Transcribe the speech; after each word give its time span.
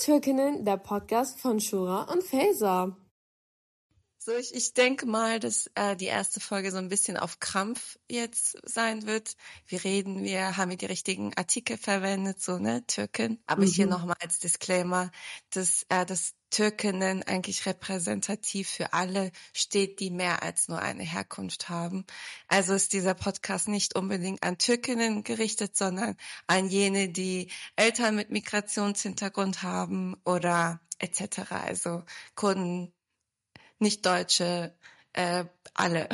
Türkinnen, 0.00 0.64
der 0.64 0.78
Podcast 0.78 1.38
von 1.38 1.60
Shura 1.60 2.10
und 2.10 2.24
Faser. 2.24 2.96
So, 4.22 4.36
ich, 4.36 4.54
ich 4.54 4.74
denke 4.74 5.06
mal, 5.06 5.40
dass 5.40 5.70
äh, 5.76 5.96
die 5.96 6.04
erste 6.04 6.40
Folge 6.40 6.70
so 6.70 6.76
ein 6.76 6.90
bisschen 6.90 7.16
auf 7.16 7.40
Krampf 7.40 7.98
jetzt 8.06 8.58
sein 8.68 9.06
wird. 9.06 9.34
Wir 9.66 9.82
reden, 9.82 10.22
wir 10.22 10.58
haben 10.58 10.68
hier 10.68 10.76
die 10.76 10.86
richtigen 10.86 11.34
Artikel 11.38 11.78
verwendet, 11.78 12.42
so, 12.42 12.58
ne, 12.58 12.86
Türken. 12.86 13.42
Aber 13.46 13.62
mhm. 13.62 13.68
hier 13.68 13.86
nochmal 13.86 14.16
als 14.20 14.38
Disclaimer, 14.38 15.10
dass, 15.48 15.86
äh, 15.88 16.04
das 16.04 16.34
Türkinnen 16.50 17.22
eigentlich 17.22 17.64
repräsentativ 17.64 18.68
für 18.68 18.92
alle 18.92 19.32
steht, 19.54 20.00
die 20.00 20.10
mehr 20.10 20.42
als 20.42 20.68
nur 20.68 20.80
eine 20.80 21.04
Herkunft 21.04 21.70
haben. 21.70 22.04
Also 22.46 22.74
ist 22.74 22.92
dieser 22.92 23.14
Podcast 23.14 23.68
nicht 23.68 23.96
unbedingt 23.96 24.42
an 24.42 24.58
Türkinnen 24.58 25.24
gerichtet, 25.24 25.78
sondern 25.78 26.14
an 26.46 26.68
jene, 26.68 27.08
die 27.08 27.50
Eltern 27.74 28.16
mit 28.16 28.28
Migrationshintergrund 28.28 29.62
haben 29.62 30.20
oder 30.26 30.78
etc. 30.98 31.52
Also 31.52 32.04
Kunden, 32.34 32.92
nicht-Deutsche, 33.80 34.74
äh, 35.12 35.44
alle. 35.74 36.08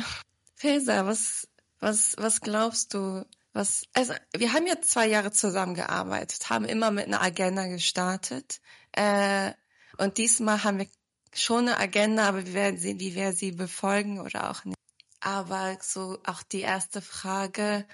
Faser, 0.55 1.05
was, 1.05 1.47
was, 1.79 2.15
was 2.17 2.41
glaubst 2.41 2.93
du? 2.93 3.25
Was, 3.53 3.83
also 3.93 4.13
wir 4.35 4.53
haben 4.53 4.67
ja 4.67 4.81
zwei 4.81 5.07
Jahre 5.07 5.31
zusammengearbeitet, 5.31 6.49
haben 6.49 6.65
immer 6.65 6.91
mit 6.91 7.07
einer 7.07 7.21
Agenda 7.21 7.67
gestartet. 7.67 8.59
Äh, 8.91 9.53
und 9.97 10.17
diesmal 10.17 10.63
haben 10.63 10.79
wir 10.79 10.87
schon 11.33 11.67
eine 11.67 11.77
Agenda, 11.77 12.27
aber 12.27 12.45
wir 12.45 12.53
werden 12.53 12.79
sehen, 12.79 12.99
wie 12.99 13.15
wir 13.15 13.33
sie 13.33 13.51
befolgen 13.51 14.19
oder 14.19 14.49
auch 14.51 14.63
nicht. 14.65 14.77
Aber 15.19 15.77
so 15.81 16.19
auch 16.25 16.43
die 16.43 16.61
erste 16.61 17.01
Frage, 17.01 17.87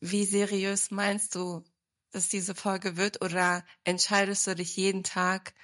wie 0.00 0.24
seriös 0.24 0.90
meinst 0.90 1.34
du, 1.34 1.64
dass 2.10 2.28
diese 2.28 2.54
Folge 2.54 2.96
wird? 2.96 3.22
Oder 3.22 3.64
entscheidest 3.84 4.46
du 4.46 4.54
dich 4.54 4.76
jeden 4.76 5.04
Tag 5.04 5.54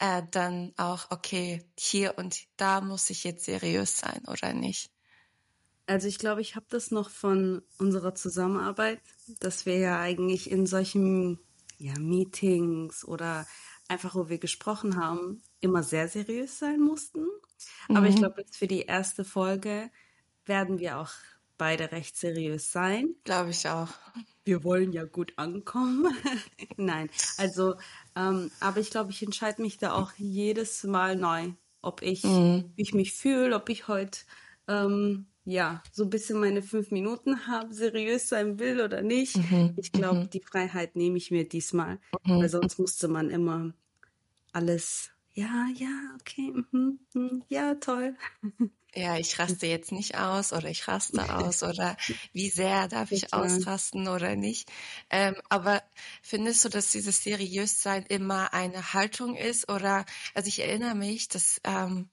äh, 0.00 0.22
dann 0.30 0.72
auch, 0.76 1.10
okay, 1.10 1.64
hier 1.78 2.16
und 2.18 2.46
da 2.56 2.80
muss 2.80 3.10
ich 3.10 3.24
jetzt 3.24 3.44
seriös 3.44 3.98
sein 3.98 4.22
oder 4.26 4.52
nicht? 4.52 4.90
Also 5.86 6.06
ich 6.06 6.18
glaube, 6.18 6.40
ich 6.40 6.54
habe 6.54 6.66
das 6.68 6.90
noch 6.90 7.10
von 7.10 7.62
unserer 7.78 8.14
Zusammenarbeit, 8.14 9.00
dass 9.40 9.64
wir 9.64 9.78
ja 9.78 10.00
eigentlich 10.00 10.50
in 10.50 10.66
solchen 10.66 11.38
ja, 11.78 11.98
Meetings 11.98 13.04
oder 13.04 13.46
einfach, 13.88 14.14
wo 14.14 14.28
wir 14.28 14.38
gesprochen 14.38 14.96
haben, 14.96 15.42
immer 15.60 15.82
sehr 15.82 16.08
seriös 16.08 16.58
sein 16.58 16.80
mussten. 16.80 17.22
Mhm. 17.88 17.96
Aber 17.96 18.06
ich 18.06 18.16
mhm. 18.16 18.20
glaube, 18.20 18.40
jetzt 18.42 18.56
für 18.56 18.66
die 18.66 18.82
erste 18.82 19.24
Folge 19.24 19.90
werden 20.44 20.78
wir 20.78 20.98
auch 20.98 21.10
beide 21.58 21.92
recht 21.92 22.16
seriös 22.16 22.72
sein. 22.72 23.14
Glaube 23.24 23.50
ich 23.50 23.68
auch. 23.68 23.88
Wir 24.44 24.64
wollen 24.64 24.92
ja 24.92 25.04
gut 25.04 25.34
ankommen. 25.36 26.06
Nein, 26.76 27.10
also, 27.36 27.74
ähm, 28.16 28.50
aber 28.60 28.80
ich 28.80 28.90
glaube, 28.90 29.10
ich 29.10 29.22
entscheide 29.22 29.60
mich 29.60 29.76
da 29.76 29.92
auch 29.92 30.12
jedes 30.16 30.84
Mal 30.84 31.16
neu, 31.16 31.50
ob 31.82 32.00
ich, 32.00 32.24
mhm. 32.24 32.72
wie 32.76 32.82
ich 32.82 32.94
mich 32.94 33.12
fühle, 33.12 33.54
ob 33.54 33.68
ich 33.68 33.88
heute, 33.88 34.20
ähm, 34.68 35.26
ja, 35.44 35.82
so 35.92 36.04
ein 36.04 36.10
bisschen 36.10 36.40
meine 36.40 36.62
fünf 36.62 36.90
Minuten 36.90 37.46
habe, 37.46 37.72
seriös 37.74 38.28
sein 38.28 38.58
will 38.58 38.80
oder 38.80 39.02
nicht. 39.02 39.36
Mhm. 39.36 39.74
Ich 39.76 39.92
glaube, 39.92 40.20
mhm. 40.20 40.30
die 40.30 40.40
Freiheit 40.42 40.96
nehme 40.96 41.16
ich 41.18 41.30
mir 41.30 41.48
diesmal, 41.48 41.98
mhm. 42.24 42.40
weil 42.40 42.48
sonst 42.48 42.78
musste 42.78 43.08
man 43.08 43.30
immer 43.30 43.72
alles 44.52 45.10
ja, 45.38 45.68
ja, 45.74 46.16
okay, 46.20 46.52
mm, 46.72 46.98
mm, 47.14 47.42
ja, 47.48 47.74
toll. 47.76 48.16
Ja, 48.94 49.16
ich 49.18 49.38
raste 49.38 49.66
jetzt 49.66 49.92
nicht 49.92 50.16
aus 50.16 50.52
oder 50.52 50.68
ich 50.68 50.88
raste 50.88 51.28
aus 51.36 51.62
oder 51.62 51.96
wie 52.32 52.50
sehr 52.50 52.88
darf 52.88 53.12
ich 53.12 53.32
ausrasten 53.32 54.08
oder 54.08 54.34
nicht. 54.34 54.72
Ähm, 55.10 55.36
aber 55.48 55.82
findest 56.22 56.64
du, 56.64 56.68
dass 56.70 56.90
dieses 56.90 57.22
Seriössein 57.22 58.04
immer 58.06 58.52
eine 58.52 58.94
Haltung 58.94 59.36
ist 59.36 59.70
oder, 59.70 60.06
also 60.34 60.48
ich 60.48 60.58
erinnere 60.60 60.96
mich, 60.96 61.28
dass 61.28 61.60
ähm, 61.64 62.10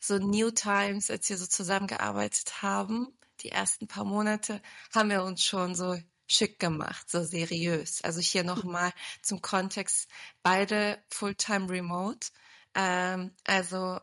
so 0.00 0.18
New 0.18 0.50
Times, 0.50 1.10
als 1.10 1.28
wir 1.28 1.36
so 1.36 1.46
zusammengearbeitet 1.46 2.62
haben, 2.62 3.08
die 3.40 3.50
ersten 3.50 3.88
paar 3.88 4.04
Monate, 4.04 4.62
haben 4.94 5.10
wir 5.10 5.24
uns 5.24 5.44
schon 5.44 5.74
so 5.74 5.98
schick 6.28 6.58
gemacht, 6.60 7.10
so 7.10 7.24
seriös. 7.24 8.02
Also 8.02 8.20
hier 8.20 8.44
nochmal 8.44 8.92
zum 9.22 9.42
Kontext, 9.42 10.08
beide 10.42 10.98
Fulltime 11.10 11.68
Remote. 11.68 12.28
Ähm, 12.74 13.32
also 13.46 13.98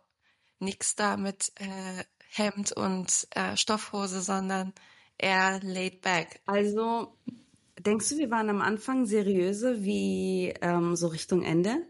nichts 0.60 0.96
da 0.96 1.18
mit 1.18 1.52
äh, 1.56 2.04
Hemd 2.30 2.72
und 2.74 3.28
äh, 3.32 3.56
Stoffhose, 3.56 4.22
sondern 4.22 4.74
eher 5.18 5.60
laid 5.64 6.02
back. 6.02 6.42
Also 6.46 7.18
denkst 7.80 8.10
du, 8.10 8.18
wir 8.18 8.32
waren 8.32 8.50
am 8.50 8.62
Anfang 8.62 9.06
seriöser 9.06 9.84
wie 9.84 10.54
ähm, 10.62 10.96
so 10.96 11.08
Richtung 11.08 11.44
Ende? 11.44 11.88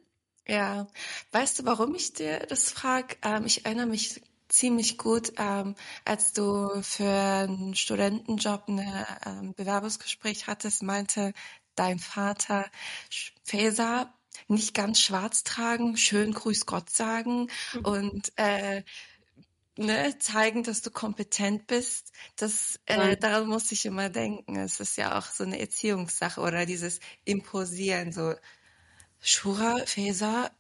Ja, 0.47 0.87
weißt 1.31 1.59
du, 1.59 1.65
warum 1.65 1.95
ich 1.95 2.13
dir 2.13 2.39
das 2.39 2.71
frage? 2.71 3.15
Ähm, 3.23 3.45
ich 3.45 3.65
erinnere 3.65 3.87
mich 3.87 4.21
ziemlich 4.47 4.97
gut, 4.97 5.33
ähm, 5.37 5.75
als 6.05 6.33
du 6.33 6.81
für 6.81 7.09
einen 7.09 7.75
Studentenjob 7.75 8.67
ein 8.67 9.05
ähm, 9.25 9.53
Bewerbungsgespräch 9.53 10.47
hattest, 10.47 10.83
meinte 10.83 11.33
dein 11.75 11.99
Vater, 11.99 12.69
Faser, 13.43 14.13
nicht 14.47 14.73
ganz 14.73 14.99
schwarz 14.99 15.43
tragen, 15.43 15.97
schön 15.97 16.33
Grüß 16.33 16.65
Gott 16.65 16.89
sagen 16.89 17.49
mhm. 17.73 17.85
und 17.85 18.31
äh, 18.37 18.83
ne, 19.77 20.17
zeigen, 20.19 20.63
dass 20.63 20.81
du 20.81 20.91
kompetent 20.91 21.67
bist. 21.67 22.11
Das 22.35 22.79
äh, 22.85 23.17
daran 23.17 23.47
muss 23.47 23.71
ich 23.71 23.85
immer 23.85 24.09
denken. 24.09 24.55
Es 24.57 24.79
ist 24.79 24.97
ja 24.97 25.17
auch 25.17 25.25
so 25.25 25.43
eine 25.43 25.59
Erziehungssache 25.59 26.41
oder 26.41 26.65
dieses 26.65 26.99
Imposieren, 27.23 28.11
so 28.11 28.35
Shura, 29.21 29.77
Faser, 29.85 30.51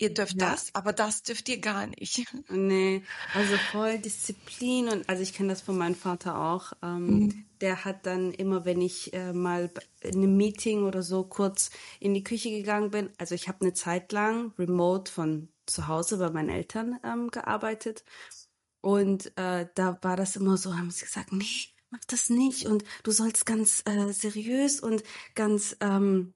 ihr 0.00 0.12
dürft 0.12 0.40
ja. 0.40 0.50
das, 0.50 0.74
aber 0.74 0.92
das 0.92 1.22
dürft 1.22 1.48
ihr 1.48 1.60
gar 1.60 1.86
nicht. 1.86 2.26
Nee, 2.48 3.02
also 3.34 3.56
voll 3.70 3.98
Disziplin 3.98 4.88
und 4.88 5.08
also 5.08 5.22
ich 5.22 5.34
kenne 5.34 5.50
das 5.50 5.60
von 5.60 5.76
meinem 5.76 5.94
Vater 5.94 6.40
auch. 6.40 6.72
Ähm, 6.82 7.06
mhm. 7.06 7.44
Der 7.60 7.84
hat 7.84 8.06
dann 8.06 8.32
immer, 8.32 8.64
wenn 8.64 8.80
ich 8.80 9.12
äh, 9.12 9.32
mal 9.32 9.70
in 10.00 10.16
einem 10.16 10.36
Meeting 10.36 10.84
oder 10.84 11.02
so 11.02 11.24
kurz 11.24 11.70
in 12.00 12.14
die 12.14 12.24
Küche 12.24 12.50
gegangen 12.50 12.90
bin, 12.90 13.10
also 13.18 13.34
ich 13.34 13.48
habe 13.48 13.60
eine 13.60 13.74
Zeit 13.74 14.12
lang 14.12 14.52
remote 14.58 15.10
von 15.10 15.48
zu 15.66 15.86
Hause 15.86 16.18
bei 16.18 16.30
meinen 16.30 16.48
Eltern 16.48 16.98
ähm, 17.04 17.30
gearbeitet 17.30 18.04
und 18.80 19.36
äh, 19.36 19.66
da 19.74 19.98
war 20.02 20.16
das 20.16 20.36
immer 20.36 20.56
so, 20.56 20.76
haben 20.76 20.90
sie 20.90 21.04
gesagt, 21.04 21.32
nee, 21.32 21.68
mach 21.90 22.04
das 22.06 22.30
nicht 22.30 22.66
und 22.66 22.84
du 23.02 23.10
sollst 23.10 23.46
ganz 23.46 23.82
äh, 23.84 24.12
seriös 24.12 24.80
und 24.80 25.02
ganz 25.34 25.76
ähm, 25.80 26.34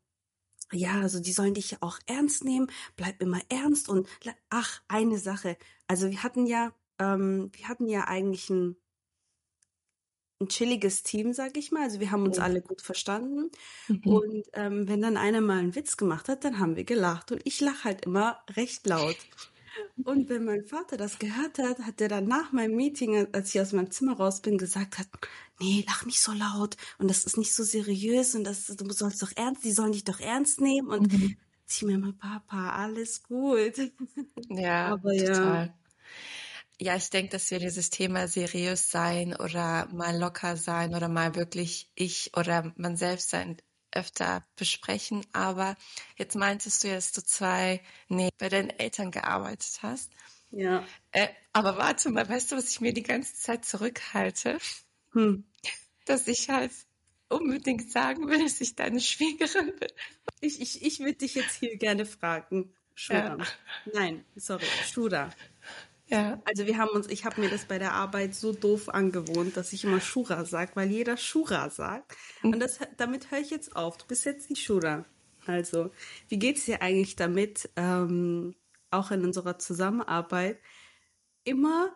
ja, 0.73 1.01
also 1.01 1.21
die 1.21 1.33
sollen 1.33 1.55
dich 1.55 1.73
ja 1.73 1.79
auch 1.81 1.99
ernst 2.07 2.45
nehmen, 2.45 2.71
bleib 2.97 3.21
immer 3.21 3.41
ernst 3.49 3.89
und 3.89 4.09
ach, 4.51 4.83
eine 4.89 5.19
Sache. 5.19 5.57
Also 5.87 6.11
wir 6.11 6.23
hatten 6.23 6.47
ja, 6.47 6.73
ähm, 6.99 7.51
wir 7.55 7.69
hatten 7.69 7.87
ja 7.87 8.05
eigentlich 8.05 8.51
ein, 8.51 8.77
ein 10.41 10.49
chilliges 10.49 11.03
Team, 11.03 11.33
sag 11.33 11.57
ich 11.57 11.71
mal. 11.71 11.83
Also 11.83 12.01
wir 12.01 12.11
haben 12.11 12.25
uns 12.25 12.39
alle 12.39 12.61
gut 12.61 12.83
verstanden. 12.83 13.51
Mhm. 13.89 14.01
Und 14.05 14.45
ähm, 14.55 14.89
wenn 14.89 15.03
dann 15.03 15.17
einer 15.17 15.41
mal 15.41 15.59
einen 15.59 15.75
Witz 15.75 15.97
gemacht 15.97 16.29
hat, 16.29 16.45
dann 16.45 16.59
haben 16.59 16.77
wir 16.77 16.85
gelacht. 16.85 17.31
Und 17.31 17.43
ich 17.45 17.61
lache 17.61 17.85
halt 17.85 18.05
immer 18.05 18.43
recht 18.57 18.87
laut. 18.87 19.17
Und 20.05 20.29
wenn 20.29 20.45
mein 20.45 20.65
Vater 20.65 20.97
das 20.97 21.19
gehört 21.19 21.59
hat, 21.59 21.81
hat 21.81 22.01
er 22.01 22.09
dann 22.09 22.27
nach 22.27 22.53
meinem 22.53 22.77
Meeting, 22.77 23.29
als 23.33 23.55
ich 23.55 23.61
aus 23.61 23.73
meinem 23.73 23.91
Zimmer 23.91 24.17
raus 24.17 24.41
bin, 24.41 24.59
gesagt 24.59 24.99
hat, 24.99 25.09
nee, 25.61 25.85
lach 25.87 26.05
nicht 26.05 26.21
so 26.21 26.33
laut 26.33 26.77
und 26.99 27.09
das 27.09 27.25
ist 27.25 27.37
nicht 27.37 27.55
so 27.55 27.63
seriös 27.63 28.35
und 28.35 28.45
das, 28.45 28.67
du 28.67 28.93
sollst 28.93 29.23
doch 29.23 29.33
ernst, 29.37 29.65
die 29.65 29.73
sollen 29.73 29.93
dich 29.93 30.05
doch 30.05 30.21
ernst 30.21 30.61
nehmen 30.61 30.89
und 30.89 31.13
mhm. 31.13 31.37
zieh 31.67 31.87
mir 31.87 31.99
mal, 31.99 32.13
Papa, 32.13 32.71
alles 32.71 33.23
gut. 33.23 33.75
Ja, 34.49 34.93
Aber 34.93 35.13
total. 35.17 35.67
Ja. 35.67 35.75
Ja, 36.81 36.97
ich 36.97 37.09
denke, 37.11 37.31
dass 37.31 37.51
wir 37.51 37.61
dieses 37.61 37.91
Thema 37.91 38.27
seriös 38.27 38.91
sein 38.91 39.35
oder 39.37 39.87
mal 39.93 40.19
locker 40.19 40.57
sein 40.57 40.95
oder 40.95 41.09
mal 41.09 41.37
wirklich 41.37 41.89
ich 41.95 42.33
oder 42.37 42.73
man 42.77 42.97
selbst 42.97 43.31
sein 43.31 43.57
öfter 43.93 44.45
besprechen. 44.57 45.25
Aber 45.33 45.77
jetzt 46.17 46.35
meintest 46.35 46.83
du 46.83 46.89
ja, 46.89 46.95
dass 46.97 47.13
du 47.13 47.23
zwei, 47.23 47.81
nee, 48.09 48.31
bei 48.39 48.49
deinen 48.49 48.71
Eltern 48.71 49.13
gearbeitet 49.13 49.79
hast. 49.83 50.11
Ja. 50.51 50.85
Äh, 51.13 51.29
aber 51.53 51.77
warte 51.79 52.11
mal, 52.11 52.29
weißt 52.29 52.53
du, 52.53 52.57
was 52.57 52.71
ich 52.71 52.81
mir 52.81 52.93
die 52.93 53.03
ganze 53.03 53.35
Zeit 53.35 53.65
zurückhalte? 53.65 54.59
Hm. 55.15 55.45
Dass 56.07 56.29
ich 56.29 56.51
halt 56.51 56.73
unbedingt 57.29 57.91
sagen 57.91 58.29
will, 58.29 58.43
dass 58.43 58.61
ich 58.61 58.77
deine 58.77 59.01
Schwiegerin 59.01 59.73
bin. 59.79 59.91
Ich, 60.41 60.61
ich, 60.61 60.85
ich 60.85 61.01
würde 61.01 61.15
dich 61.15 61.35
jetzt 61.35 61.55
hier 61.55 61.77
gerne 61.77 62.05
fragen. 62.05 62.75
Shura. 62.95 63.37
Ja. 63.39 63.47
Nein, 63.93 64.25
sorry, 64.37 64.67
Shura. 64.93 65.31
Ja. 66.07 66.41
Also 66.45 66.67
wir 66.67 66.79
haben 66.79 66.91
uns, 66.91 67.09
ich 67.09 67.25
habe 67.25 67.41
mir 67.41 67.49
das 67.49 67.65
bei 67.65 67.79
der 67.79 67.93
Arbeit 67.93 68.35
so 68.35 68.53
doof 68.53 68.89
angewohnt, 68.89 69.57
dass 69.57 69.73
ich 69.73 69.85
immer 69.85 70.01
Shura 70.01 70.45
sage, 70.45 70.73
weil 70.75 70.91
jeder 70.91 71.17
Shura 71.17 71.71
sagt. 71.71 72.15
Und 72.43 72.61
das, 72.61 72.79
damit 72.99 73.31
höre 73.31 73.41
ich 73.41 73.51
jetzt 73.51 73.75
auf. 73.75 73.97
Du 73.97 74.07
bist 74.07 74.25
jetzt 74.27 74.51
die 74.51 74.57
Shura. 74.57 75.07
Also, 75.47 75.91
wie 76.29 76.39
geht's 76.39 76.67
dir 76.67 76.83
eigentlich 76.83 77.17
damit, 77.17 77.71
ähm, 77.77 78.55
auch 78.91 79.11
in 79.11 79.25
unserer 79.25 79.59
Zusammenarbeit, 79.59 80.59
immer 81.43 81.95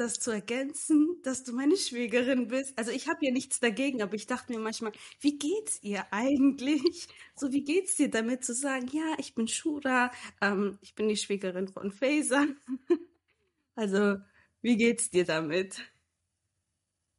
das 0.00 0.20
zu 0.20 0.30
ergänzen, 0.30 1.20
dass 1.22 1.44
du 1.44 1.52
meine 1.52 1.76
Schwägerin 1.76 2.48
bist. 2.48 2.76
Also 2.78 2.90
ich 2.90 3.08
habe 3.08 3.24
ja 3.24 3.32
nichts 3.32 3.60
dagegen, 3.60 4.02
aber 4.02 4.14
ich 4.14 4.26
dachte 4.26 4.52
mir 4.52 4.58
manchmal, 4.58 4.92
wie 5.20 5.38
geht's 5.38 5.78
ihr 5.82 6.06
eigentlich? 6.12 7.08
So, 7.36 7.52
wie 7.52 7.64
geht's 7.64 7.96
dir 7.96 8.10
damit 8.10 8.44
zu 8.44 8.54
sagen, 8.54 8.88
ja, 8.92 9.14
ich 9.18 9.34
bin 9.34 9.48
Shura, 9.48 10.10
ähm, 10.40 10.78
ich 10.80 10.94
bin 10.94 11.08
die 11.08 11.16
Schwägerin 11.16 11.68
von 11.68 11.92
Faser. 11.92 12.46
also, 13.74 14.16
wie 14.60 14.76
geht's 14.76 15.10
dir 15.10 15.24
damit? 15.24 15.80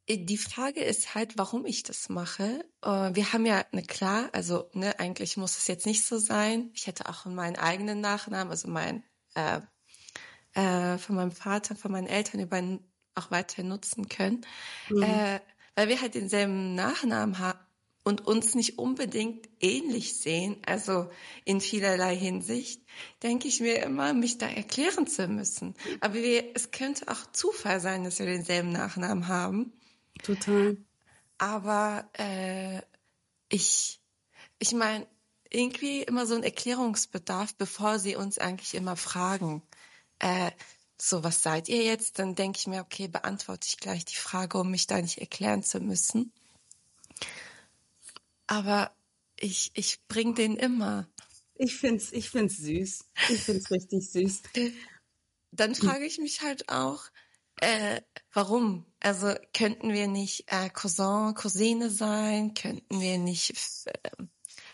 Äh, 0.06 0.24
die 0.24 0.38
Frage 0.38 0.82
ist 0.82 1.14
halt, 1.14 1.38
warum 1.38 1.64
ich 1.66 1.82
das 1.82 2.08
mache. 2.08 2.64
Äh, 2.82 3.14
wir 3.14 3.32
haben 3.32 3.46
ja, 3.46 3.64
ne 3.72 3.82
klar, 3.82 4.28
also 4.32 4.68
ne, 4.74 4.98
eigentlich 4.98 5.36
muss 5.36 5.56
es 5.56 5.66
jetzt 5.68 5.86
nicht 5.86 6.04
so 6.04 6.18
sein. 6.18 6.70
Ich 6.74 6.86
hätte 6.86 7.08
auch 7.08 7.24
meinen 7.26 7.56
eigenen 7.56 8.00
Nachnamen, 8.00 8.50
also 8.50 8.68
mein 8.68 9.04
äh, 9.34 9.60
äh, 10.54 10.98
von 10.98 11.16
meinem 11.16 11.32
Vater, 11.32 11.76
von 11.76 11.92
meinen 11.92 12.06
Eltern 12.06 12.40
über 12.40 12.60
auch 13.14 13.30
weiter 13.30 13.62
nutzen 13.62 14.08
können, 14.08 14.46
mhm. 14.88 15.02
äh, 15.02 15.40
weil 15.74 15.88
wir 15.88 16.00
halt 16.00 16.14
denselben 16.14 16.74
Nachnamen 16.74 17.38
haben 17.38 17.58
und 18.02 18.26
uns 18.26 18.54
nicht 18.54 18.78
unbedingt 18.78 19.48
ähnlich 19.60 20.16
sehen, 20.16 20.56
also 20.66 21.10
in 21.44 21.60
vielerlei 21.60 22.16
Hinsicht, 22.16 22.82
denke 23.22 23.48
ich 23.48 23.60
mir 23.60 23.82
immer, 23.82 24.14
mich 24.14 24.38
da 24.38 24.48
erklären 24.48 25.06
zu 25.06 25.28
müssen. 25.28 25.74
Aber 26.00 26.14
wir, 26.14 26.44
es 26.54 26.70
könnte 26.70 27.08
auch 27.08 27.30
Zufall 27.32 27.80
sein, 27.80 28.04
dass 28.04 28.18
wir 28.18 28.26
denselben 28.26 28.72
Nachnamen 28.72 29.28
haben. 29.28 29.72
Total. 30.22 30.78
Aber 31.38 32.08
äh, 32.14 32.80
ich, 33.48 34.00
ich 34.58 34.72
meine, 34.72 35.06
irgendwie 35.50 36.02
immer 36.02 36.26
so 36.26 36.34
ein 36.34 36.42
Erklärungsbedarf, 36.42 37.54
bevor 37.56 37.98
sie 37.98 38.16
uns 38.16 38.38
eigentlich 38.38 38.74
immer 38.74 38.96
fragen, 38.96 39.62
äh, 40.20 40.50
so 41.00 41.24
was 41.24 41.42
seid 41.42 41.68
ihr 41.68 41.82
jetzt? 41.82 42.18
Dann 42.18 42.34
denke 42.34 42.58
ich 42.58 42.66
mir, 42.66 42.80
okay, 42.80 43.08
beantworte 43.08 43.66
ich 43.68 43.78
gleich 43.78 44.04
die 44.04 44.16
Frage, 44.16 44.58
um 44.58 44.70
mich 44.70 44.86
da 44.86 45.00
nicht 45.00 45.18
erklären 45.18 45.62
zu 45.62 45.80
müssen. 45.80 46.32
Aber 48.46 48.92
ich, 49.38 49.70
ich 49.74 50.00
bring 50.08 50.34
den 50.34 50.56
immer. 50.56 51.08
Ich 51.54 51.76
find's, 51.76 52.12
ich 52.12 52.30
find's 52.30 52.58
süß. 52.58 53.04
Ich 53.28 53.40
find's 53.42 53.70
richtig 53.70 54.10
süß. 54.10 54.42
Dann 55.52 55.74
frage 55.74 56.04
ich 56.04 56.18
mich 56.18 56.42
halt 56.42 56.68
auch, 56.68 57.04
äh, 57.60 58.00
warum? 58.32 58.86
Also 59.00 59.34
könnten 59.52 59.92
wir 59.92 60.08
nicht 60.08 60.44
äh, 60.46 60.70
Cousin, 60.70 61.34
Cousine 61.34 61.90
sein? 61.90 62.54
Könnten 62.54 63.00
wir 63.00 63.18
nicht 63.18 63.52
äh, 63.86 64.10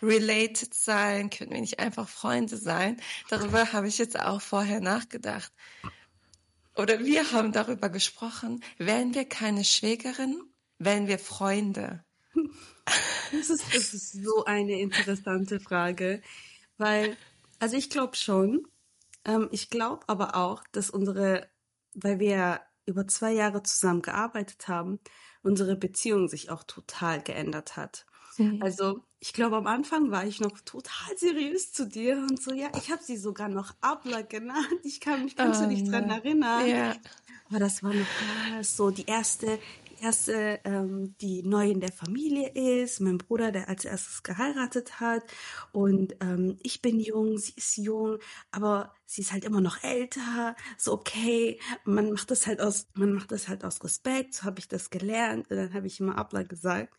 related 0.02 0.74
sein? 0.74 1.30
Könnten 1.30 1.54
wir 1.54 1.60
nicht 1.60 1.78
einfach 1.78 2.08
Freunde 2.08 2.56
sein? 2.56 3.00
Darüber 3.28 3.72
habe 3.72 3.88
ich 3.88 3.98
jetzt 3.98 4.18
auch 4.18 4.40
vorher 4.40 4.80
nachgedacht. 4.80 5.52
Oder 6.76 7.00
wir 7.04 7.32
haben 7.32 7.52
darüber 7.52 7.88
gesprochen, 7.88 8.62
wären 8.76 9.14
wir 9.14 9.24
keine 9.24 9.64
Schwägerin, 9.64 10.42
wären 10.78 11.06
wir 11.06 11.18
Freunde? 11.18 12.04
Das 13.32 13.50
ist, 13.50 13.74
das 13.74 13.92
ist 13.92 14.12
so 14.12 14.44
eine 14.44 14.78
interessante 14.78 15.58
Frage, 15.58 16.22
weil, 16.78 17.16
also 17.58 17.76
ich 17.76 17.90
glaube 17.90 18.14
schon, 18.14 18.68
ähm, 19.24 19.48
ich 19.50 19.70
glaube 19.70 20.08
aber 20.08 20.36
auch, 20.36 20.62
dass 20.72 20.90
unsere, 20.90 21.48
weil 21.94 22.20
wir 22.20 22.60
über 22.86 23.08
zwei 23.08 23.32
Jahre 23.32 23.62
zusammen 23.62 24.02
gearbeitet 24.02 24.68
haben, 24.68 25.00
unsere 25.42 25.76
Beziehung 25.76 26.28
sich 26.28 26.50
auch 26.50 26.62
total 26.62 27.20
geändert 27.22 27.76
hat. 27.76 28.06
Mhm. 28.38 28.62
Also 28.62 29.00
ich 29.20 29.32
glaube, 29.32 29.56
am 29.56 29.66
Anfang 29.66 30.10
war 30.10 30.26
ich 30.26 30.40
noch 30.40 30.60
total 30.60 31.16
seriös 31.16 31.72
zu 31.72 31.86
dir 31.86 32.16
und 32.18 32.40
so, 32.40 32.52
ja, 32.52 32.68
ich 32.76 32.90
habe 32.90 33.02
sie 33.02 33.16
sogar 33.16 33.48
noch 33.48 33.74
Abla 33.80 34.22
genannt. 34.22 34.80
Ich 34.84 35.00
kann 35.00 35.24
mich, 35.24 35.36
kannst 35.36 35.60
oh, 35.60 35.64
du 35.64 35.70
dich 35.70 35.84
dran 35.84 36.10
erinnern? 36.10 36.66
Ja. 36.66 36.94
Aber 37.48 37.58
das 37.58 37.82
war 37.82 37.92
noch 37.94 38.62
so 38.62 38.90
die 38.90 39.06
erste, 39.06 39.58
erste, 40.00 40.60
ähm, 40.64 41.16
die 41.20 41.42
neu 41.42 41.70
in 41.70 41.80
der 41.80 41.92
Familie 41.92 42.48
ist, 42.50 43.00
mein 43.00 43.18
Bruder, 43.18 43.52
der 43.52 43.68
als 43.68 43.84
erstes 43.84 44.22
geheiratet 44.22 45.00
hat. 45.00 45.22
Und 45.72 46.16
ähm, 46.20 46.58
ich 46.62 46.82
bin 46.82 47.00
jung, 47.00 47.38
sie 47.38 47.54
ist 47.56 47.76
jung, 47.76 48.18
aber 48.50 48.92
sie 49.06 49.22
ist 49.22 49.32
halt 49.32 49.44
immer 49.44 49.60
noch 49.60 49.82
älter, 49.82 50.56
so 50.76 50.92
okay, 50.92 51.60
man 51.84 52.10
macht 52.12 52.30
das 52.30 52.46
halt 52.46 52.60
aus, 52.60 52.88
man 52.94 53.12
macht 53.12 53.30
das 53.30 53.48
halt 53.48 53.64
aus 53.64 53.82
Respekt, 53.84 54.34
so 54.34 54.44
habe 54.44 54.58
ich 54.58 54.68
das 54.68 54.90
gelernt. 54.90 55.50
Und 55.50 55.56
dann 55.56 55.74
habe 55.74 55.86
ich 55.86 56.00
immer 56.00 56.18
Abla 56.18 56.42
gesagt. 56.42 56.94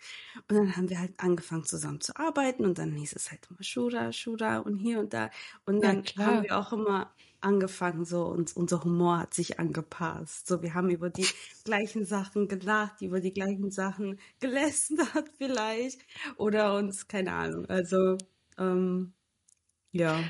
Und 0.50 0.55
dann 0.57 0.75
haben 0.75 0.89
wir 0.89 1.00
halt 1.00 1.13
angefangen 1.17 1.65
zusammen 1.65 2.01
zu 2.01 2.15
arbeiten. 2.15 2.65
Und 2.65 2.77
dann 2.77 2.93
hieß 2.93 3.13
es 3.13 3.31
halt 3.31 3.41
immer 3.50 3.63
Shura, 3.63 4.11
Shura 4.11 4.59
und 4.59 4.77
hier 4.77 5.00
und 5.00 5.13
da. 5.13 5.29
Und 5.65 5.81
dann 5.83 6.03
ja, 6.15 6.25
haben 6.25 6.43
wir 6.43 6.57
auch 6.57 6.73
immer 6.73 7.13
angefangen, 7.42 8.06
so 8.06 8.25
und 8.25 8.56
unser 8.56 8.84
Humor 8.84 9.19
hat 9.19 9.34
sich 9.34 9.60
angepasst. 9.60 10.48
So, 10.48 10.62
wir 10.62 10.74
haben 10.74 10.89
über 10.89 11.10
die 11.10 11.28
gleichen 11.63 12.06
Sachen 12.06 12.48
gelacht, 12.48 13.01
über 13.01 13.19
die 13.19 13.34
gleichen 13.34 13.72
Sachen 13.72 14.19
gelästert 14.39 15.30
vielleicht 15.38 16.01
oder 16.38 16.75
uns, 16.75 17.07
keine 17.07 17.34
Ahnung. 17.34 17.66
Also, 17.68 18.18
ähm, 18.57 19.13
ja. 19.92 20.24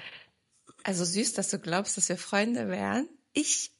Also 0.83 1.03
süß, 1.03 1.33
dass 1.33 1.49
du 1.49 1.59
glaubst, 1.59 1.97
dass 1.97 2.09
wir 2.09 2.17
Freunde 2.17 2.67
wären. 2.69 3.09
Ich 3.33 3.73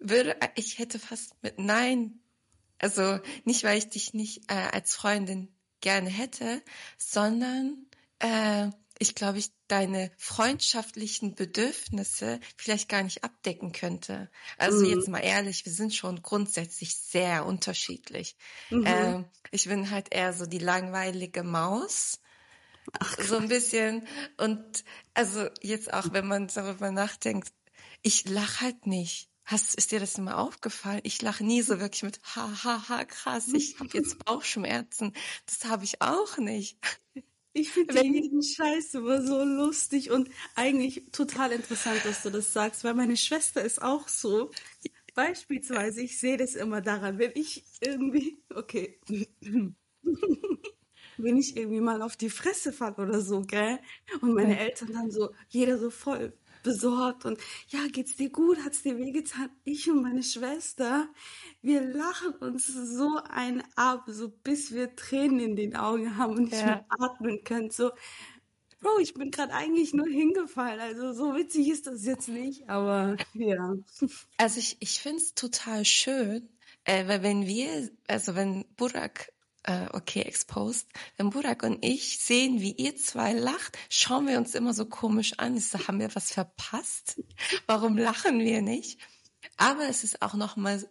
würde, 0.00 0.36
ich 0.54 0.78
hätte 0.78 0.98
fast 0.98 1.42
mit 1.42 1.58
Nein, 1.58 2.20
also 2.78 3.18
nicht, 3.44 3.64
weil 3.64 3.78
ich 3.78 3.88
dich 3.88 4.14
nicht 4.14 4.50
äh, 4.50 4.54
als 4.54 4.94
Freundin 4.94 5.48
gerne 5.80 6.10
hätte, 6.10 6.62
sondern 6.98 7.86
äh, 8.18 8.70
ich 8.98 9.14
glaube, 9.14 9.38
ich 9.38 9.50
deine 9.68 10.10
freundschaftlichen 10.16 11.34
Bedürfnisse 11.34 12.40
vielleicht 12.56 12.88
gar 12.88 13.02
nicht 13.02 13.24
abdecken 13.24 13.72
könnte. 13.72 14.30
Also 14.58 14.84
mhm. 14.84 14.90
jetzt 14.90 15.08
mal 15.08 15.20
ehrlich, 15.20 15.64
wir 15.64 15.72
sind 15.72 15.94
schon 15.94 16.22
grundsätzlich 16.22 16.96
sehr 16.96 17.44
unterschiedlich. 17.44 18.36
Mhm. 18.70 18.84
Ähm, 18.86 19.24
ich 19.50 19.68
bin 19.68 19.90
halt 19.90 20.14
eher 20.14 20.32
so 20.32 20.46
die 20.46 20.58
langweilige 20.58 21.42
Maus. 21.42 22.20
Ach, 22.98 23.18
so 23.20 23.36
ein 23.36 23.48
bisschen. 23.48 24.06
Und 24.38 24.84
also 25.14 25.48
jetzt 25.60 25.92
auch, 25.92 26.12
wenn 26.12 26.26
man 26.26 26.48
darüber 26.48 26.90
nachdenkt, 26.90 27.52
ich 28.02 28.28
lache 28.28 28.60
halt 28.62 28.86
nicht. 28.86 29.28
Hast, 29.44 29.76
ist 29.76 29.92
dir 29.92 30.00
das 30.00 30.18
immer 30.18 30.38
aufgefallen? 30.38 31.00
Ich 31.04 31.22
lache 31.22 31.44
nie 31.44 31.62
so 31.62 31.78
wirklich 31.78 32.02
mit 32.02 32.20
ha 32.34 32.50
ha 32.64 32.88
ha 32.88 33.04
krass, 33.04 33.48
ich 33.52 33.78
habe 33.78 33.90
jetzt 33.92 34.18
Bauchschmerzen. 34.24 35.12
Das 35.46 35.70
habe 35.70 35.84
ich 35.84 36.02
auch 36.02 36.38
nicht. 36.38 36.78
Ich 37.58 37.70
finde 37.70 38.04
jeden 38.04 38.42
Scheiß 38.42 38.94
immer 38.94 39.22
so 39.22 39.42
lustig 39.42 40.10
und 40.10 40.28
eigentlich 40.56 41.06
total 41.10 41.52
interessant, 41.52 42.04
dass 42.04 42.22
du 42.22 42.28
das 42.28 42.52
sagst, 42.52 42.84
weil 42.84 42.92
meine 42.92 43.16
Schwester 43.16 43.62
ist 43.62 43.80
auch 43.80 44.08
so. 44.08 44.50
Beispielsweise, 45.14 46.02
ich 46.02 46.18
sehe 46.18 46.36
das 46.36 46.54
immer 46.54 46.82
daran, 46.82 47.18
wenn 47.18 47.32
ich 47.34 47.64
irgendwie, 47.80 48.36
okay, 48.54 49.00
wenn 51.16 51.36
ich 51.36 51.56
irgendwie 51.56 51.80
mal 51.80 52.02
auf 52.02 52.16
die 52.16 52.30
Fresse 52.30 52.72
falle 52.72 52.96
oder 52.96 53.20
so, 53.20 53.40
gell? 53.42 53.78
Und 54.20 54.34
meine 54.34 54.58
Eltern 54.58 54.92
dann 54.92 55.10
so, 55.10 55.30
jeder 55.48 55.78
so 55.78 55.90
voll 55.90 56.34
besorgt 56.66 57.24
und 57.24 57.38
ja, 57.68 57.78
geht's 57.90 58.16
dir 58.16 58.28
gut? 58.28 58.58
Hat's 58.64 58.82
dir 58.82 58.98
wehgetan? 58.98 59.48
Ich 59.64 59.88
und 59.88 60.02
meine 60.02 60.24
Schwester, 60.24 61.08
wir 61.62 61.80
lachen 61.80 62.34
uns 62.40 62.66
so 62.66 63.20
ein 63.30 63.62
ab, 63.76 64.04
so 64.08 64.28
bis 64.28 64.72
wir 64.72 64.96
Tränen 64.96 65.38
in 65.38 65.56
den 65.56 65.76
Augen 65.76 66.18
haben 66.18 66.36
und 66.36 66.44
nicht 66.50 66.60
ja. 66.60 66.66
mehr 66.66 66.84
atmen 66.88 67.44
können. 67.44 67.70
So, 67.70 67.92
Bro, 68.80 68.98
ich 68.98 69.14
bin 69.14 69.30
gerade 69.30 69.54
eigentlich 69.54 69.94
nur 69.94 70.08
hingefallen. 70.08 70.80
Also 70.80 71.12
so 71.12 71.34
witzig 71.36 71.68
ist 71.68 71.86
das 71.86 72.04
jetzt 72.04 72.28
nicht, 72.28 72.68
aber 72.68 73.16
ja. 73.34 73.76
Also 74.36 74.58
ich, 74.58 74.76
ich 74.80 75.00
finde 75.00 75.18
es 75.18 75.34
total 75.34 75.84
schön, 75.84 76.48
äh, 76.84 77.06
weil 77.06 77.22
wenn 77.22 77.46
wir, 77.46 77.90
also 78.08 78.34
wenn 78.34 78.64
Burak 78.76 79.32
äh, 79.66 79.88
okay 79.92 80.22
exposed. 80.22 80.86
Wenn 81.16 81.30
Burak 81.30 81.62
und 81.62 81.84
ich 81.84 82.18
sehen, 82.18 82.60
wie 82.60 82.72
ihr 82.72 82.96
zwei 82.96 83.32
lacht, 83.32 83.76
schauen 83.90 84.26
wir 84.26 84.38
uns 84.38 84.54
immer 84.54 84.72
so 84.72 84.86
komisch 84.86 85.34
an. 85.38 85.56
Ich 85.56 85.68
so, 85.68 85.86
haben 85.86 86.00
wir 86.00 86.14
was 86.14 86.32
verpasst? 86.32 87.20
Warum 87.66 87.96
lachen 87.98 88.38
wir 88.38 88.62
nicht? 88.62 89.00
Aber 89.56 89.88
es 89.88 90.04
ist 90.04 90.22
auch 90.22 90.34
noch 90.34 90.56
mal 90.56 90.82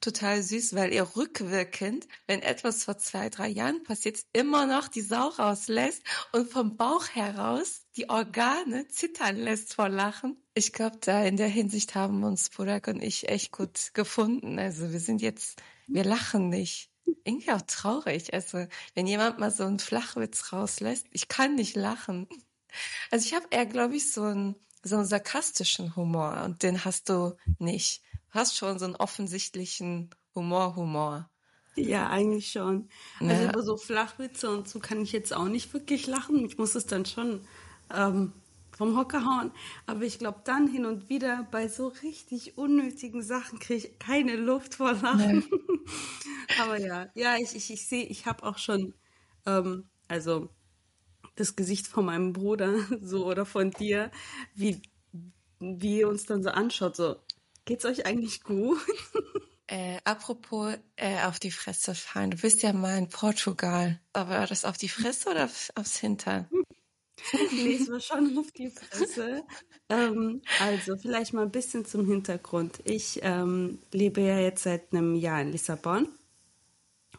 total 0.00 0.42
süß, 0.42 0.74
weil 0.74 0.92
ihr 0.92 1.16
rückwirkend, 1.16 2.08
wenn 2.26 2.42
etwas 2.42 2.84
vor 2.84 2.98
zwei, 2.98 3.30
drei 3.30 3.48
Jahren 3.48 3.82
passiert, 3.84 4.18
immer 4.32 4.66
noch 4.66 4.88
die 4.88 5.00
Sau 5.00 5.28
rauslässt 5.28 6.02
und 6.32 6.50
vom 6.50 6.76
Bauch 6.76 7.08
heraus 7.08 7.82
die 7.96 8.10
Organe 8.10 8.88
zittern 8.88 9.36
lässt 9.36 9.74
vor 9.74 9.88
Lachen. 9.88 10.36
Ich 10.54 10.72
glaube, 10.72 10.98
da 11.00 11.22
in 11.24 11.36
der 11.36 11.48
Hinsicht 11.48 11.94
haben 11.94 12.24
uns 12.24 12.50
Burak 12.50 12.88
und 12.88 13.02
ich 13.02 13.28
echt 13.28 13.52
gut 13.52 13.94
gefunden. 13.94 14.58
Also 14.58 14.92
wir 14.92 15.00
sind 15.00 15.22
jetzt, 15.22 15.62
wir 15.86 16.04
lachen 16.04 16.48
nicht 16.48 16.91
irgendwie 17.24 17.52
auch 17.52 17.62
traurig. 17.62 18.32
Also, 18.34 18.66
wenn 18.94 19.06
jemand 19.06 19.38
mal 19.38 19.50
so 19.50 19.64
einen 19.64 19.78
Flachwitz 19.78 20.52
rauslässt, 20.52 21.06
ich 21.10 21.28
kann 21.28 21.54
nicht 21.54 21.76
lachen. 21.76 22.28
Also 23.10 23.26
ich 23.26 23.34
habe 23.34 23.46
eher, 23.50 23.66
glaube 23.66 23.96
ich, 23.96 24.12
so 24.12 24.22
einen, 24.22 24.56
so 24.82 24.96
einen 24.96 25.04
sarkastischen 25.04 25.94
Humor 25.96 26.42
und 26.44 26.62
den 26.62 26.84
hast 26.84 27.08
du 27.08 27.36
nicht. 27.58 28.02
Du 28.32 28.38
hast 28.38 28.56
schon 28.56 28.78
so 28.78 28.86
einen 28.86 28.96
offensichtlichen 28.96 30.10
Humor, 30.34 30.76
Humor. 30.76 31.28
Ja, 31.74 32.08
eigentlich 32.08 32.52
schon. 32.52 32.88
Also 33.20 33.44
ja. 33.44 33.50
über 33.50 33.62
so 33.62 33.76
Flachwitze 33.76 34.50
und 34.50 34.68
so 34.68 34.78
kann 34.78 35.00
ich 35.00 35.12
jetzt 35.12 35.34
auch 35.34 35.48
nicht 35.48 35.72
wirklich 35.72 36.06
lachen. 36.06 36.44
Ich 36.44 36.58
muss 36.58 36.74
es 36.74 36.86
dann 36.86 37.06
schon 37.06 37.46
ähm, 37.94 38.32
vom 38.82 38.96
Hocker 38.96 39.24
hauen. 39.24 39.52
Aber 39.86 40.02
ich 40.02 40.18
glaube, 40.18 40.40
dann 40.42 40.66
hin 40.66 40.86
und 40.86 41.08
wieder 41.08 41.46
bei 41.52 41.68
so 41.68 41.86
richtig 42.02 42.58
unnötigen 42.58 43.22
Sachen 43.22 43.60
kriege 43.60 43.86
ich 43.86 43.98
keine 44.00 44.34
Luft 44.34 44.74
vor 44.74 44.94
Lachen. 44.94 45.44
Nee. 45.48 45.78
Aber 46.60 46.80
ja, 46.80 47.08
ja, 47.14 47.36
ich, 47.36 47.54
ich, 47.54 47.72
ich 47.72 47.86
sehe, 47.86 48.04
ich 48.04 48.26
habe 48.26 48.42
auch 48.42 48.58
schon, 48.58 48.94
ähm, 49.46 49.84
also 50.08 50.48
das 51.36 51.54
Gesicht 51.54 51.86
von 51.86 52.06
meinem 52.06 52.32
Bruder 52.32 52.74
so 53.00 53.24
oder 53.24 53.46
von 53.46 53.70
dir, 53.70 54.10
wie, 54.56 54.82
wie 55.60 56.00
ihr 56.00 56.08
uns 56.08 56.26
dann 56.26 56.42
so 56.42 56.50
anschaut, 56.50 56.96
so, 56.96 57.14
geht's 57.64 57.84
euch 57.84 58.04
eigentlich 58.04 58.42
gut? 58.42 58.80
Äh, 59.68 60.00
apropos 60.04 60.74
äh, 60.96 61.22
auf 61.22 61.38
die 61.38 61.50
Fresse 61.50 61.94
fallen. 61.94 62.32
Du 62.32 62.36
bist 62.36 62.62
ja 62.62 62.74
mal 62.74 62.98
in 62.98 63.08
Portugal. 63.08 63.98
Aber 64.12 64.30
war 64.32 64.46
das 64.46 64.66
auf 64.66 64.76
die 64.76 64.90
Fresse 64.90 65.30
oder 65.30 65.48
aufs 65.76 65.96
Hintern? 65.96 66.46
nee, 67.52 67.76
es 67.76 67.90
war 67.90 68.00
schon 68.00 68.36
auf 68.38 68.50
die 68.52 68.70
Fresse. 68.70 69.44
ähm, 69.88 70.42
also 70.60 70.96
vielleicht 70.96 71.32
mal 71.34 71.42
ein 71.42 71.50
bisschen 71.50 71.84
zum 71.84 72.06
Hintergrund. 72.06 72.80
Ich 72.84 73.20
ähm, 73.22 73.78
lebe 73.92 74.20
ja 74.20 74.38
jetzt 74.38 74.64
seit 74.64 74.92
einem 74.92 75.14
Jahr 75.14 75.40
in 75.40 75.52
Lissabon. 75.52 76.08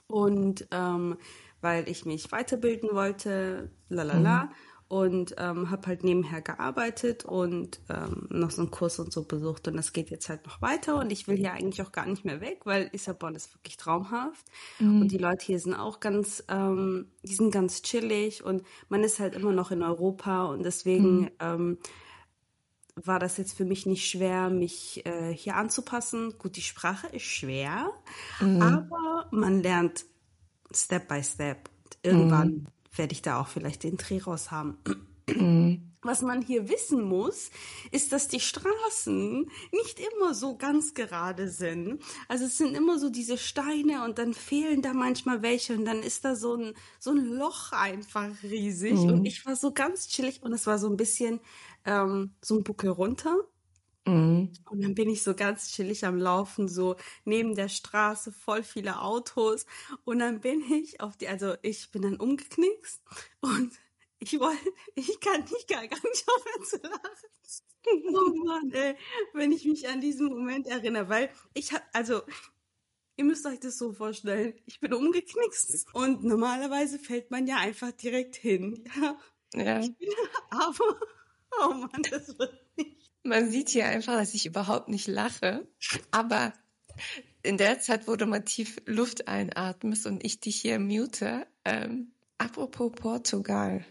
Und 0.07 0.67
ähm, 0.71 1.17
weil 1.62 1.88
ich 1.88 2.05
mich 2.05 2.31
weiterbilden 2.31 2.89
wollte, 2.93 3.71
lalala. 3.89 4.45
Mhm 4.45 4.50
und 4.93 5.33
ähm, 5.39 5.71
habe 5.71 5.88
halt 5.88 6.03
nebenher 6.03 6.43
gearbeitet 6.43 7.25
und 7.25 7.79
ähm, 7.89 8.27
noch 8.29 8.51
so 8.51 8.62
einen 8.62 8.69
Kurs 8.69 9.00
und 9.00 9.12
so 9.12 9.23
besucht 9.23 9.67
und 9.67 9.75
das 9.75 9.91
geht 9.91 10.12
jetzt 10.12 10.29
halt 10.29 10.45
noch 10.45 10.62
weiter 10.62 11.00
und 11.00 11.12
ich 11.12 11.27
will 11.27 11.35
hier 11.35 11.51
eigentlich 11.51 11.81
auch 11.81 11.91
gar 11.91 12.05
nicht 12.05 12.25
mehr 12.25 12.41
weg, 12.41 12.59
weil 12.65 12.91
Lissabon 12.93 13.33
ist 13.33 13.55
wirklich 13.55 13.75
traumhaft 13.77 14.45
mhm. 14.77 15.01
und 15.01 15.12
die 15.12 15.17
Leute 15.17 15.47
hier 15.47 15.59
sind 15.59 15.73
auch 15.73 16.00
ganz, 16.00 16.43
ähm, 16.47 17.07
die 17.23 17.33
sind 17.33 17.50
ganz 17.50 17.81
chillig 17.81 18.43
und 18.43 18.62
man 18.88 19.03
ist 19.03 19.19
halt 19.19 19.33
immer 19.33 19.51
noch 19.51 19.71
in 19.71 19.81
Europa 19.81 20.45
und 20.45 20.62
deswegen 20.62 21.21
mhm. 21.21 21.31
ähm, 21.39 21.77
war 22.93 23.17
das 23.17 23.38
jetzt 23.38 23.57
für 23.57 23.65
mich 23.65 23.88
nicht 23.88 24.07
schwer, 24.07 24.51
mich 24.51 25.03
äh, 25.07 25.33
hier 25.33 25.55
anzupassen. 25.55 26.35
Gut, 26.38 26.55
die 26.55 26.62
Sprache 26.62 27.07
ist 27.07 27.23
schwer, 27.23 27.89
mhm. 28.39 28.62
aber 28.62 29.27
man 29.31 29.63
lernt 29.63 30.05
Step 30.71 31.07
by 31.07 31.23
Step. 31.23 31.71
Irgendwann 32.03 32.47
mhm 32.47 32.67
werde 32.95 33.13
ich 33.13 33.21
da 33.21 33.39
auch 33.39 33.47
vielleicht 33.47 33.83
den 33.83 33.97
Dreh 33.97 34.19
raus 34.19 34.51
haben. 34.51 34.77
Mhm. 35.27 35.93
Was 36.01 36.21
man 36.21 36.41
hier 36.41 36.67
wissen 36.67 37.01
muss, 37.01 37.50
ist, 37.91 38.12
dass 38.12 38.27
die 38.27 38.41
Straßen 38.41 39.50
nicht 39.71 40.00
immer 40.00 40.33
so 40.33 40.57
ganz 40.57 40.93
gerade 40.93 41.47
sind. 41.50 42.03
Also 42.27 42.45
es 42.45 42.57
sind 42.57 42.75
immer 42.75 43.00
so 43.00 43.09
diese 43.09 43.38
Steine 43.38 44.03
und 44.03 44.17
dann 44.17 44.33
fehlen 44.33 44.81
da 44.81 44.93
manchmal 44.93 45.41
welche 45.41 45.75
und 45.75 45.85
dann 45.85 46.03
ist 46.03 46.25
da 46.25 46.35
so 46.35 46.55
ein, 46.55 46.73
so 47.00 47.12
ein 47.12 47.25
Loch 47.25 47.71
einfach 47.71 48.29
riesig. 48.43 48.95
Mhm. 48.95 49.13
Und 49.13 49.25
ich 49.25 49.45
war 49.45 49.55
so 49.55 49.71
ganz 49.71 50.09
chillig 50.09 50.43
und 50.43 50.51
es 50.51 50.67
war 50.67 50.77
so 50.77 50.89
ein 50.89 50.97
bisschen 50.97 51.39
ähm, 51.85 52.33
so 52.41 52.57
ein 52.57 52.63
Buckel 52.63 52.89
runter. 52.89 53.38
Mhm. 54.05 54.51
Und 54.69 54.81
dann 54.83 54.95
bin 54.95 55.10
ich 55.10 55.24
so 55.24 55.33
ganz 55.33 55.72
chillig 55.72 56.05
am 56.05 56.17
Laufen, 56.17 56.67
so 56.67 56.98
neben 57.24 57.55
der 57.55 57.69
Straße, 57.69 58.31
voll 58.31 58.63
viele 58.63 59.01
Autos. 59.01 59.65
Und 60.03 60.19
dann 60.19 60.41
bin 60.41 60.62
ich 60.72 61.00
auf 61.01 61.15
die, 61.17 61.27
also 61.27 61.55
ich 61.62 61.89
bin 61.91 62.01
dann 62.01 62.17
umgeknickst 62.17 63.01
und 63.41 63.74
ich 64.19 64.39
wollte, 64.39 64.69
ich 64.95 65.19
kann 65.19 65.41
nicht 65.41 65.67
gar, 65.67 65.88
gar 65.88 66.01
nicht 66.03 66.25
aufhören 66.36 66.65
zu 66.65 66.77
lachen. 66.77 67.29
Oh 68.13 68.45
Mann, 68.45 68.72
ey, 68.72 68.95
wenn 69.33 69.51
ich 69.51 69.65
mich 69.65 69.89
an 69.89 70.00
diesen 70.00 70.27
Moment 70.29 70.67
erinnere, 70.67 71.10
weil 71.10 71.29
ich 71.53 71.74
hab, 71.74 71.83
also, 71.91 72.22
ihr 73.17 73.25
müsst 73.25 73.45
euch 73.45 73.60
das 73.60 73.77
so 73.77 73.91
vorstellen, 73.91 74.53
ich 74.65 74.79
bin 74.79 74.93
umgeknickst 74.93 75.93
und 75.93 76.24
normalerweise 76.24 76.98
fällt 76.98 77.29
man 77.29 77.45
ja 77.45 77.57
einfach 77.57 77.91
direkt 77.91 78.36
hin, 78.38 78.86
ja. 78.95 79.17
ja. 79.53 79.79
Bin, 79.79 79.95
aber, 80.50 81.00
oh 81.62 81.74
Mann, 81.74 82.03
das 82.10 82.38
wird. 82.39 82.62
Man 83.24 83.50
sieht 83.50 83.70
hier 83.70 83.88
einfach, 83.88 84.18
dass 84.18 84.34
ich 84.34 84.46
überhaupt 84.46 84.89
nicht 84.89 85.08
lache. 85.08 85.65
Aber 86.12 86.53
in 87.42 87.58
der 87.58 87.80
Zeit, 87.80 88.08
wo 88.08 88.15
du 88.15 88.25
mal 88.25 88.44
tief 88.44 88.82
Luft 88.86 89.27
einatmest 89.27 90.06
und 90.06 90.24
ich 90.24 90.39
dich 90.39 90.62
hier 90.62 90.80
mute, 90.80 91.48
ähm, 91.65 92.12
apropos 92.38 92.92
Portugal. 92.92 93.86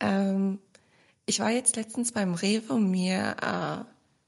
Ähm, 0.00 0.58
ich 1.26 1.40
war 1.40 1.50
jetzt 1.50 1.76
letztens 1.76 2.12
beim 2.12 2.34
Rewe, 2.34 2.74
um 2.74 2.90
mir 2.90 3.36
äh, 3.40 3.84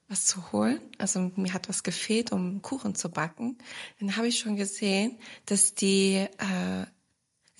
was 0.08 0.24
zu 0.24 0.52
holen. 0.52 0.80
Also 0.98 1.30
mir 1.36 1.52
hat 1.52 1.68
was 1.68 1.82
gefehlt, 1.82 2.32
um 2.32 2.62
Kuchen 2.62 2.94
zu 2.94 3.10
backen. 3.10 3.58
Dann 4.00 4.16
habe 4.16 4.28
ich 4.28 4.38
schon 4.38 4.56
gesehen, 4.56 5.18
dass 5.46 5.74
die 5.74 6.14
äh, 6.14 6.86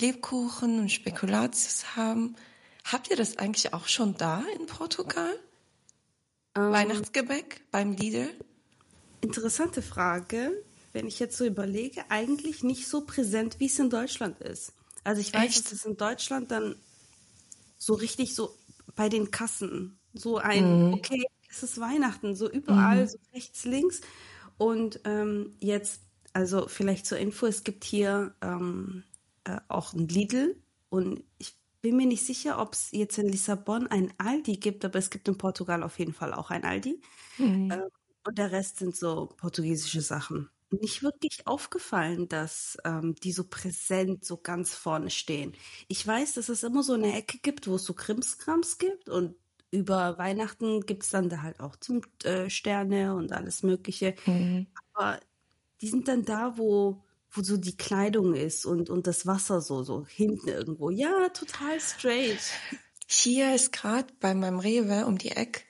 Lebkuchen 0.00 0.79
und 0.79 0.93
Spekulatius 0.93 1.97
haben. 1.97 2.37
Habt 2.85 3.11
ihr 3.11 3.17
das 3.17 3.38
eigentlich 3.38 3.73
auch 3.75 3.88
schon 3.88 4.17
da 4.17 4.45
in 4.59 4.67
Portugal? 4.67 5.35
Ähm, 6.57 6.73
Weihnachtsgebäck 6.73 7.63
beim 7.71 7.93
Lidl? 7.93 8.31
Interessante 9.21 9.83
Frage. 9.83 10.63
Wenn 10.93 11.07
ich 11.07 11.19
jetzt 11.19 11.37
so 11.37 11.45
überlege, 11.45 12.05
eigentlich 12.09 12.63
nicht 12.63 12.89
so 12.89 13.03
präsent, 13.03 13.61
wie 13.61 13.67
es 13.67 13.79
in 13.79 13.91
Deutschland 13.91 14.41
ist. 14.41 14.73
Also 15.05 15.21
ich 15.21 15.33
weiß, 15.33 15.57
Echt? 15.57 15.65
dass 15.67 15.73
es 15.73 15.85
in 15.85 15.97
Deutschland 15.97 16.51
dann 16.51 16.77
so 17.79 17.95
richtig 17.95 18.35
so 18.35 18.57
bei 18.95 19.09
den 19.09 19.31
Kassen 19.31 19.99
so 20.15 20.39
ein, 20.39 20.89
mhm. 20.89 20.95
okay, 20.95 21.23
es 21.51 21.63
ist 21.63 21.79
Weihnachten, 21.79 22.35
so 22.35 22.51
überall, 22.51 23.03
mhm. 23.03 23.09
so 23.09 23.19
rechts, 23.35 23.65
links. 23.65 24.01
Und 24.59 25.01
ähm, 25.05 25.55
jetzt, 25.61 26.01
also 26.33 26.67
vielleicht 26.67 27.07
zur 27.07 27.19
Info, 27.19 27.47
es 27.47 27.65
gibt 27.65 27.85
hier 27.85 28.35
ähm, 28.41 29.05
äh, 29.45 29.59
auch 29.69 29.93
ein 29.93 30.09
Lidl 30.09 30.57
und 30.89 31.23
ich 31.39 31.55
bin 31.87 31.97
mir 31.97 32.07
nicht 32.07 32.26
sicher, 32.26 32.59
ob 32.59 32.73
es 32.73 32.90
jetzt 32.90 33.16
in 33.16 33.28
Lissabon 33.28 33.87
ein 33.87 34.12
Aldi 34.19 34.57
gibt, 34.57 34.85
aber 34.85 34.99
es 34.99 35.09
gibt 35.09 35.28
in 35.28 35.38
Portugal 35.38 35.85
auf 35.85 36.00
jeden 36.00 36.12
Fall 36.12 36.35
auch 36.35 36.50
ein 36.50 36.64
Aldi. 36.64 37.00
Mhm. 37.38 37.71
Ähm, 37.71 37.90
und 38.26 38.38
der 38.38 38.50
Rest 38.50 38.78
sind 38.78 38.97
so 38.97 39.26
portugiesische 39.37 40.00
Sachen. 40.00 40.50
Nicht 40.71 41.05
wirklich 41.05 41.47
aufgefallen, 41.47 42.28
dass 42.28 42.76
ähm, 42.85 43.14
die 43.23 43.31
so 43.31 43.45
präsent 43.45 44.25
so 44.25 44.37
ganz 44.37 44.75
vorne 44.75 45.11
stehen. 45.11 45.55
Ich 45.87 46.05
weiß, 46.05 46.35
dass 46.35 46.49
es 46.49 46.64
immer 46.64 46.83
so 46.83 46.95
eine 46.95 47.16
Ecke 47.16 47.38
gibt, 47.38 47.69
wo 47.69 47.76
es 47.76 47.85
so 47.85 47.95
Krimskrams 47.95 48.78
gibt 48.78 49.09
und 49.09 49.37
über 49.71 50.19
Weihnachten 50.19 50.81
gibt 50.81 51.05
es 51.05 51.11
dann 51.11 51.28
da 51.28 51.43
halt 51.43 51.61
auch 51.61 51.76
zum 51.76 52.00
äh, 52.25 52.50
Sterne 52.50 53.14
und 53.14 53.31
alles 53.31 53.62
Mögliche. 53.62 54.16
Mhm. 54.26 54.66
Aber 54.93 55.21
die 55.81 55.88
sind 55.88 56.09
dann 56.09 56.25
da, 56.25 56.59
wo 56.59 57.05
wo 57.30 57.42
so 57.42 57.56
die 57.56 57.76
Kleidung 57.76 58.35
ist 58.35 58.64
und, 58.66 58.90
und 58.90 59.06
das 59.06 59.26
Wasser 59.26 59.61
so, 59.61 59.83
so 59.83 60.06
hinten 60.06 60.49
irgendwo. 60.49 60.90
Ja, 60.90 61.28
total 61.30 61.80
straight. 61.80 62.40
Hier 63.06 63.54
ist 63.54 63.73
gerade 63.73 64.12
bei 64.21 64.35
meinem 64.35 64.59
Rewe 64.59 65.06
um 65.06 65.18
die 65.18 65.30
Ecke 65.30 65.61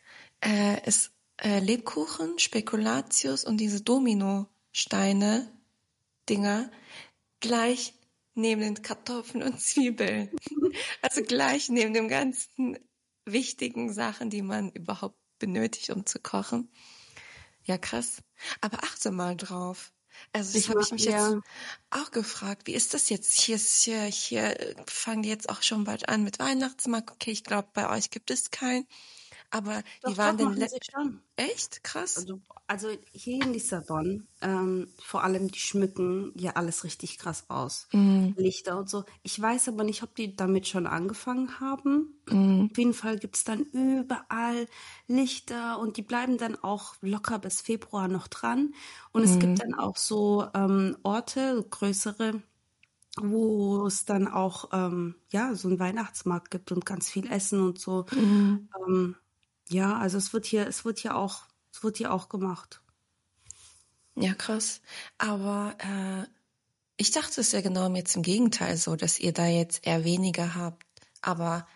äh, 0.45 0.87
ist 0.87 1.13
äh, 1.39 1.61
Lebkuchen, 1.61 2.39
Spekulatius 2.39 3.45
und 3.45 3.59
diese 3.59 3.83
Dominosteine 3.83 5.53
Dinger 6.29 6.71
gleich 7.41 7.95
neben 8.35 8.61
den 8.61 8.83
Kartoffeln 8.83 9.43
und 9.43 9.61
Zwiebeln. 9.61 10.31
also 11.03 11.23
gleich 11.23 11.69
neben 11.69 11.95
den 11.95 12.09
ganzen 12.09 12.79
wichtigen 13.25 13.93
Sachen, 13.93 14.31
die 14.31 14.43
man 14.43 14.71
überhaupt 14.71 15.19
benötigt, 15.39 15.91
um 15.91 16.07
zu 16.07 16.21
kochen. 16.21 16.71
Ja, 17.65 17.79
krass. 17.79 18.23
Aber 18.61 18.83
achte 18.85 19.11
mal 19.11 19.37
drauf. 19.37 19.93
Also 20.33 20.59
das 20.59 20.69
habe 20.69 20.83
ich 20.83 20.93
mich 20.93 21.05
ja. 21.05 21.31
jetzt 21.31 21.43
auch 21.91 22.11
gefragt. 22.11 22.67
Wie 22.67 22.75
ist 22.75 22.95
das 22.95 23.09
jetzt? 23.09 23.41
Hier 23.41 23.57
hier, 23.57 24.03
hier 24.05 24.77
fangen 24.87 25.23
die 25.23 25.29
jetzt 25.29 25.49
auch 25.49 25.63
schon 25.63 25.85
bald 25.85 26.09
an 26.09 26.25
mit 26.25 26.39
Weihnachtsmarkt. 26.39 27.11
Okay, 27.11 27.31
ich 27.31 27.45
glaube, 27.45 27.69
bei 27.73 27.89
euch 27.91 28.11
gibt 28.11 28.31
es 28.31 28.51
keinen. 28.51 28.87
Aber 29.51 29.83
doch, 30.03 30.11
die 30.11 30.19
waren 30.19 30.37
doch, 30.37 30.55
denn 30.55 30.69
schon. 30.91 31.21
echt 31.37 31.85
krass. 31.85 32.17
Also, 32.19 32.41
also, 32.67 32.89
hier 33.13 33.45
in 33.45 33.53
Lissabon, 33.53 34.27
ähm, 34.41 34.89
vor 34.99 35.23
allem 35.23 35.51
die 35.51 35.59
schmücken 35.59 36.33
ja 36.35 36.53
alles 36.53 36.85
richtig 36.85 37.19
krass 37.19 37.45
aus. 37.49 37.89
Mhm. 37.93 38.35
Lichter 38.37 38.79
und 38.79 38.91
so. 38.91 39.05
Ich 39.23 39.41
weiß 39.41 39.69
aber 39.69 39.85
nicht, 39.85 40.03
ob 40.03 40.15
die 40.15 40.35
damit 40.35 40.67
schon 40.67 40.87
angefangen 40.87 41.61
haben. 41.61 42.21
Mhm. 42.29 42.69
Auf 42.71 42.79
jeden 42.79 42.95
Fall 42.95 43.19
gibt 43.19 43.37
es 43.37 43.45
dann 43.45 43.61
überall 43.61 44.67
Lichter 45.07 45.79
und 45.79 45.97
die 45.97 46.03
bleiben 46.03 46.39
dann 46.39 46.57
auch 46.57 46.95
locker 47.01 47.39
bis 47.39 47.61
Februar 47.61 48.09
noch 48.09 48.29
dran. 48.29 48.75
Und 49.13 49.23
es 49.23 49.39
gibt 49.39 49.53
mhm. 49.53 49.57
dann 49.57 49.75
auch 49.75 49.97
so 49.97 50.47
ähm, 50.55 50.97
Orte, 51.03 51.65
größere, 51.71 52.43
wo 53.19 53.87
es 53.87 54.05
dann 54.05 54.29
auch 54.29 54.71
ähm, 54.73 55.15
ja 55.31 55.55
so 55.55 55.69
einen 55.69 55.79
Weihnachtsmarkt 55.79 56.51
gibt 56.51 56.73
und 56.73 56.85
ganz 56.85 57.09
viel 57.09 57.31
Essen 57.31 57.61
und 57.61 57.79
so. 57.79 58.07
Mhm. 58.13 58.69
Ähm, 58.87 59.17
ja, 59.69 59.99
also 59.99 60.19
es 60.19 60.33
wird 60.33 60.47
hier, 60.47 60.67
es 60.67 60.85
wird 60.85 60.99
hier 60.99 61.17
auch, 61.17 61.45
es 61.73 61.83
wird 61.83 61.97
hier 61.97 62.13
auch 62.13 62.29
gemacht. 62.29 62.81
Ja, 64.15 64.35
krass. 64.35 64.81
Aber 65.19 65.77
äh, 65.79 66.27
ich 66.97 67.11
dachte 67.11 67.41
es 67.41 67.53
ja 67.53 67.61
genau 67.61 67.89
jetzt 67.95 68.17
im 68.17 68.23
Gegenteil 68.23 68.77
so, 68.77 68.97
dass 68.97 69.19
ihr 69.19 69.33
da 69.33 69.47
jetzt 69.47 69.87
eher 69.87 70.05
weniger 70.05 70.55
habt. 70.55 70.85
Aber 71.21 71.67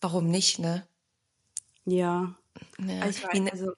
warum 0.00 0.28
nicht, 0.28 0.58
ne? 0.58 0.86
Ja. 1.84 2.34
ja. 2.78 3.00
Also, 3.00 3.22
weiß, 3.24 3.40
ne 3.40 3.50
also, 3.50 3.72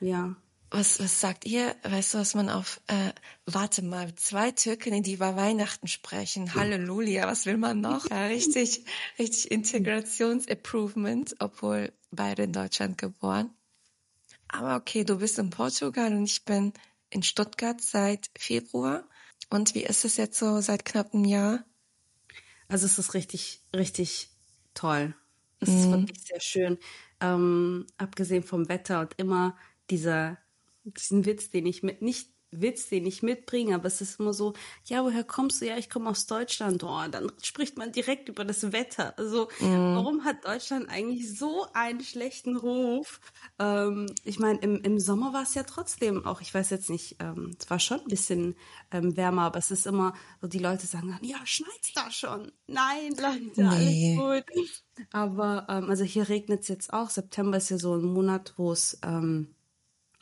ja. 0.00 0.36
Was, 0.76 1.00
was 1.00 1.20
sagt 1.20 1.46
ihr? 1.46 1.74
Weißt 1.82 2.14
du, 2.14 2.18
was 2.18 2.34
man 2.34 2.50
auf, 2.50 2.80
äh, 2.86 3.12
warte 3.46 3.82
mal, 3.82 4.14
zwei 4.16 4.50
Türken, 4.50 5.02
die 5.02 5.14
über 5.14 5.36
Weihnachten 5.36 5.88
sprechen. 5.88 6.54
Halleluja, 6.54 7.26
was 7.26 7.46
will 7.46 7.56
man 7.56 7.80
noch? 7.80 8.10
Ja, 8.10 8.26
richtig, 8.26 8.84
richtig 9.18 9.50
Integrations-Improvement, 9.50 11.36
obwohl 11.38 11.92
beide 12.10 12.44
in 12.44 12.52
Deutschland 12.52 12.98
geboren. 12.98 13.50
Aber 14.48 14.76
okay, 14.76 15.04
du 15.04 15.18
bist 15.18 15.38
in 15.38 15.50
Portugal 15.50 16.12
und 16.12 16.24
ich 16.24 16.44
bin 16.44 16.72
in 17.10 17.22
Stuttgart 17.22 17.80
seit 17.80 18.30
Februar. 18.38 19.04
Und 19.50 19.74
wie 19.74 19.84
ist 19.84 20.04
es 20.04 20.16
jetzt 20.16 20.38
so 20.38 20.60
seit 20.60 20.84
knapp 20.84 21.14
einem 21.14 21.24
Jahr? 21.24 21.64
Also 22.68 22.86
es 22.86 22.98
ist 22.98 23.14
richtig, 23.14 23.62
richtig 23.74 24.30
toll. 24.74 25.14
Es 25.60 25.68
mhm. 25.68 25.78
ist 25.78 25.90
wirklich 25.90 26.22
sehr 26.22 26.40
schön. 26.40 26.78
Ähm, 27.20 27.86
abgesehen 27.96 28.42
vom 28.42 28.68
Wetter 28.68 29.00
und 29.00 29.14
immer 29.16 29.56
dieser, 29.90 30.38
diesen 30.86 31.26
Witz, 31.26 31.50
den 31.50 31.66
ich 31.66 31.82
mit, 31.82 32.02
nicht 32.02 32.30
Witz, 32.50 32.88
den 32.88 33.06
ich 33.06 33.22
mitbringe, 33.22 33.74
aber 33.74 33.86
es 33.86 34.00
ist 34.00 34.20
immer 34.20 34.32
so, 34.32 34.54
ja, 34.84 35.04
woher 35.04 35.24
kommst 35.24 35.60
du? 35.60 35.66
Ja, 35.66 35.76
ich 35.76 35.90
komme 35.90 36.08
aus 36.08 36.26
Deutschland. 36.26 36.82
Oh, 36.84 37.02
dann 37.10 37.30
spricht 37.42 37.76
man 37.76 37.92
direkt 37.92 38.28
über 38.28 38.44
das 38.44 38.72
Wetter. 38.72 39.18
Also, 39.18 39.48
mhm. 39.60 39.94
warum 39.96 40.24
hat 40.24 40.44
Deutschland 40.44 40.88
eigentlich 40.88 41.36
so 41.36 41.66
einen 41.74 42.00
schlechten 42.00 42.56
Ruf? 42.56 43.20
Ähm, 43.58 44.06
ich 44.24 44.38
meine, 44.38 44.60
im, 44.60 44.80
im 44.82 44.98
Sommer 44.98 45.32
war 45.32 45.42
es 45.42 45.54
ja 45.54 45.64
trotzdem 45.64 46.24
auch, 46.24 46.40
ich 46.40 46.54
weiß 46.54 46.70
jetzt 46.70 46.88
nicht, 46.88 47.16
ähm, 47.20 47.50
es 47.58 47.68
war 47.68 47.80
schon 47.80 48.00
ein 48.00 48.08
bisschen 48.08 48.54
ähm, 48.90 49.16
wärmer, 49.16 49.42
aber 49.42 49.58
es 49.58 49.70
ist 49.70 49.86
immer 49.86 50.14
so, 50.40 50.46
die 50.46 50.58
Leute 50.58 50.86
sagen 50.86 51.08
dann, 51.08 51.28
ja, 51.28 51.38
schneit's 51.44 51.92
da 51.94 52.10
schon. 52.10 52.52
Nein, 52.68 53.10
Leute, 53.10 53.62
nee. 53.62 54.16
alles 54.18 54.44
gut. 54.46 54.82
Aber, 55.10 55.66
ähm, 55.68 55.90
also 55.90 56.04
hier 56.04 56.28
regnet 56.28 56.62
es 56.62 56.68
jetzt 56.68 56.92
auch. 56.92 57.10
September 57.10 57.56
ist 57.56 57.70
ja 57.70 57.78
so 57.78 57.96
ein 57.96 58.04
Monat, 58.04 58.54
wo 58.56 58.72
es 58.72 58.98
ähm, 59.02 59.55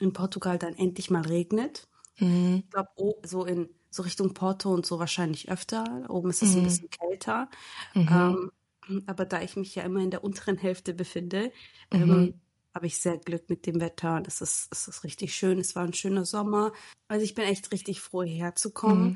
in 0.01 0.13
Portugal 0.13 0.59
dann 0.59 0.75
endlich 0.75 1.11
mal 1.11 1.23
regnet. 1.23 1.89
Mhm. 2.19 2.63
Ich 2.65 2.71
glaube, 2.71 2.89
oh, 2.97 3.15
so 3.25 3.45
in 3.45 3.69
so 3.91 4.03
Richtung 4.03 4.35
Porto 4.35 4.73
und 4.73 4.85
so 4.85 4.99
wahrscheinlich 4.99 5.51
öfter. 5.51 6.07
Oben 6.09 6.31
ist 6.31 6.43
es 6.43 6.53
mhm. 6.53 6.59
ein 6.59 6.65
bisschen 6.65 6.91
kälter. 6.91 7.49
Mhm. 7.95 8.51
Ähm, 8.89 9.03
aber 9.07 9.25
da 9.25 9.41
ich 9.41 9.57
mich 9.57 9.75
ja 9.75 9.83
immer 9.85 10.01
in 10.01 10.11
der 10.11 10.25
unteren 10.25 10.59
Hälfte 10.59 10.95
befinde, 10.95 11.53
ähm, 11.91 12.09
mhm. 12.09 12.41
habe 12.75 12.87
ich 12.87 12.99
sehr 12.99 13.19
Glück 13.19 13.49
mit 13.49 13.67
dem 13.67 13.81
Wetter. 13.81 14.21
Das 14.21 14.41
ist, 14.41 14.71
das 14.71 14.89
ist 14.89 15.05
richtig 15.05 15.35
schön. 15.35 15.59
Es 15.59 15.77
war 15.77 15.85
ein 15.85 15.95
schöner 15.95 16.25
Sommer. 16.25 16.73
Also 17.09 17.25
ich 17.25 17.35
bin 17.35 17.45
echt 17.45 17.71
richtig 17.73 18.01
froh, 18.01 18.25
hierher 18.25 18.57
zu 18.57 18.73
kommen. 18.73 19.11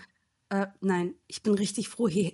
Mhm. 0.51 0.59
Äh, 0.59 0.67
nein, 0.81 1.15
ich 1.27 1.43
bin 1.43 1.55
richtig 1.55 1.89
froh, 1.89 2.09
hier. 2.09 2.33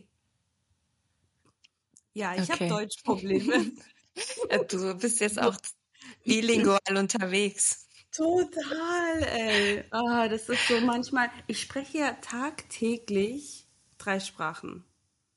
Ja, 2.12 2.34
ich 2.34 2.42
okay. 2.42 2.52
habe 2.52 2.68
Deutschprobleme. 2.68 3.72
du 4.68 4.94
bist 4.94 5.20
jetzt 5.20 5.40
auch 5.40 5.56
bilingual 6.24 6.96
unterwegs. 6.96 7.83
Total, 8.16 9.22
ey. 9.22 9.84
Ah, 9.90 10.28
das 10.28 10.48
ist 10.48 10.68
so 10.68 10.80
manchmal. 10.80 11.30
Ich 11.48 11.60
spreche 11.60 11.98
ja 11.98 12.12
tagtäglich 12.20 13.66
drei 13.98 14.20
Sprachen. 14.20 14.84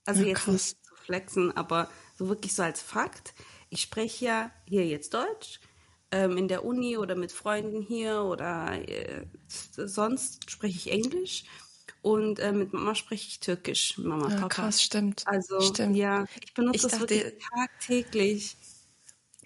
Also 0.05 0.22
ja, 0.22 0.29
jetzt 0.29 0.48
nicht 0.48 0.86
zu 0.86 0.96
flexen, 0.96 1.55
aber 1.57 1.89
so 2.17 2.29
wirklich 2.29 2.53
so 2.53 2.63
als 2.63 2.81
Fakt. 2.81 3.34
Ich 3.69 3.81
spreche 3.81 4.25
ja 4.25 4.51
hier 4.67 4.86
jetzt 4.86 5.13
Deutsch, 5.13 5.60
ähm, 6.12 6.38
in 6.38 6.48
der 6.48 6.63
Uni 6.65 6.98
oder 6.98 7.15
mit 7.15 7.31
Freunden 7.31 7.81
hier 7.81 8.22
oder 8.24 8.72
äh, 8.88 9.25
sonst 9.48 10.50
spreche 10.50 10.77
ich 10.77 10.91
Englisch. 10.91 11.46
Und 12.01 12.39
äh, 12.39 12.51
mit 12.51 12.74
Mama 12.74 12.96
spreche 12.96 13.27
ich 13.27 13.39
Türkisch. 13.39 13.98
Mama, 13.98 14.29
ja, 14.29 14.36
Papa. 14.36 14.48
Krass, 14.48 14.81
stimmt. 14.81 15.24
Also, 15.25 15.60
stimmt. 15.62 15.98
ja, 15.98 16.25
ich 16.41 16.53
benutze 16.53 16.75
ich 16.75 16.81
das 16.84 16.91
dachte, 16.91 17.10
wirklich 17.10 17.43
tagtäglich. 17.53 18.57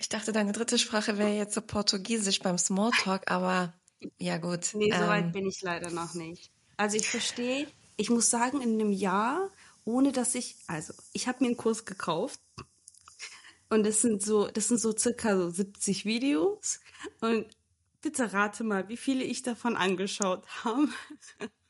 Ich 0.02 0.10
dachte, 0.10 0.32
deine 0.32 0.52
dritte 0.52 0.80
Sprache 0.80 1.20
wäre 1.20 1.30
jetzt 1.30 1.54
so 1.54 1.62
Portugiesisch 1.62 2.40
beim 2.40 2.58
Smalltalk, 2.58 3.30
aber 3.30 3.72
ja 4.18 4.40
gut. 4.40 4.72
Nee, 4.74 4.90
so 4.90 5.04
ähm, 5.04 5.08
weit 5.08 5.32
bin 5.32 5.46
ich 5.46 5.62
leider 5.62 5.92
noch 5.92 6.16
nicht. 6.16 6.52
Also 6.76 6.98
ich 6.98 7.08
verstehe, 7.08 7.68
ich 7.98 8.10
muss 8.10 8.32
sagen, 8.32 8.62
in 8.62 8.74
einem 8.82 8.92
Jahr, 8.92 9.52
ohne 9.86 10.12
dass 10.12 10.34
ich, 10.34 10.56
also 10.66 10.92
ich 11.14 11.28
habe 11.28 11.44
mir 11.44 11.50
einen 11.50 11.58
Kurs 11.58 11.86
gekauft 11.86 12.40
und 13.70 13.86
das 13.86 14.02
sind 14.02 14.24
so, 14.24 14.48
das 14.48 14.70
sind 14.70 14.80
so 14.80 14.92
circa 14.98 15.38
so 15.38 15.52
70 15.52 16.04
Videos 16.04 16.80
und 17.20 17.46
bitte 18.02 18.34
rate 18.34 18.64
mal, 18.64 18.90
wie 18.90 18.98
viele 18.98 19.24
ich 19.24 19.44
davon 19.44 19.76
angeschaut 19.76 20.48
habe. 20.64 20.90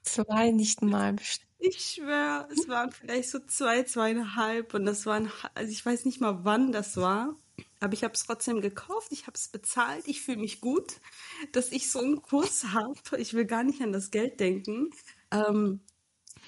Zwei 0.04 0.52
nicht 0.52 0.82
mal 0.82 1.12
bestimmt. 1.12 1.52
Ich 1.60 1.80
schwöre, 1.82 2.48
es 2.50 2.70
waren 2.70 2.92
vielleicht 2.92 3.30
so 3.30 3.40
zwei, 3.40 3.84
zweieinhalb 3.84 4.74
und 4.74 4.86
das 4.86 5.06
waren, 5.06 5.30
also 5.54 5.70
ich 5.70 5.86
weiß 5.86 6.06
nicht 6.06 6.22
mal 6.22 6.46
wann 6.46 6.72
das 6.72 6.96
war. 6.96 7.36
Aber 7.82 7.94
ich 7.94 8.04
habe 8.04 8.14
es 8.14 8.24
trotzdem 8.24 8.62
gekauft, 8.62 9.08
ich 9.12 9.26
habe 9.26 9.36
es 9.36 9.48
bezahlt, 9.48 10.08
ich 10.08 10.22
fühle 10.22 10.38
mich 10.38 10.62
gut, 10.62 11.02
dass 11.52 11.72
ich 11.72 11.92
so 11.92 12.00
einen 12.00 12.22
Kurs 12.22 12.66
habe. 12.74 12.96
Ich 13.18 13.34
will 13.34 13.46
gar 13.46 13.64
nicht 13.64 13.82
an 13.82 13.92
das 13.92 14.12
Geld 14.12 14.40
denken. 14.40 14.92
Ähm, 15.32 15.82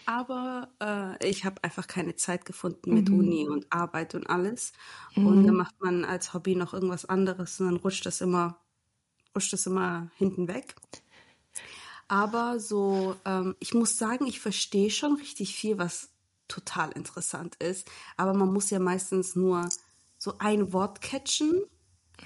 aber 0.05 0.69
äh, 0.79 1.27
ich 1.27 1.43
habe 1.43 1.63
einfach 1.63 1.87
keine 1.87 2.15
Zeit 2.15 2.45
gefunden 2.45 2.93
mit 2.93 3.09
mhm. 3.09 3.19
Uni 3.19 3.49
und 3.49 3.65
Arbeit 3.71 4.13
und 4.13 4.29
alles. 4.29 4.73
Mhm. 5.15 5.25
Und 5.25 5.47
dann 5.47 5.55
macht 5.55 5.79
man 5.81 6.05
als 6.05 6.33
Hobby 6.35 6.55
noch 6.55 6.73
irgendwas 6.73 7.05
anderes 7.05 7.59
und 7.59 7.65
dann 7.65 7.77
rutscht 7.77 8.05
das 8.05 8.21
immer, 8.21 8.59
rutscht 9.35 9.53
das 9.53 9.65
immer 9.65 10.11
hinten 10.17 10.47
weg. 10.47 10.75
Aber 12.07 12.59
so, 12.59 13.15
ähm, 13.25 13.55
ich 13.59 13.73
muss 13.73 13.97
sagen, 13.97 14.27
ich 14.27 14.39
verstehe 14.39 14.91
schon 14.91 15.15
richtig 15.15 15.55
viel, 15.55 15.79
was 15.79 16.09
total 16.47 16.91
interessant 16.91 17.55
ist. 17.55 17.89
Aber 18.17 18.33
man 18.35 18.53
muss 18.53 18.69
ja 18.69 18.77
meistens 18.77 19.35
nur 19.35 19.67
so 20.23 20.35
ein 20.39 20.71
Wort 20.71 21.01
catchen 21.01 21.63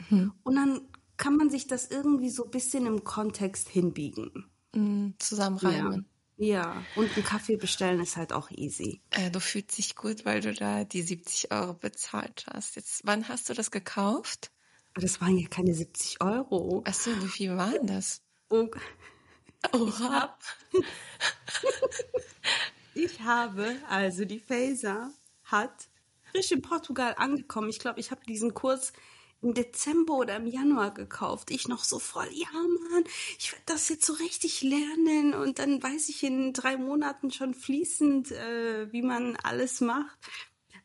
mhm. 0.10 0.32
und 0.44 0.56
dann 0.56 0.82
kann 1.18 1.36
man 1.36 1.50
sich 1.50 1.66
das 1.66 1.88
irgendwie 1.88 2.30
so 2.30 2.44
ein 2.44 2.52
bisschen 2.52 2.86
im 2.86 3.04
Kontext 3.04 3.70
hinbiegen. 3.70 4.46
Mhm, 4.76 5.16
zusammenreimen. 5.18 6.06
Ja. 6.38 6.76
ja. 6.76 6.84
und 6.96 7.12
einen 7.16 7.26
Kaffee 7.26 7.58
bestellen 7.58 8.00
ist 8.00 8.16
halt 8.16 8.34
auch 8.34 8.52
easy. 8.52 9.02
Äh, 9.10 9.32
du 9.32 9.40
fühlst 9.40 9.80
dich 9.80 9.96
gut, 9.96 10.26
weil 10.26 10.42
du 10.42 10.54
da 10.54 10.84
die 10.84 11.02
70 11.02 11.52
Euro 11.52 11.74
bezahlt 11.74 12.46
hast. 12.54 12.76
Jetzt, 12.76 13.02
wann 13.04 13.28
hast 13.28 13.50
du 13.50 13.56
das 13.56 13.72
gekauft? 13.72 14.52
Das 14.94 15.20
waren 15.20 15.36
ja 15.36 15.48
keine 15.48 15.74
70 15.74 16.22
Euro. 16.22 16.84
Achso, 16.86 17.10
wie 17.24 17.28
viel 17.28 17.58
waren 17.58 17.88
das? 17.88 18.22
Oh. 18.52 18.70
Oha. 19.74 20.38
Ich 22.94 23.20
habe, 23.22 23.76
also 23.90 24.24
die 24.24 24.40
Phaser 24.40 25.12
hat 25.46 25.90
frisch 26.38 26.52
in 26.52 26.62
Portugal 26.62 27.16
angekommen. 27.18 27.70
Ich 27.70 27.80
glaube, 27.80 28.00
ich 28.00 28.12
habe 28.12 28.24
diesen 28.26 28.54
Kurs 28.54 28.94
im 29.42 29.56
Dezember 29.56 30.14
oder 30.14 30.36
im 30.36 30.46
Januar 30.46 30.94
gekauft. 30.94 31.50
Ich 31.50 31.68
noch 31.68 31.84
so 31.84 31.98
voll, 31.98 32.30
ja 32.32 32.48
Mann, 32.52 33.04
ich 33.40 33.52
werde 33.52 33.64
das 33.66 33.90
jetzt 33.90 34.06
so 34.06 34.14
richtig 34.14 34.62
lernen 34.62 35.34
und 35.34 35.58
dann 35.58 35.82
weiß 35.82 36.10
ich 36.10 36.24
in 36.24 36.54
drei 36.54 36.78
Monaten 36.78 37.32
schon 37.32 37.56
fließend, 37.56 38.32
äh, 38.32 38.92
wie 38.92 39.02
man 39.02 39.36
alles 39.38 39.82
macht. 39.82 40.20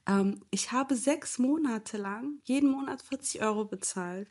Ähm, 0.07 0.43
ich 0.51 0.73
habe 0.73 0.97
sechs 0.97 1.39
Monate 1.39 1.99
lang 1.99 2.41
jeden 2.45 2.71
Monat 2.71 3.03
40 3.03 3.43
Euro 3.43 3.67
bezahlt. 3.67 4.29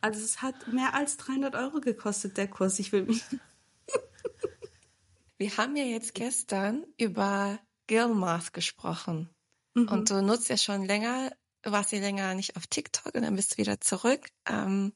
Also 0.00 0.24
es 0.24 0.42
hat 0.42 0.72
mehr 0.72 0.94
als 0.94 1.16
300 1.18 1.54
Euro 1.54 1.80
gekostet, 1.80 2.36
der 2.36 2.48
Kurs. 2.48 2.80
Ich 2.80 2.90
will 2.90 3.04
mich... 3.04 3.22
Wir 5.38 5.56
haben 5.56 5.76
ja 5.76 5.84
jetzt 5.84 6.14
gestern 6.14 6.84
über 6.96 7.60
Gilmath 7.86 8.52
gesprochen. 8.52 9.33
Mhm. 9.74 9.88
Und 9.88 10.10
du 10.10 10.22
nutzt 10.22 10.48
ja 10.48 10.56
schon 10.56 10.84
länger, 10.84 11.30
warst 11.62 11.92
ja 11.92 11.98
länger 11.98 12.34
nicht 12.34 12.56
auf 12.56 12.66
TikTok 12.66 13.14
und 13.14 13.22
dann 13.22 13.36
bist 13.36 13.54
du 13.54 13.56
wieder 13.58 13.80
zurück. 13.80 14.28
Ähm, 14.48 14.92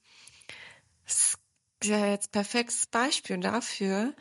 das 1.04 1.36
ist 1.82 1.88
ja 1.90 2.06
jetzt 2.06 2.32
perfektes 2.32 2.86
Beispiel 2.86 3.38
dafür, 3.38 4.14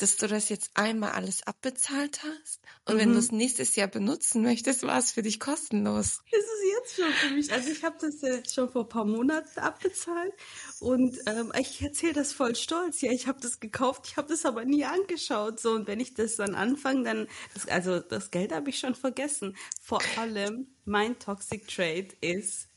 dass 0.00 0.16
du 0.16 0.26
das 0.26 0.48
jetzt 0.48 0.70
einmal 0.74 1.12
alles 1.12 1.46
abbezahlt 1.46 2.20
hast 2.22 2.60
und 2.86 2.94
mhm. 2.94 3.00
wenn 3.00 3.12
du 3.12 3.18
es 3.18 3.32
nächstes 3.32 3.76
Jahr 3.76 3.88
benutzen 3.88 4.42
möchtest, 4.42 4.82
war 4.82 4.98
es 4.98 5.12
für 5.12 5.22
dich 5.22 5.38
kostenlos. 5.38 6.20
Ist 6.30 6.48
es 6.48 6.72
jetzt 6.72 6.96
schon 6.96 7.12
für 7.12 7.34
mich? 7.34 7.52
Also 7.52 7.70
ich 7.70 7.84
habe 7.84 7.96
das 8.00 8.20
jetzt 8.22 8.54
schon 8.54 8.70
vor 8.70 8.82
ein 8.82 8.88
paar 8.88 9.04
Monaten 9.04 9.58
abbezahlt 9.60 10.32
und 10.80 11.18
ähm, 11.26 11.52
ich 11.58 11.82
erzähle 11.82 12.14
das 12.14 12.32
voll 12.32 12.56
stolz. 12.56 13.00
Ja, 13.00 13.12
ich 13.12 13.26
habe 13.26 13.40
das 13.40 13.60
gekauft, 13.60 14.06
ich 14.06 14.16
habe 14.16 14.28
das 14.28 14.46
aber 14.46 14.64
nie 14.64 14.84
angeschaut. 14.84 15.60
So 15.60 15.72
und 15.72 15.86
wenn 15.86 16.00
ich 16.00 16.14
das 16.14 16.36
dann 16.36 16.54
anfange, 16.54 17.04
dann 17.04 17.28
das, 17.54 17.68
also 17.68 18.00
das 18.00 18.30
Geld 18.30 18.52
habe 18.52 18.70
ich 18.70 18.78
schon 18.78 18.94
vergessen. 18.94 19.56
Vor 19.82 20.00
allem 20.16 20.68
mein 20.84 21.18
Toxic 21.18 21.68
Trade 21.68 22.08
ist 22.20 22.68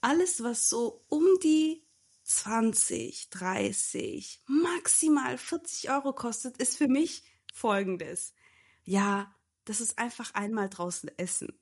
alles, 0.00 0.42
was 0.42 0.68
so 0.68 1.00
um 1.08 1.24
die 1.42 1.81
20, 2.36 3.30
30, 3.30 4.42
maximal 4.46 5.36
40 5.36 5.90
Euro 5.90 6.12
kostet, 6.12 6.56
ist 6.56 6.78
für 6.78 6.88
mich 6.88 7.22
folgendes. 7.52 8.34
Ja, 8.84 9.34
das 9.64 9.80
ist 9.80 9.98
einfach 9.98 10.34
einmal 10.34 10.68
draußen 10.68 11.10
essen. 11.18 11.58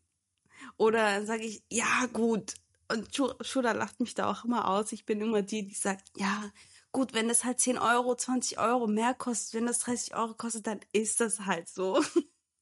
Oder 0.76 1.26
sage 1.26 1.44
ich, 1.44 1.64
ja, 1.70 2.06
gut. 2.12 2.54
Und 2.88 3.09
Shuda 3.14 3.72
lacht 3.72 4.00
mich 4.00 4.14
da 4.14 4.30
auch 4.30 4.44
immer 4.44 4.68
aus. 4.68 4.92
Ich 4.92 5.06
bin 5.06 5.20
immer 5.20 5.42
die, 5.42 5.66
die 5.66 5.74
sagt, 5.74 6.11
ja, 6.16 6.50
gut, 6.92 7.14
wenn 7.14 7.28
das 7.28 7.44
halt 7.44 7.61
10 7.61 7.78
Euro, 7.78 8.14
20 8.14 8.59
Euro 8.59 8.87
mehr 8.87 9.14
kostet, 9.14 9.54
wenn 9.54 9.66
das 9.66 9.80
30 9.80 10.14
Euro 10.14 10.35
kostet, 10.35 10.66
dann 10.66 10.80
ist 10.92 11.20
das 11.20 11.40
halt 11.40 11.68
so. 11.68 12.02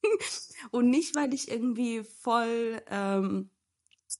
Und 0.71 0.89
nicht, 0.89 1.15
weil 1.15 1.33
ich 1.33 1.49
irgendwie 1.49 2.03
voll 2.03 2.81
ähm, 2.87 3.49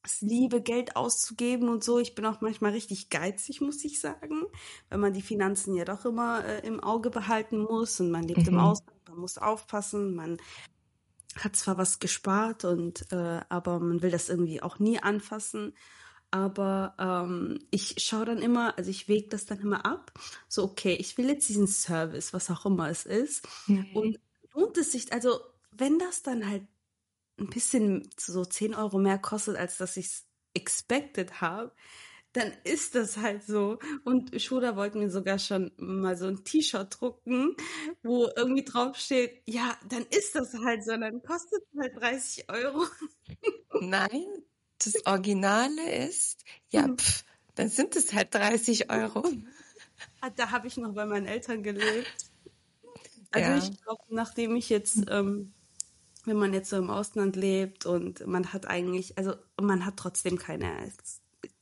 es 0.03 0.21
liebe, 0.21 0.61
Geld 0.61 0.95
auszugeben 0.95 1.69
und 1.69 1.83
so. 1.83 1.99
Ich 1.99 2.15
bin 2.15 2.25
auch 2.25 2.41
manchmal 2.41 2.71
richtig 2.71 3.09
geizig, 3.09 3.61
muss 3.61 3.83
ich 3.83 3.99
sagen, 3.99 4.45
weil 4.89 4.99
man 4.99 5.13
die 5.13 5.21
Finanzen 5.21 5.75
ja 5.75 5.85
doch 5.85 6.05
immer 6.05 6.45
äh, 6.45 6.65
im 6.65 6.79
Auge 6.79 7.09
behalten 7.09 7.59
muss 7.59 7.99
und 7.99 8.11
man 8.11 8.23
lebt 8.23 8.43
mhm. 8.43 8.49
im 8.49 8.59
Ausland, 8.59 9.09
man 9.09 9.17
muss 9.17 9.37
aufpassen, 9.37 10.15
man 10.15 10.37
hat 11.35 11.55
zwar 11.55 11.77
was 11.77 11.99
gespart 11.99 12.65
und 12.65 13.11
äh, 13.11 13.41
aber 13.49 13.79
man 13.79 14.01
will 14.01 14.11
das 14.11 14.29
irgendwie 14.29 14.61
auch 14.61 14.79
nie 14.79 14.99
anfassen. 14.99 15.73
Aber 16.31 16.93
ähm, 16.99 17.59
ich 17.71 17.95
schaue 17.97 18.25
dann 18.25 18.39
immer, 18.39 18.77
also 18.77 18.91
ich 18.91 19.07
wege 19.07 19.29
das 19.29 19.45
dann 19.45 19.59
immer 19.59 19.85
ab. 19.85 20.11
So, 20.47 20.63
okay, 20.63 20.93
ich 20.93 21.17
will 21.17 21.27
jetzt 21.27 21.49
diesen 21.49 21.67
Service, 21.67 22.33
was 22.33 22.51
auch 22.51 22.65
immer 22.67 22.89
es 22.89 23.05
ist. 23.05 23.47
Mhm. 23.67 23.87
Und 23.93 24.19
lohnt 24.53 24.77
es 24.77 24.91
sich, 24.91 25.11
also 25.11 25.39
wenn 25.71 25.97
das 25.97 26.21
dann 26.21 26.47
halt 26.47 26.63
ein 27.39 27.49
bisschen 27.49 28.09
so 28.17 28.45
10 28.45 28.75
Euro 28.75 28.97
mehr 28.97 29.17
kostet, 29.17 29.57
als 29.57 29.77
dass 29.77 29.97
ich 29.97 30.05
es 30.07 30.25
expected 30.53 31.41
habe, 31.41 31.71
dann 32.33 32.53
ist 32.63 32.95
das 32.95 33.17
halt 33.17 33.43
so. 33.43 33.79
Und 34.03 34.39
Schuda 34.39 34.75
wollte 34.75 34.97
mir 34.97 35.09
sogar 35.09 35.39
schon 35.39 35.71
mal 35.77 36.15
so 36.15 36.27
ein 36.27 36.43
T-Shirt 36.43 36.97
drucken, 36.99 37.55
wo 38.03 38.27
irgendwie 38.35 38.63
draufsteht, 38.63 39.41
ja, 39.45 39.77
dann 39.87 40.05
ist 40.05 40.35
das 40.35 40.53
halt 40.53 40.83
so, 40.83 40.95
dann 40.95 41.21
kostet 41.23 41.63
es 41.73 41.79
halt 41.79 41.95
30 41.97 42.49
Euro. 42.49 42.85
Nein, 43.81 44.25
das 44.83 45.05
Originale 45.05 46.07
ist, 46.07 46.43
ja, 46.69 46.87
mhm. 46.87 46.97
pff, 46.97 47.23
dann 47.55 47.69
sind 47.69 47.95
es 47.95 48.13
halt 48.13 48.33
30 48.33 48.89
Euro. 48.91 49.23
Ah, 50.21 50.29
da 50.29 50.51
habe 50.51 50.67
ich 50.67 50.77
noch 50.77 50.93
bei 50.93 51.05
meinen 51.05 51.25
Eltern 51.25 51.63
gelebt. 51.63 52.29
Also 53.31 53.49
ja. 53.49 53.57
ich 53.57 53.81
glaube, 53.81 54.03
nachdem 54.09 54.55
ich 54.55 54.69
jetzt 54.69 55.03
ähm, 55.09 55.53
wenn 56.25 56.37
man 56.37 56.53
jetzt 56.53 56.69
so 56.69 56.77
im 56.77 56.89
Ausland 56.89 57.35
lebt 57.35 57.85
und 57.85 58.25
man 58.27 58.51
hat 58.53 58.67
eigentlich, 58.67 59.17
also 59.17 59.33
man 59.59 59.85
hat 59.85 59.97
trotzdem 59.97 60.37
keine, 60.37 60.91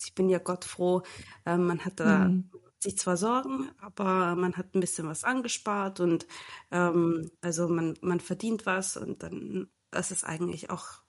ich 0.03 0.15
bin 0.15 0.29
ja 0.29 0.39
Gott 0.39 0.65
froh, 0.65 1.03
äh, 1.45 1.57
man 1.57 1.85
hat 1.85 1.99
da 1.99 2.29
mhm. 2.29 2.49
sich 2.79 2.97
zwar 2.97 3.17
Sorgen, 3.17 3.69
aber 3.79 4.35
man 4.35 4.57
hat 4.57 4.73
ein 4.73 4.79
bisschen 4.79 5.07
was 5.07 5.23
angespart 5.23 5.99
und 5.99 6.25
ähm, 6.71 7.29
also 7.41 7.67
man, 7.67 7.97
man 8.01 8.19
verdient 8.19 8.65
was 8.65 8.97
und 8.97 9.23
dann, 9.23 9.69
das 9.91 10.11
ist 10.11 10.23
eigentlich 10.23 10.69
auch 10.69 11.01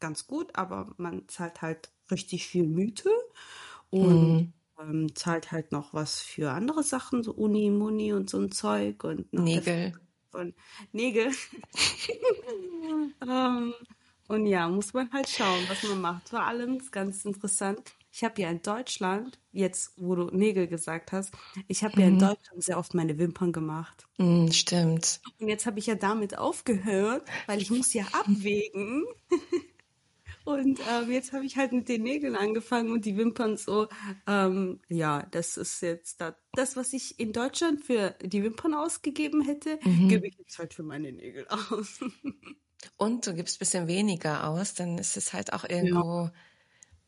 ganz 0.00 0.26
gut, 0.26 0.56
aber 0.56 0.92
man 0.96 1.28
zahlt 1.28 1.62
halt 1.62 1.90
richtig 2.10 2.46
viel 2.46 2.66
Miete 2.66 3.10
und 3.90 4.32
mhm. 4.32 4.52
ähm, 4.80 5.14
zahlt 5.14 5.52
halt 5.52 5.72
noch 5.72 5.92
was 5.92 6.20
für 6.20 6.52
andere 6.52 6.82
Sachen, 6.82 7.22
so 7.22 7.32
Uni, 7.32 7.70
Muni 7.70 8.12
und 8.14 8.30
so 8.30 8.38
ein 8.38 8.50
Zeug 8.50 9.04
und 9.04 9.32
Nägel 9.32 9.92
von 10.34 10.54
Nägel. 10.92 11.30
um, 12.88 13.14
ähm, 13.28 13.74
und 14.26 14.46
ja, 14.46 14.68
muss 14.68 14.92
man 14.94 15.12
halt 15.12 15.28
schauen, 15.28 15.64
was 15.68 15.82
man 15.84 16.00
macht. 16.00 16.30
Vor 16.30 16.42
allem 16.42 16.78
ist 16.78 16.90
ganz 16.90 17.24
interessant. 17.24 17.92
Ich 18.10 18.24
habe 18.24 18.40
ja 18.40 18.50
in 18.50 18.62
Deutschland, 18.62 19.38
jetzt 19.52 19.92
wo 19.96 20.14
du 20.14 20.24
Nägel 20.34 20.66
gesagt 20.66 21.12
hast, 21.12 21.34
ich 21.68 21.84
habe 21.84 21.94
mhm. 21.96 22.00
ja 22.00 22.06
in 22.08 22.14
mhm. 22.14 22.20
Deutschland 22.20 22.64
sehr 22.64 22.78
oft 22.78 22.94
meine 22.94 23.18
Wimpern 23.18 23.52
gemacht. 23.52 24.06
Mhm, 24.16 24.50
stimmt. 24.50 25.20
Und 25.38 25.48
jetzt 25.48 25.66
habe 25.66 25.78
ich 25.78 25.86
ja 25.86 25.94
damit 25.94 26.38
aufgehört, 26.38 27.28
weil 27.46 27.60
ich 27.60 27.70
muss 27.70 27.92
ja 27.92 28.04
abwägen. 28.12 29.04
Und 30.44 30.78
ähm, 30.90 31.10
jetzt 31.10 31.32
habe 31.32 31.46
ich 31.46 31.56
halt 31.56 31.72
mit 31.72 31.88
den 31.88 32.02
Nägeln 32.02 32.36
angefangen 32.36 32.92
und 32.92 33.06
die 33.06 33.16
Wimpern 33.16 33.56
so. 33.56 33.88
Ähm, 34.26 34.80
ja, 34.88 35.26
das 35.30 35.56
ist 35.56 35.80
jetzt 35.80 36.20
da, 36.20 36.36
das, 36.52 36.76
was 36.76 36.92
ich 36.92 37.18
in 37.18 37.32
Deutschland 37.32 37.82
für 37.82 38.10
die 38.22 38.42
Wimpern 38.42 38.74
ausgegeben 38.74 39.40
hätte, 39.42 39.78
mhm. 39.82 40.08
gebe 40.08 40.26
ich 40.26 40.36
jetzt 40.36 40.58
halt 40.58 40.74
für 40.74 40.82
meine 40.82 41.12
Nägel 41.12 41.46
aus. 41.48 42.00
und 42.98 43.26
du 43.26 43.34
gibst 43.34 43.56
ein 43.56 43.58
bisschen 43.60 43.86
weniger 43.86 44.48
aus, 44.48 44.74
dann 44.74 44.98
ist 44.98 45.16
es 45.16 45.32
halt 45.32 45.54
auch 45.54 45.64
irgendwo 45.64 46.24
ja. 46.24 46.32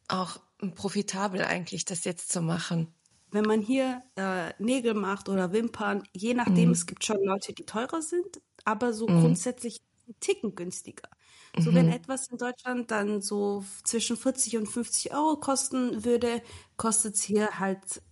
auch 0.08 0.40
profitabel 0.74 1.42
eigentlich, 1.42 1.84
das 1.84 2.04
jetzt 2.04 2.32
zu 2.32 2.40
machen. 2.40 2.88
Wenn 3.32 3.44
man 3.44 3.60
hier 3.60 4.02
äh, 4.16 4.52
Nägel 4.58 4.94
macht 4.94 5.28
oder 5.28 5.52
Wimpern, 5.52 6.04
je 6.12 6.32
nachdem, 6.32 6.66
mhm. 6.66 6.72
es 6.72 6.86
gibt 6.86 7.04
schon 7.04 7.22
Leute, 7.22 7.52
die 7.52 7.66
teurer 7.66 8.00
sind, 8.00 8.40
aber 8.64 8.94
so 8.94 9.06
mhm. 9.06 9.20
grundsätzlich 9.20 9.82
ein 10.08 10.14
Ticken 10.20 10.54
günstiger. 10.54 11.10
So, 11.58 11.70
mhm. 11.70 11.74
wenn 11.76 11.88
etwas 11.88 12.28
in 12.28 12.38
Deutschland 12.38 12.90
dann 12.90 13.22
so 13.22 13.64
zwischen 13.84 14.16
40 14.16 14.58
und 14.58 14.66
50 14.66 15.14
Euro 15.14 15.36
kosten 15.36 16.04
würde, 16.04 16.42
kostet 16.76 17.14
es 17.14 17.22
hier 17.22 17.58
halt 17.58 18.02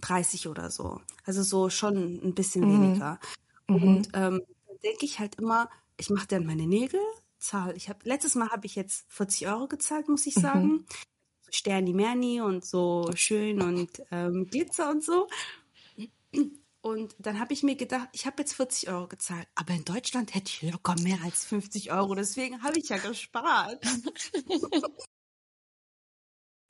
30 0.00 0.48
oder 0.48 0.70
so. 0.70 1.00
Also 1.24 1.42
so 1.42 1.70
schon 1.70 2.20
ein 2.22 2.34
bisschen 2.34 2.64
mhm. 2.64 2.82
weniger. 2.82 3.20
Mhm. 3.68 3.82
Und 3.82 4.08
ähm, 4.14 4.42
dann 4.66 4.78
denke 4.82 5.04
ich 5.04 5.18
halt 5.18 5.36
immer, 5.36 5.70
ich 5.96 6.10
mache 6.10 6.26
dann 6.26 6.46
meine 6.46 6.66
Nägel, 6.66 7.00
zahl. 7.38 7.76
Ich 7.76 7.88
habe 7.88 8.00
letztes 8.04 8.34
Mal 8.34 8.50
habe 8.50 8.66
ich 8.66 8.74
jetzt 8.74 9.04
40 9.08 9.48
Euro 9.48 9.68
gezahlt, 9.68 10.08
muss 10.08 10.26
ich 10.26 10.36
mhm. 10.36 10.40
sagen. 10.40 10.86
Sterni 11.50 11.92
Merni 11.92 12.40
und 12.40 12.64
so 12.64 13.10
schön 13.14 13.60
und 13.60 14.02
ähm, 14.10 14.48
Glitzer 14.50 14.90
und 14.90 15.04
so. 15.04 15.28
Und 16.82 17.14
dann 17.20 17.38
habe 17.38 17.52
ich 17.52 17.62
mir 17.62 17.76
gedacht, 17.76 18.08
ich 18.12 18.26
habe 18.26 18.42
jetzt 18.42 18.54
40 18.54 18.88
Euro 18.88 19.06
gezahlt, 19.06 19.46
aber 19.54 19.72
in 19.72 19.84
Deutschland 19.84 20.34
hätte 20.34 20.50
ich 20.50 20.62
locker 20.62 20.96
mehr 21.00 21.18
als 21.22 21.44
50 21.44 21.92
Euro. 21.92 22.16
Deswegen 22.16 22.62
habe 22.64 22.78
ich 22.78 22.88
ja 22.88 22.98
gespart. 22.98 23.80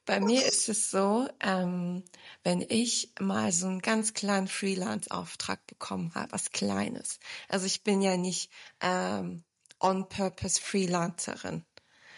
Bei 0.04 0.20
mir 0.20 0.44
ist 0.44 0.68
es 0.68 0.90
so, 0.90 1.28
ähm, 1.40 2.04
wenn 2.42 2.60
ich 2.60 3.12
mal 3.20 3.52
so 3.52 3.68
einen 3.68 3.80
ganz 3.80 4.14
kleinen 4.14 4.48
Freelance-Auftrag 4.48 5.66
bekommen 5.66 6.14
habe, 6.14 6.32
was 6.32 6.50
Kleines. 6.50 7.20
Also 7.48 7.66
ich 7.66 7.84
bin 7.84 8.02
ja 8.02 8.16
nicht 8.16 8.50
ähm, 8.80 9.44
on-purpose 9.80 10.60
Freelancerin. 10.60 11.64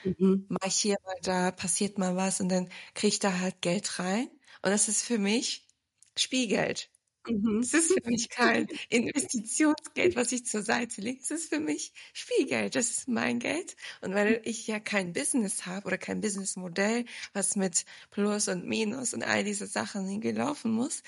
Mhm. 0.05 0.47
Mal 0.49 0.71
hier, 0.71 0.97
mal 1.05 1.17
da, 1.23 1.51
passiert 1.53 1.99
mal 1.99 2.17
was 2.17 2.41
und 2.41 2.49
dann 2.49 2.71
kriege 2.95 3.09
ich 3.09 3.19
da 3.21 3.39
halt 3.39 3.61
Geld 3.63 3.99
rein. 3.99 4.29
Und 4.63 4.71
das 4.71 4.89
ist 4.89 5.03
für 5.03 5.19
mich 5.19 5.69
Spielgeld. 6.17 6.91
Mhm. 7.27 7.61
Es 7.61 7.73
ist 7.73 7.93
für 7.93 8.11
mich 8.11 8.29
kein 8.29 8.67
Investitionsgeld, 8.91 10.15
was 10.17 10.33
ich 10.33 10.45
zur 10.45 10.63
Seite 10.63 11.01
lege. 11.01 11.21
Es 11.23 11.31
ist 11.31 11.49
für 11.49 11.61
mich 11.61 11.93
Spielgeld. 12.13 12.75
Das 12.75 12.91
ist 12.91 13.09
mein 13.09 13.39
Geld. 13.39 13.77
Und 14.03 14.15
weil 14.15 14.43
ich 14.45 14.67
ja 14.67 14.79
kein 14.79 15.13
Business 15.15 15.65
habe 15.65 15.87
oder 15.87 15.97
kein 15.99 16.21
Businessmodell, 16.21 17.07
was 17.33 17.57
mit 17.57 17.87
Plus 18.11 18.49
und 18.49 18.67
Minus 18.67 19.15
und 19.15 19.23
all 19.23 19.43
diese 19.45 19.67
Sachen 19.67 20.21
gelaufen 20.21 20.71
muss, 20.73 21.03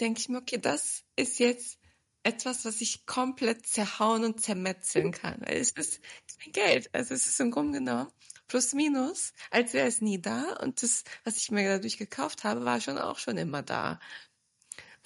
denke 0.00 0.20
ich 0.20 0.28
mir, 0.28 0.38
okay, 0.38 0.58
das 0.58 1.02
ist 1.16 1.38
jetzt 1.40 1.78
etwas, 2.22 2.64
was 2.64 2.80
ich 2.80 3.06
komplett 3.06 3.66
zerhauen 3.66 4.24
und 4.24 4.40
zermetzeln 4.40 5.12
kann. 5.12 5.42
Es 5.42 5.70
ist 5.72 6.00
kein 6.44 6.52
Geld. 6.52 6.90
Also 6.94 7.14
es 7.14 7.26
ist 7.26 7.40
im 7.40 7.50
Grunde 7.50 7.78
genommen 7.78 8.12
plus 8.48 8.72
minus, 8.74 9.32
als 9.50 9.72
wäre 9.74 9.86
es 9.88 10.00
nie 10.00 10.20
da. 10.20 10.54
Und 10.62 10.82
das, 10.82 11.04
was 11.24 11.36
ich 11.36 11.50
mir 11.50 11.68
dadurch 11.68 11.98
gekauft 11.98 12.44
habe, 12.44 12.64
war 12.64 12.80
schon 12.80 12.98
auch 12.98 13.18
schon 13.18 13.36
immer 13.38 13.62
da. 13.62 13.98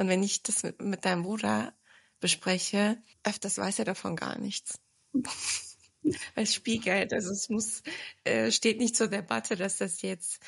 Und 0.02 0.08
wenn 0.08 0.24
ich 0.24 0.42
das 0.42 0.64
mit, 0.64 0.82
mit 0.82 1.04
deinem 1.04 1.22
Bruder 1.22 1.72
bespreche, 2.18 3.00
öfters 3.22 3.56
weiß 3.56 3.78
er 3.78 3.84
davon 3.84 4.16
gar 4.16 4.36
nichts. 4.36 4.80
Weil 6.34 6.44
Spielgeld, 6.44 7.12
also 7.12 7.30
es 7.30 7.48
muss, 7.48 7.84
äh, 8.24 8.50
steht 8.50 8.80
nicht 8.80 8.96
zur 8.96 9.06
Debatte, 9.06 9.54
dass 9.54 9.78
das 9.78 10.02
jetzt 10.02 10.40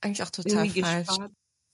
eigentlich 0.00 0.22
auch 0.22 0.30
total 0.30 0.66
falsch. 0.70 1.08
Gespart. 1.08 1.32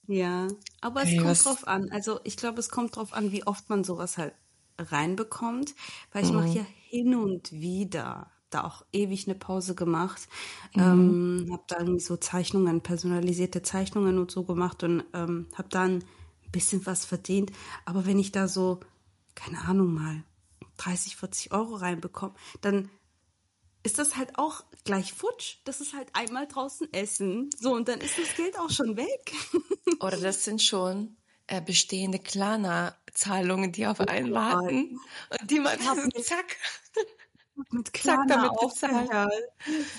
Ja, 0.09 0.49
aber 0.81 1.03
es 1.03 1.11
hey, 1.11 1.19
kommt 1.19 1.31
was? 1.31 1.45
drauf 1.45 1.69
an. 1.69 1.93
Also 1.93 2.19
ich 2.25 2.37
glaube, 2.37 2.59
es 2.59 2.71
kommt 2.71 2.97
drauf 2.97 3.13
an, 3.13 3.31
wie 3.31 3.47
oft 3.47 3.71
man 3.71 3.85
sowas 3.85 4.19
halt 4.19 4.35
reinbekommt, 4.77 5.77
weil 6.11 6.25
ich 6.25 6.31
mhm. 6.31 6.37
mache 6.39 6.59
ja 6.59 6.67
hin 6.89 7.15
und 7.15 7.53
wieder 7.53 8.33
da 8.51 8.65
auch 8.65 8.85
ewig 8.93 9.29
eine 9.29 9.39
Pause 9.39 9.77
gemacht, 9.77 10.27
mhm. 10.75 10.83
ähm, 10.83 11.49
habe 11.53 11.63
dann 11.69 12.01
so 12.01 12.17
Zeichnungen, 12.17 12.81
personalisierte 12.81 13.63
Zeichnungen 13.63 14.19
und 14.19 14.33
so 14.33 14.43
gemacht 14.43 14.83
und 14.83 15.05
ähm, 15.15 15.47
habe 15.55 15.69
dann 15.69 16.03
bisschen 16.53 16.87
was 16.87 17.05
verdient. 17.05 17.53
Aber 17.85 18.07
wenn 18.07 18.19
ich 18.19 18.33
da 18.33 18.49
so, 18.49 18.81
keine 19.35 19.61
Ahnung 19.63 19.93
mal, 19.95 20.23
30, 20.79 21.17
40 21.17 21.53
Euro 21.53 21.75
reinbekomme, 21.77 22.35
dann 22.61 22.91
ist 23.83 23.99
das 23.99 24.17
halt 24.17 24.39
auch 24.39 24.65
gleich 24.85 25.13
futsch. 25.13 25.57
Das 25.65 25.81
ist 25.81 25.95
halt 25.95 26.09
einmal 26.13 26.47
draußen 26.47 26.93
essen. 26.93 27.51
So, 27.59 27.75
und 27.75 27.89
dann 27.89 28.01
ist 28.01 28.19
das 28.19 28.35
Geld 28.37 28.59
auch 28.59 28.71
schon 28.71 28.97
weg. 28.97 29.33
Oder 30.01 30.19
das 30.19 30.45
sind 30.45 30.63
schon 30.63 31.17
äh, 31.47 31.63
bestehende 31.63 32.19
Klarna-Zahlungen, 32.19 33.73
die 33.73 33.87
auf 33.87 34.01
einen 34.01 34.33
warten 34.33 35.01
und 35.31 35.51
die 35.51 35.61
man 35.61 35.79
zack 36.23 36.57
mit 37.71 37.93
Klarna 37.93 38.27
damit 38.27 38.51
aufgehört. 38.51 39.33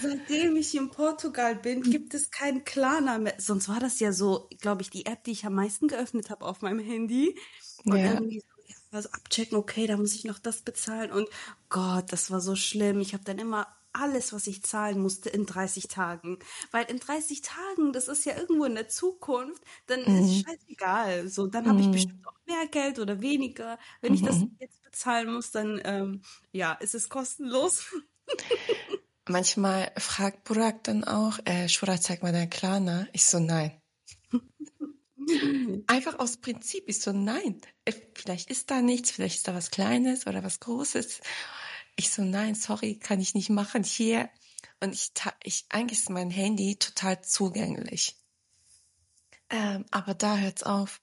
Seitdem 0.01 0.55
ich 0.55 0.75
in 0.75 0.89
Portugal 0.91 1.55
bin, 1.55 1.81
gibt 1.81 2.13
es 2.13 2.31
kein 2.31 2.63
Klarna 2.63 3.17
mehr. 3.17 3.35
Sonst 3.37 3.69
war 3.69 3.79
das 3.79 3.99
ja 3.99 4.11
so, 4.11 4.47
glaube 4.59 4.81
ich, 4.81 4.89
die 4.89 5.05
App, 5.05 5.23
die 5.23 5.31
ich 5.31 5.45
am 5.45 5.55
meisten 5.55 5.87
geöffnet 5.87 6.29
habe 6.29 6.45
auf 6.45 6.61
meinem 6.61 6.79
Handy. 6.79 7.37
Und 7.85 7.97
ja. 7.97 8.13
irgendwie 8.13 8.39
so, 8.39 8.47
also 8.91 9.09
abchecken, 9.09 9.57
okay, 9.57 9.87
da 9.87 9.97
muss 9.97 10.15
ich 10.15 10.23
noch 10.23 10.39
das 10.39 10.61
bezahlen. 10.61 11.11
Und 11.11 11.27
Gott, 11.69 12.11
das 12.11 12.31
war 12.31 12.41
so 12.41 12.55
schlimm. 12.55 12.99
Ich 12.99 13.13
habe 13.13 13.23
dann 13.23 13.39
immer 13.39 13.67
alles, 13.93 14.33
was 14.33 14.47
ich 14.47 14.63
zahlen 14.63 14.99
musste, 14.99 15.29
in 15.29 15.45
30 15.45 15.87
Tagen. 15.87 16.39
Weil 16.71 16.85
in 16.85 16.99
30 16.99 17.41
Tagen, 17.41 17.93
das 17.93 18.07
ist 18.07 18.25
ja 18.25 18.37
irgendwo 18.37 18.65
in 18.65 18.75
der 18.75 18.87
Zukunft, 18.87 19.63
dann 19.87 20.01
mhm. 20.01 20.23
ist 20.23 20.45
scheißegal. 20.45 21.27
So, 21.27 21.47
dann 21.47 21.65
mhm. 21.65 21.69
habe 21.69 21.81
ich 21.81 21.91
bestimmt 21.91 22.25
auch 22.27 22.33
mehr 22.47 22.67
Geld 22.67 22.99
oder 22.99 23.21
weniger. 23.21 23.77
Wenn 24.01 24.11
mhm. 24.11 24.15
ich 24.15 24.23
das 24.23 24.37
mhm. 24.37 24.55
jetzt 24.59 24.78
bezahlen 24.91 25.33
muss, 25.33 25.51
dann 25.51 25.81
ähm, 25.83 26.21
ja, 26.51 26.73
ist 26.73 26.95
es 26.95 27.09
kostenlos. 27.09 27.85
manchmal 29.29 29.91
fragt 29.97 30.43
Burak 30.43 30.83
dann 30.83 31.03
auch, 31.03 31.39
äh, 31.45 31.69
Shura, 31.69 32.01
zeig 32.01 32.21
mal 32.23 32.33
dein 32.33 32.49
Klarna. 32.49 33.07
Ich 33.13 33.25
so, 33.25 33.39
nein. 33.39 33.79
Einfach 35.87 36.19
aus 36.19 36.37
Prinzip. 36.37 36.83
Ich 36.87 36.99
so, 36.99 37.11
nein. 37.11 37.61
Äh, 37.85 37.93
vielleicht 38.15 38.49
ist 38.49 38.71
da 38.71 38.81
nichts, 38.81 39.11
vielleicht 39.11 39.37
ist 39.37 39.47
da 39.47 39.53
was 39.53 39.71
Kleines 39.71 40.27
oder 40.27 40.43
was 40.43 40.59
Großes. 40.59 41.21
Ich 41.95 42.11
so, 42.11 42.23
nein, 42.23 42.55
sorry, 42.55 42.95
kann 42.97 43.21
ich 43.21 43.35
nicht 43.35 43.49
machen. 43.49 43.83
Hier. 43.83 44.29
Und 44.81 44.93
ich, 44.93 45.11
ich 45.43 45.65
eigentlich 45.69 45.99
ist 45.99 46.09
mein 46.09 46.31
Handy 46.31 46.77
total 46.77 47.21
zugänglich. 47.21 48.15
Ähm, 49.49 49.85
aber 49.91 50.13
da 50.13 50.37
hört's 50.37 50.63
auf. 50.63 51.01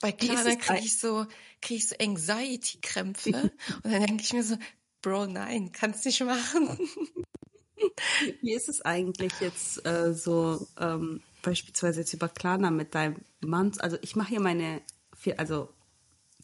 Bei 0.00 0.12
Klarna 0.12 0.56
kriege 0.56 0.80
ich 0.80 0.98
so, 0.98 1.26
kriege 1.60 1.78
ich 1.78 1.88
so 1.88 1.96
Anxiety-Krämpfe. 1.98 3.30
und 3.82 3.92
dann 3.92 4.06
denke 4.06 4.22
ich 4.22 4.32
mir 4.32 4.42
so, 4.42 4.56
Bro, 5.02 5.26
nein, 5.26 5.70
kannst 5.72 6.04
nicht 6.06 6.22
machen. 6.24 6.78
Wie 8.40 8.54
ist 8.54 8.68
es 8.68 8.80
eigentlich 8.82 9.32
jetzt 9.40 9.84
äh, 9.86 10.14
so 10.14 10.66
ähm, 10.78 11.22
beispielsweise 11.42 12.00
jetzt 12.00 12.14
über 12.14 12.28
Klarna 12.28 12.70
mit 12.70 12.94
deinem 12.94 13.16
Mann? 13.40 13.72
Also 13.78 13.98
ich 14.00 14.16
mache 14.16 14.30
hier 14.30 14.40
meine, 14.40 14.80
also 15.36 15.68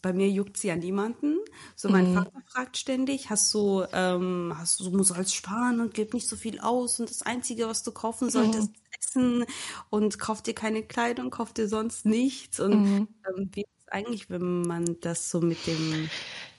bei 0.01 0.13
mir 0.13 0.29
juckt 0.29 0.57
sie 0.57 0.67
ja 0.67 0.75
niemanden. 0.75 1.37
So 1.75 1.89
mein 1.89 2.11
mhm. 2.11 2.15
Vater 2.15 2.41
fragt 2.47 2.77
ständig, 2.77 3.29
hast 3.29 3.53
du, 3.53 3.85
ähm, 3.93 4.53
hast 4.57 4.79
du, 4.79 4.89
du 4.89 5.03
sollst 5.03 5.35
sparen 5.35 5.79
und 5.79 5.93
gib 5.93 6.13
nicht 6.13 6.27
so 6.27 6.35
viel 6.35 6.59
aus 6.59 6.99
und 6.99 7.09
das 7.09 7.21
Einzige, 7.21 7.67
was 7.67 7.83
du 7.83 7.91
kaufen 7.91 8.29
solltest, 8.29 8.69
mhm. 8.69 8.75
essen 8.99 9.45
und 9.89 10.19
kauf 10.19 10.41
dir 10.41 10.55
keine 10.55 10.83
Kleidung, 10.83 11.29
kauf 11.29 11.53
dir 11.53 11.67
sonst 11.67 12.05
nichts. 12.05 12.59
Und 12.59 12.83
mhm. 12.83 13.07
ähm, 13.27 13.49
wie 13.53 13.61
ist 13.61 13.79
es 13.79 13.87
eigentlich, 13.89 14.29
wenn 14.29 14.61
man 14.61 14.97
das 15.01 15.29
so 15.29 15.39
mit 15.39 15.67
dem 15.67 16.09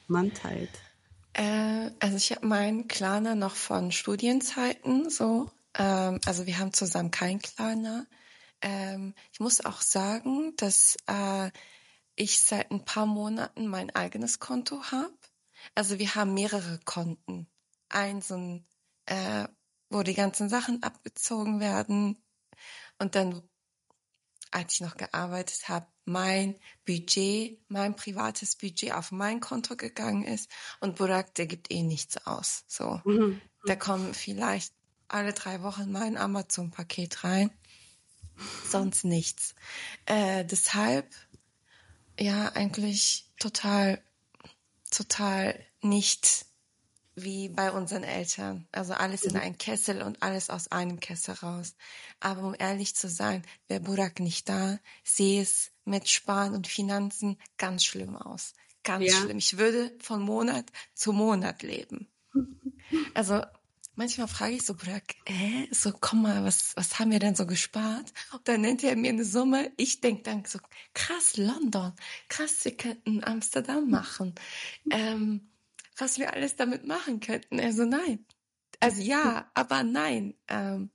Mann 0.07 0.33
teilt? 0.33 0.70
Äh, 1.33 1.90
also 1.98 2.16
ich 2.16 2.31
habe 2.33 2.46
meinen 2.46 2.88
Klarner 2.88 3.35
noch 3.35 3.57
von 3.57 3.90
Studienzeiten 3.92 5.11
so. 5.11 5.50
Ähm, 5.74 6.20
also 6.26 6.46
wir 6.46 6.59
haben 6.59 6.72
zusammen 6.72 7.11
keinen 7.11 7.40
Klarner. 7.40 8.07
Ähm, 8.61 9.14
ich 9.33 9.40
muss 9.40 9.64
auch 9.64 9.81
sagen, 9.81 10.55
dass 10.57 10.96
äh, 11.07 11.50
ich 12.16 12.40
seit 12.40 12.70
ein 12.70 12.85
paar 12.85 13.07
Monaten 13.07 13.66
mein 13.66 13.90
eigenes 13.90 14.38
Konto 14.38 14.83
habe. 14.90 15.16
Also 15.75 15.98
wir 15.98 16.14
haben 16.14 16.35
mehrere 16.35 16.81
Konten. 16.85 17.46
Eins, 17.88 18.31
äh, 19.07 19.48
wo 19.90 20.03
die 20.03 20.14
ganzen 20.14 20.48
Sachen 20.48 20.83
abgezogen 20.83 21.61
werden. 21.61 22.22
Und 22.98 23.14
dann, 23.14 23.42
als 24.51 24.75
ich 24.75 24.81
noch 24.81 24.96
gearbeitet 24.96 25.68
habe, 25.68 25.87
mein 26.05 26.59
Budget, 26.85 27.61
mein 27.68 27.94
privates 27.94 28.57
Budget 28.57 28.92
auf 28.92 29.12
mein 29.12 29.40
Konto 29.40 29.77
gegangen 29.77 30.25
ist. 30.25 30.51
Und 30.81 30.96
Burak, 30.96 31.35
der 31.35 31.46
gibt 31.46 31.70
eh 31.70 31.83
nichts 31.83 32.27
aus. 32.27 32.64
So, 32.66 33.01
mhm. 33.05 33.40
da 33.64 33.77
kommen 33.77 34.14
vielleicht 34.14 34.75
alle 35.09 35.33
drei 35.33 35.62
Wochen 35.62 35.92
mein 35.92 36.16
Amazon-Paket 36.16 37.25
rein. 37.25 37.51
Sonst 38.66 39.05
nichts. 39.05 39.55
Äh, 40.07 40.44
deshalb 40.44 41.07
ja 42.18 42.53
eigentlich 42.55 43.31
total, 43.38 44.03
total 44.90 45.59
nicht 45.81 46.46
wie 47.14 47.48
bei 47.48 47.70
unseren 47.72 48.05
Eltern. 48.05 48.66
Also 48.72 48.94
alles 48.94 49.22
in 49.25 49.35
mhm. 49.35 49.40
einen 49.40 49.59
Kessel 49.59 50.03
und 50.03 50.22
alles 50.22 50.51
aus 50.51 50.68
einem 50.68 51.01
Kessel 51.01 51.35
raus. 51.35 51.75
Aber 52.20 52.42
um 52.42 52.55
ehrlich 52.59 52.96
zu 52.96 53.09
sein, 53.09 53.42
wäre 53.68 53.81
Burak 53.81 54.20
nicht 54.20 54.48
da, 54.48 54.79
sehe 55.05 55.42
es 55.42 55.72
mit 55.85 56.09
Sparen 56.09 56.55
und 56.55 56.66
Finanzen 56.66 57.38
ganz 57.59 57.85
schlimm 57.85 58.16
aus. 58.16 58.55
Ganz 58.83 59.07
ja. 59.07 59.16
schlimm. 59.16 59.38
Ich 59.38 59.59
würde 59.59 59.92
von 60.01 60.22
Monat 60.22 60.66
zu 60.94 61.12
Monat 61.12 61.62
leben. 61.62 62.09
Also 63.14 63.42
manchmal 63.94 64.28
frage 64.28 64.55
ich 64.55 64.64
so 64.64 64.74
Burak, 64.74 65.14
äh, 65.26 65.66
so 65.70 65.92
komm 65.92 66.22
mal, 66.22 66.44
was, 66.44 66.76
was 66.76 66.98
haben 66.98 67.11
wir 67.11 67.18
denn 67.18 67.35
so 67.35 67.46
gespart? 67.46 68.12
Und 68.33 68.46
dann 68.48 68.61
nennt 68.62 68.83
er 68.85 68.96
mir 68.96 69.11
eine 69.11 69.24
Summe. 69.24 69.72
Ich 69.76 70.00
denke 70.00 70.22
dann 70.22 70.44
so, 70.44 70.59
krass, 70.94 71.37
London, 71.37 71.92
krass, 72.28 72.64
wir 72.64 72.76
könnten 72.76 73.22
Amsterdam 73.24 73.90
machen. 73.90 74.35
Ähm, 74.90 75.52
was 75.96 76.18
wir 76.18 76.33
alles 76.33 76.57
damit 76.57 76.87
machen 76.87 77.20
könnten. 77.20 77.61
Also 77.61 77.85
nein. 77.85 78.24
Also 78.81 79.00
ja, 79.02 79.50
aber 79.55 79.83
nein. 79.83 80.35
Ähm, 80.48 80.90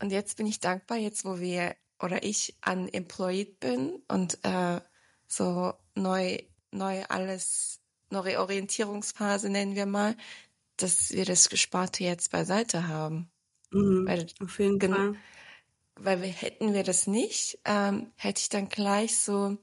und 0.00 0.10
jetzt 0.10 0.36
bin 0.36 0.46
ich 0.46 0.60
dankbar, 0.60 0.98
jetzt 0.98 1.24
wo 1.24 1.38
wir 1.40 1.76
oder 2.00 2.22
ich 2.22 2.56
unemployed 2.64 3.58
bin 3.60 4.02
und 4.08 4.38
äh, 4.44 4.80
so 5.26 5.74
neu, 5.94 6.38
neu 6.70 7.04
alles, 7.08 7.80
neue 8.10 8.40
Orientierungsphase 8.40 9.50
nennen 9.50 9.74
wir 9.74 9.86
mal, 9.86 10.16
dass 10.78 11.12
wir 11.12 11.24
das 11.24 11.48
Gesparte 11.48 12.04
jetzt 12.04 12.30
beiseite 12.30 12.88
haben. 12.88 13.30
Mhm, 13.70 14.06
weil, 14.06 14.26
auf 14.40 14.58
jeden 14.58 14.80
Fall. 14.80 15.14
Weil 15.96 16.22
wir, 16.22 16.28
hätten 16.28 16.74
wir 16.74 16.84
das 16.84 17.06
nicht, 17.06 17.58
ähm, 17.64 18.12
hätte 18.16 18.40
ich 18.40 18.48
dann 18.48 18.68
gleich 18.68 19.18
so 19.18 19.58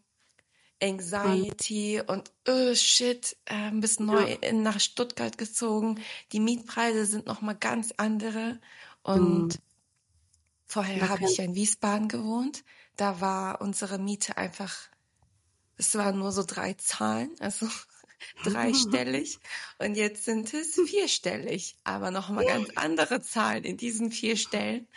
Anxiety 0.81 2.01
mhm. 2.01 2.09
und 2.09 2.31
oh 2.47 2.75
shit, 2.75 3.37
äh, 3.45 3.53
ein 3.53 3.79
bisschen 3.79 4.07
neu 4.07 4.37
ja. 4.41 4.51
nach 4.53 4.79
Stuttgart 4.79 5.37
gezogen. 5.37 6.01
Die 6.31 6.39
Mietpreise 6.39 7.05
sind 7.05 7.25
noch 7.25 7.41
mal 7.41 7.53
ganz 7.53 7.93
andere 7.97 8.59
und 9.03 9.47
mhm. 9.47 9.61
vorher 10.65 11.09
habe 11.09 11.23
ich 11.25 11.37
ja 11.37 11.45
in 11.45 11.55
Wiesbaden 11.55 12.09
gewohnt. 12.09 12.63
Da 12.97 13.21
war 13.21 13.61
unsere 13.61 13.97
Miete 13.97 14.37
einfach, 14.37 14.75
es 15.77 15.95
waren 15.95 16.19
nur 16.19 16.31
so 16.31 16.43
drei 16.45 16.73
Zahlen, 16.73 17.31
also 17.39 17.67
dreistellig 18.43 19.39
und 19.79 19.95
jetzt 19.95 20.25
sind 20.25 20.53
es 20.53 20.79
vierstellig, 20.85 21.77
aber 21.83 22.11
noch 22.11 22.29
mal 22.29 22.45
ganz 22.45 22.69
andere 22.75 23.21
Zahlen 23.21 23.63
in 23.63 23.77
diesen 23.77 24.11
vier 24.11 24.37
Stellen. 24.37 24.87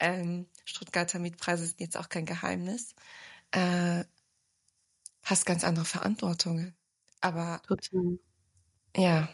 Ähm, 0.00 0.46
Stuttgarter 0.64 1.18
Mietpreise 1.18 1.66
sind 1.66 1.80
jetzt 1.80 1.96
auch 1.96 2.08
kein 2.08 2.24
Geheimnis. 2.24 2.94
Äh, 3.50 4.04
hast 5.24 5.46
ganz 5.46 5.64
andere 5.64 5.84
Verantwortungen. 5.84 6.76
Aber 7.20 7.60
Total. 7.66 8.18
ja, 8.96 9.28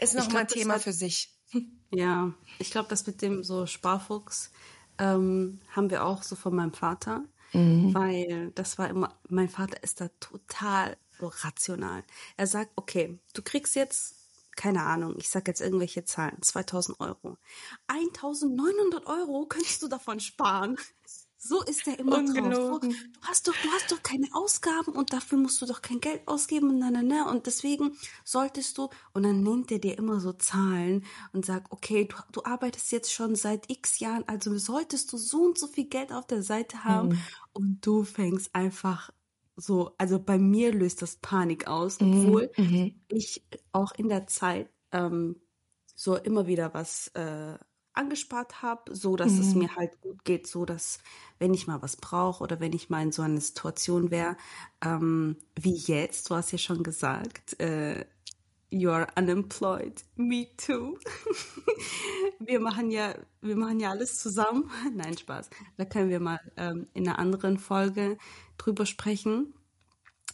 ist 0.00 0.14
noch 0.14 0.30
mal 0.32 0.40
ein 0.40 0.48
Thema 0.48 0.74
hat, 0.74 0.82
für 0.82 0.92
sich. 0.92 1.30
Ja, 1.96 2.34
ich 2.58 2.72
glaube, 2.72 2.88
das 2.88 3.06
mit 3.06 3.22
dem 3.22 3.44
so 3.44 3.66
Sparfuchs 3.66 4.50
ähm, 4.98 5.60
haben 5.70 5.90
wir 5.90 6.04
auch 6.04 6.24
so 6.24 6.34
von 6.34 6.52
meinem 6.52 6.72
Vater, 6.72 7.22
mhm. 7.52 7.94
weil 7.94 8.50
das 8.56 8.78
war 8.78 8.88
immer, 8.88 9.16
mein 9.28 9.48
Vater 9.48 9.80
ist 9.80 10.00
da 10.00 10.08
total 10.18 10.96
so 11.18 11.28
rational. 11.28 12.04
Er 12.36 12.46
sagt, 12.46 12.72
okay, 12.76 13.18
du 13.34 13.42
kriegst 13.42 13.74
jetzt 13.76 14.16
keine 14.56 14.82
Ahnung, 14.82 15.14
ich 15.18 15.28
sag 15.28 15.48
jetzt 15.48 15.60
irgendwelche 15.60 16.04
Zahlen, 16.04 16.40
2000 16.40 17.00
Euro. 17.00 17.36
1900 17.88 19.06
Euro 19.06 19.46
könntest 19.46 19.82
du 19.82 19.88
davon 19.88 20.20
sparen. 20.20 20.76
So 21.36 21.62
ist 21.62 21.86
er 21.86 21.98
immer 21.98 22.24
drauf. 22.24 22.80
Du 22.80 22.90
hast 23.20 23.46
doch, 23.46 23.54
du 23.62 23.68
hast 23.68 23.92
doch 23.92 24.02
keine 24.02 24.28
Ausgaben 24.32 24.92
und 24.92 25.12
dafür 25.12 25.36
musst 25.36 25.60
du 25.60 25.66
doch 25.66 25.82
kein 25.82 26.00
Geld 26.00 26.26
ausgeben 26.26 26.70
und 26.70 26.78
na, 26.78 26.90
na, 26.90 27.02
na. 27.02 27.30
Und 27.30 27.46
deswegen 27.46 27.98
solltest 28.24 28.78
du, 28.78 28.88
und 29.12 29.24
dann 29.24 29.42
nennt 29.42 29.70
er 29.70 29.78
dir 29.78 29.98
immer 29.98 30.20
so 30.20 30.32
Zahlen 30.32 31.04
und 31.34 31.44
sagt, 31.44 31.70
okay, 31.70 32.06
du, 32.06 32.16
du 32.32 32.44
arbeitest 32.44 32.92
jetzt 32.92 33.12
schon 33.12 33.34
seit 33.36 33.70
x 33.70 33.98
Jahren, 33.98 34.24
also 34.26 34.56
solltest 34.56 35.12
du 35.12 35.18
so 35.18 35.42
und 35.42 35.58
so 35.58 35.66
viel 35.66 35.84
Geld 35.84 36.12
auf 36.12 36.26
der 36.26 36.42
Seite 36.42 36.82
haben 36.84 37.10
mhm. 37.10 37.18
und 37.52 37.86
du 37.86 38.04
fängst 38.04 38.54
einfach 38.54 39.10
so, 39.56 39.92
also 39.98 40.18
bei 40.18 40.38
mir 40.38 40.72
löst 40.72 41.02
das 41.02 41.16
Panik 41.16 41.66
aus, 41.66 42.00
mhm. 42.00 42.26
obwohl 42.26 42.50
mhm. 42.56 43.00
ich 43.08 43.44
auch 43.72 43.92
in 43.92 44.08
der 44.08 44.26
Zeit 44.26 44.68
ähm, 44.92 45.36
so 45.94 46.16
immer 46.16 46.46
wieder 46.46 46.74
was 46.74 47.08
äh, 47.08 47.56
angespart 47.92 48.62
habe, 48.62 48.94
so 48.94 49.16
dass 49.16 49.32
mhm. 49.32 49.40
es 49.40 49.54
mir 49.54 49.76
halt 49.76 50.00
gut 50.00 50.24
geht, 50.24 50.46
so 50.46 50.64
dass 50.64 50.98
wenn 51.38 51.54
ich 51.54 51.66
mal 51.66 51.80
was 51.82 51.96
brauche 51.96 52.42
oder 52.42 52.60
wenn 52.60 52.72
ich 52.72 52.90
mal 52.90 53.02
in 53.02 53.12
so 53.12 53.22
einer 53.22 53.40
Situation 53.40 54.10
wäre, 54.10 54.36
ähm, 54.84 55.36
wie 55.54 55.76
jetzt, 55.76 56.28
du 56.30 56.34
hast 56.34 56.50
ja 56.50 56.58
schon 56.58 56.82
gesagt, 56.82 57.58
äh, 57.60 58.04
you 58.80 58.90
are 58.90 59.06
unemployed, 59.16 60.02
me 60.16 60.48
too. 60.56 60.98
wir 62.40 62.60
machen 62.60 62.90
ja, 62.90 63.14
wir 63.40 63.56
machen 63.56 63.80
ja 63.80 63.90
alles 63.90 64.18
zusammen. 64.18 64.70
Nein, 64.94 65.16
Spaß. 65.16 65.50
Da 65.76 65.84
können 65.84 66.10
wir 66.10 66.20
mal 66.20 66.40
ähm, 66.56 66.88
in 66.92 67.08
einer 67.08 67.18
anderen 67.18 67.58
Folge 67.58 68.18
drüber 68.58 68.86
sprechen. 68.86 69.54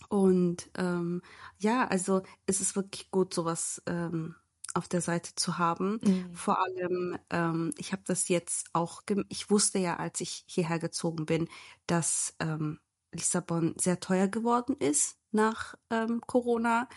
Und 0.08 0.70
ähm, 0.76 1.22
ja, 1.58 1.86
also 1.86 2.22
es 2.46 2.60
ist 2.60 2.74
wirklich 2.74 3.10
gut, 3.10 3.34
sowas 3.34 3.82
ähm, 3.86 4.34
auf 4.74 4.88
der 4.88 5.00
Seite 5.00 5.34
zu 5.34 5.58
haben. 5.58 6.00
Mhm. 6.02 6.34
Vor 6.34 6.58
allem, 6.60 7.18
ähm, 7.30 7.72
ich 7.76 7.92
habe 7.92 8.02
das 8.06 8.28
jetzt 8.28 8.70
auch, 8.72 9.02
ich 9.28 9.50
wusste 9.50 9.78
ja, 9.78 9.96
als 9.96 10.20
ich 10.20 10.44
hierher 10.46 10.78
gezogen 10.78 11.26
bin, 11.26 11.48
dass 11.86 12.34
ähm, 12.40 12.80
Lissabon 13.12 13.74
sehr 13.76 14.00
teuer 14.00 14.28
geworden 14.28 14.76
ist 14.78 15.16
nach 15.32 15.74
ähm, 15.90 16.20
Corona. 16.26 16.88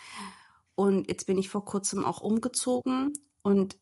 Und 0.76 1.08
jetzt 1.08 1.28
bin 1.28 1.38
ich 1.38 1.50
vor 1.50 1.66
kurzem 1.66 2.04
auch 2.04 2.22
umgezogen 2.22 3.14
und 3.42 3.78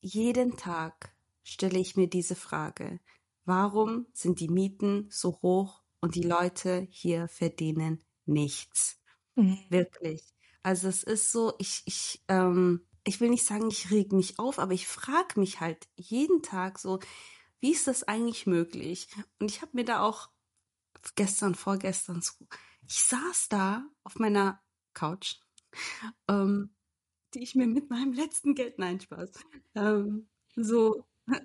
jeden 0.00 0.56
Tag 0.56 1.14
stelle 1.44 1.78
ich 1.78 1.96
mir 1.96 2.08
diese 2.08 2.34
Frage, 2.34 3.00
warum 3.44 4.06
sind 4.12 4.40
die 4.40 4.48
Mieten 4.48 5.08
so 5.10 5.38
hoch 5.42 5.82
und 6.00 6.14
die 6.16 6.22
Leute 6.22 6.88
hier 6.90 7.28
verdienen 7.28 8.02
nichts? 8.26 9.00
Mhm. 9.36 9.58
Wirklich. 9.68 10.22
Also 10.62 10.88
es 10.88 11.02
ist 11.02 11.32
so, 11.32 11.54
ich, 11.58 11.82
ich, 11.86 12.22
ähm, 12.28 12.86
ich 13.04 13.20
will 13.20 13.30
nicht 13.30 13.44
sagen, 13.44 13.68
ich 13.68 13.90
reg 13.90 14.12
mich 14.12 14.38
auf, 14.38 14.58
aber 14.58 14.72
ich 14.72 14.86
frage 14.86 15.38
mich 15.40 15.60
halt 15.60 15.88
jeden 15.96 16.42
Tag 16.42 16.78
so, 16.78 17.00
wie 17.60 17.72
ist 17.72 17.86
das 17.86 18.04
eigentlich 18.04 18.46
möglich? 18.46 19.08
Und 19.38 19.50
ich 19.50 19.62
habe 19.62 19.72
mir 19.74 19.84
da 19.84 20.02
auch 20.02 20.30
gestern, 21.14 21.54
vorgestern 21.54 22.22
so, 22.22 22.32
ich 22.86 23.02
saß 23.02 23.48
da 23.48 23.84
auf 24.04 24.16
meiner 24.16 24.60
Couch, 24.94 25.36
ähm, 26.28 26.70
die 27.34 27.42
ich 27.42 27.54
mir 27.54 27.66
mit 27.66 27.90
meinem 27.90 28.12
letzten 28.12 28.54
Geld, 28.54 28.78
nein, 28.78 29.00
Spaß, 29.00 29.30
ähm, 29.74 30.28
so, 30.56 31.04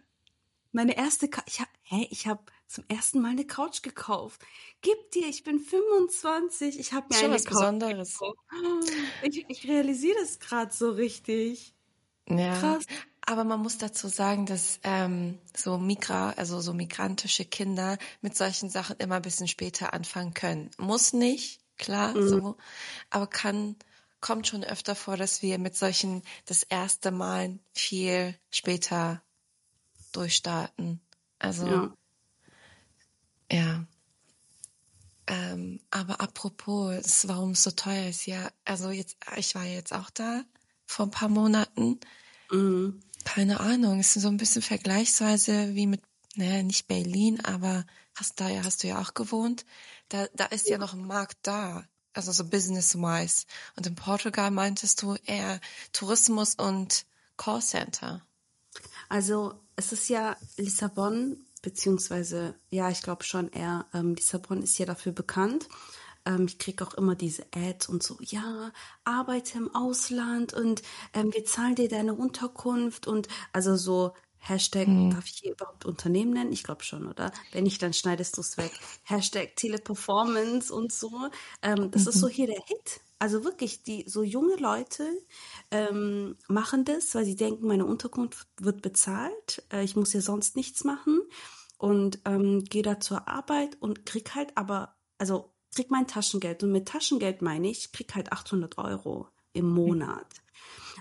meine 0.72 0.98
erste, 0.98 1.30
Ka 1.30 1.44
ich 1.48 1.60
hab, 1.62 1.70
hä, 1.84 2.08
ich 2.12 2.28
habe 2.28 2.44
zum 2.68 2.84
ersten 2.90 3.22
Mal 3.22 3.30
eine 3.32 3.46
Couch 3.48 3.82
gekauft. 3.82 4.42
Gib 4.82 5.12
dir, 5.12 5.28
ich 5.28 5.44
bin 5.44 5.60
25, 5.60 6.80
ich 6.80 6.92
habe 6.94 7.08
mir 7.10 7.16
Schon 7.16 7.26
eine 7.26 7.36
was 7.36 7.46
Couch 7.46 7.54
Besonderes. 7.54 8.14
gekauft. 8.20 8.40
Ich, 9.22 9.46
ich 9.48 9.68
realisiere 9.68 10.18
das 10.20 10.40
gerade 10.40 10.74
so 10.74 10.92
richtig. 10.92 11.74
Ja. 12.30 12.60
Krass. 12.60 12.86
Aber 13.26 13.44
man 13.46 13.62
muss 13.62 13.78
dazu 13.78 14.08
sagen, 14.10 14.46
dass 14.46 14.80
ähm, 14.84 15.38
so 15.56 15.78
Migra, 15.78 16.32
also 16.32 16.60
so 16.62 16.74
migrantische 16.74 17.44
Kinder 17.46 17.98
mit 18.22 18.36
solchen 18.38 18.70
Sachen 18.70 18.98
immer 18.98 19.16
ein 19.16 19.22
bisschen 19.22 19.48
später 19.50 19.94
anfangen 19.94 20.34
können. 20.34 20.70
Muss 20.78 21.14
nicht, 21.14 21.62
klar, 21.78 22.14
Mhm. 22.16 22.28
so, 22.28 22.58
aber 23.10 23.28
kann 23.28 23.76
kommt 24.22 24.48
schon 24.48 24.64
öfter 24.64 24.96
vor, 24.96 25.18
dass 25.18 25.42
wir 25.42 25.58
mit 25.58 25.76
solchen 25.76 26.24
das 26.46 26.64
erste 26.64 27.12
Mal 27.12 27.60
viel 27.74 28.36
später 28.50 29.22
durchstarten. 30.12 31.02
Also 31.40 31.68
Ja. 31.68 31.94
ja. 33.52 33.88
Ähm, 35.28 35.82
aber 35.92 36.22
apropos, 36.22 37.28
warum 37.28 37.52
es 37.52 37.64
so 37.64 37.72
teuer 37.72 38.08
ist, 38.08 38.26
ja, 38.26 38.50
also 38.64 38.92
jetzt, 38.92 39.18
ich 39.36 39.56
war 39.56 39.66
jetzt 39.66 39.94
auch 39.94 40.10
da 40.10 40.44
vor 40.86 41.06
ein 41.08 41.12
paar 41.12 41.28
Monaten. 41.28 42.00
Mhm. 42.50 43.02
Keine 43.26 43.60
Ahnung, 43.60 44.00
es 44.00 44.16
ist 44.16 44.24
so 44.24 44.30
ein 44.30 44.38
bisschen 44.38 44.62
vergleichsweise 44.62 45.76
wie 45.76 45.86
mit, 45.86 46.02
ne, 46.36 46.64
nicht 46.64 46.88
Berlin, 46.88 47.44
aber 47.44 47.86
hast 48.16 48.40
da 48.40 48.48
ja, 48.50 48.64
hast 48.64 48.84
du 48.84 48.88
ja 48.88 49.02
auch 49.02 49.14
gewohnt. 49.14 49.66
Da, 50.08 50.28
da 50.34 50.46
ist 50.46 50.70
ja 50.70 50.78
noch 50.78 50.94
ein 50.94 51.06
Markt 51.06 51.40
da, 51.42 51.86
also 52.18 52.32
so 52.32 52.44
business-wise. 52.44 53.46
Und 53.76 53.88
in 53.88 53.96
Portugal 53.96 54.52
meintest 54.52 55.02
du 55.02 55.16
eher 55.26 55.60
Tourismus 55.94 56.56
und 56.56 57.06
Callcenter. 57.38 58.22
Also 59.10 59.54
es 59.76 59.92
ist 59.92 60.10
ja 60.10 60.36
Lissabon, 60.58 61.38
beziehungsweise, 61.62 62.56
ja, 62.70 62.90
ich 62.90 63.02
glaube 63.02 63.24
schon 63.24 63.50
eher, 63.50 63.86
ähm, 63.94 64.16
Lissabon 64.16 64.62
ist 64.62 64.78
ja 64.78 64.86
dafür 64.86 65.12
bekannt. 65.12 65.68
Ähm, 66.26 66.46
ich 66.48 66.60
kriege 66.60 66.86
auch 66.86 66.94
immer 66.96 67.16
diese 67.16 67.46
Ads 67.56 67.88
und 67.90 68.04
so, 68.04 68.18
ja, 68.22 68.72
arbeite 69.06 69.58
im 69.58 69.74
Ausland 69.74 70.54
und 70.54 70.82
ähm, 71.14 71.34
wir 71.34 71.46
zahlen 71.46 71.76
dir 71.76 71.88
deine 71.88 72.14
Unterkunft 72.14 73.08
und 73.08 73.28
also 73.54 73.76
so 73.76 74.14
Hashtag, 74.40 74.88
darf 75.12 75.26
ich 75.26 75.40
hier 75.44 75.52
überhaupt 75.52 75.86
Unternehmen 75.86 76.34
nennen? 76.34 76.52
Ich 76.52 76.64
glaube 76.64 76.84
schon, 76.84 77.08
oder? 77.08 77.32
Wenn 77.52 77.64
nicht, 77.64 77.82
dann 77.82 77.94
schneidest 77.94 78.38
du 78.38 78.42
es 78.42 78.58
weg. 78.58 78.72
Hashtag 79.04 79.56
Teleperformance 79.56 80.74
und 80.74 80.92
so. 80.92 81.12
Ähm, 81.62 81.92
das 81.92 82.08
ist 82.08 82.20
so 82.20 82.28
hier 82.28 82.48
der 82.48 82.62
Hit. 82.66 83.02
Also 83.20 83.44
wirklich, 83.44 83.84
die 83.84 84.06
so 84.08 84.22
junge 84.24 84.56
Leute 84.58 85.04
ähm, 85.72 86.38
machen 86.48 86.86
das, 86.86 87.16
weil 87.16 87.26
sie 87.26 87.36
denken, 87.36 87.68
meine 87.68 87.86
Unterkunft 87.86 88.48
wird 88.58 88.82
bezahlt. 88.82 89.64
Äh, 89.72 89.84
ich 89.84 89.96
muss 89.96 90.14
ja 90.14 90.22
sonst 90.22 90.56
nichts 90.56 90.84
machen 90.84 91.22
und 91.78 92.20
ähm, 92.26 92.64
gehe 92.64 92.84
da 92.84 93.00
zur 93.00 93.28
Arbeit 93.28 93.78
und 93.80 94.06
krieg 94.06 94.36
halt 94.36 94.56
aber, 94.56 94.96
also 95.18 95.52
krieg 95.76 95.90
mein 95.90 96.08
Taschengeld. 96.08 96.64
Und 96.64 96.72
mit 96.72 96.88
Taschengeld 96.88 97.42
meine 97.42 97.70
ich, 97.70 97.92
krieg 97.92 98.14
halt 98.14 98.32
800 98.32 98.78
Euro 98.78 99.30
im 99.54 99.70
Monat. 99.70 100.28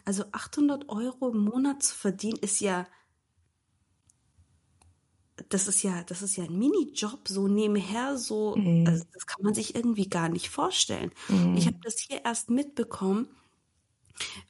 Also 0.04 0.24
800 0.32 0.88
Euro 0.88 1.30
im 1.30 1.38
Monat 1.38 1.82
zu 1.82 1.94
verdienen 1.94 2.38
ist 2.40 2.60
ja 2.60 2.86
das 5.48 5.68
ist 5.68 5.82
ja, 5.82 6.02
das 6.04 6.22
ist 6.22 6.36
ja 6.36 6.44
ein 6.44 6.58
Minijob, 6.58 7.28
so 7.28 7.48
nebenher, 7.48 8.16
so, 8.18 8.60
also 8.84 9.04
das 9.12 9.26
kann 9.26 9.42
man 9.44 9.54
sich 9.54 9.74
irgendwie 9.74 10.08
gar 10.08 10.28
nicht 10.28 10.48
vorstellen. 10.50 11.12
Ich 11.52 11.66
habe 11.66 11.76
das 11.82 11.98
hier 11.98 12.24
erst 12.24 12.50
mitbekommen, 12.50 13.28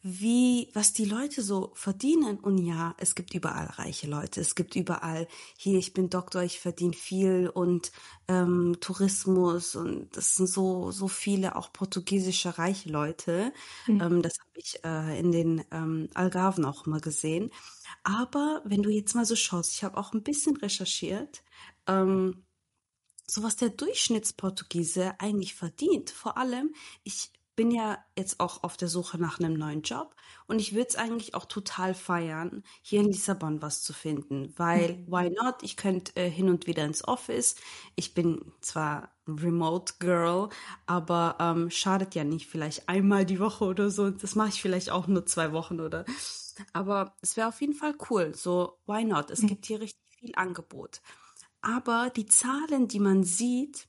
wie, 0.03 0.68
was 0.75 0.92
die 0.92 1.05
Leute 1.05 1.42
so 1.42 1.72
verdienen. 1.75 2.38
Und 2.38 2.59
ja, 2.59 2.94
es 2.99 3.14
gibt 3.14 3.35
überall 3.35 3.66
reiche 3.66 4.07
Leute. 4.07 4.40
Es 4.40 4.55
gibt 4.55 4.77
überall, 4.77 5.27
hier, 5.57 5.79
ich 5.79 5.92
bin 5.92 6.11
Doktor, 6.11 6.42
ich 6.42 6.61
verdiene 6.61 6.92
viel 6.92 7.49
und 7.53 7.92
ähm, 8.29 8.77
Tourismus 8.81 9.75
und 9.77 10.16
das 10.16 10.37
sind 10.37 10.49
so, 10.49 10.90
so 10.92 11.09
viele 11.09 11.57
auch 11.57 11.72
portugiesische 11.72 12.59
reiche 12.59 12.88
Leute. 12.90 13.53
Ähm, 14.01 14.22
das 14.22 14.35
habe 14.40 14.51
ich 14.59 14.85
äh, 14.85 15.18
in 15.18 15.33
den 15.33 15.64
ähm, 15.72 16.09
Algarven 16.14 16.64
auch 16.64 16.87
mal 16.87 17.01
gesehen. 17.01 17.51
Aber 18.05 18.62
wenn 18.64 18.83
du 18.83 18.90
jetzt 18.90 19.14
mal 19.14 19.27
so 19.27 19.37
schaust, 19.37 19.72
ich 19.72 19.85
habe 19.85 19.96
auch 19.96 20.12
ein 20.12 20.22
bisschen 20.22 20.57
recherchiert, 20.57 21.42
ähm, 21.87 22.44
so 23.27 23.42
was 23.42 23.57
der 23.57 23.70
Durchschnittsportugiese 23.70 25.14
eigentlich 25.18 25.55
verdient. 25.55 26.11
Vor 26.11 26.38
allem, 26.38 26.75
ich 27.03 27.33
bin 27.57 27.70
ja 27.70 27.99
jetzt 28.16 28.38
auch 28.38 28.62
auf 28.62 28.77
der 28.77 28.88
Suche 28.88 29.18
nach 29.18 29.40
einem 29.40 29.55
neuen 29.55 29.81
Job 29.83 30.14
und 30.46 30.61
ich 30.61 30.75
würde 30.75 30.88
es 30.88 30.96
eigentlich 30.96 31.35
auch 31.35 31.46
total 31.46 31.94
feiern, 31.94 32.62
hier 32.83 33.01
in 33.01 33.07
Lissabon 33.07 33.62
was 33.62 33.83
zu 33.83 33.94
finden, 33.94 34.53
weil 34.57 35.05
why 35.09 35.31
not? 35.31 35.62
Ich 35.62 35.77
könnte 35.77 36.14
äh, 36.16 36.31
hin 36.31 36.51
und 36.51 36.66
wieder 36.66 36.85
ins 36.85 37.07
Office. 37.09 37.57
Ich 37.96 38.14
bin 38.14 38.53
zwar 38.61 39.11
Remote 39.27 39.94
Girl, 39.99 40.51
aber 40.85 41.37
ähm, 41.40 41.70
schadet 41.70 42.14
ja 42.14 42.25
nicht, 42.25 42.46
vielleicht 42.46 42.88
einmal 42.88 43.25
die 43.25 43.40
Woche 43.40 43.64
oder 43.64 43.90
so. 43.90 44.11
Das 44.11 44.35
mache 44.35 44.51
ich 44.51 44.62
vielleicht 44.62 44.90
auch 44.90 45.07
nur 45.07 45.27
zwei 45.27 45.53
Wochen 45.53 45.81
oder. 45.81 46.05
Aber 46.73 47.16
es 47.21 47.37
wäre 47.37 47.49
auf 47.49 47.61
jeden 47.61 47.75
Fall 47.75 47.97
cool. 48.11 48.35
So, 48.35 48.79
why 48.87 49.05
not? 49.05 49.31
Es 49.31 49.40
gibt 49.40 49.66
hier 49.66 49.81
richtig 49.81 50.01
viel 50.19 50.35
Angebot. 50.37 51.01
Aber 51.61 52.11
die 52.11 52.27
Zahlen, 52.27 52.88
die 52.88 53.01
man 53.01 53.25
sieht, 53.25 53.88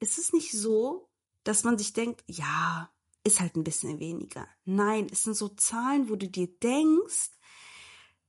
ist 0.00 0.18
es 0.18 0.32
nicht 0.32 0.52
so, 0.52 1.08
dass 1.44 1.64
man 1.64 1.78
sich 1.78 1.92
denkt, 1.92 2.24
ja, 2.26 2.90
ist 3.24 3.40
halt 3.40 3.56
ein 3.56 3.64
bisschen 3.64 4.00
weniger. 4.00 4.48
Nein, 4.64 5.06
es 5.10 5.22
sind 5.22 5.36
so 5.36 5.48
Zahlen, 5.48 6.08
wo 6.08 6.16
du 6.16 6.28
dir 6.28 6.48
denkst, 6.48 7.30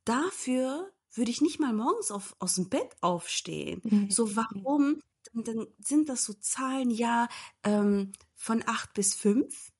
dafür 0.05 0.91
würde 1.13 1.31
ich 1.31 1.41
nicht 1.41 1.59
mal 1.59 1.73
morgens 1.73 2.11
auf, 2.11 2.35
aus 2.39 2.55
dem 2.55 2.69
Bett 2.69 2.95
aufstehen. 3.01 3.81
So, 4.09 4.35
warum? 4.35 4.99
Dann, 5.33 5.43
dann 5.43 5.67
sind 5.79 6.09
das 6.09 6.25
so 6.25 6.33
Zahlen, 6.33 6.91
ja, 6.91 7.29
ähm, 7.63 8.11
von 8.35 8.63
acht 8.67 8.93
bis 8.93 9.13
fünf, 9.13 9.71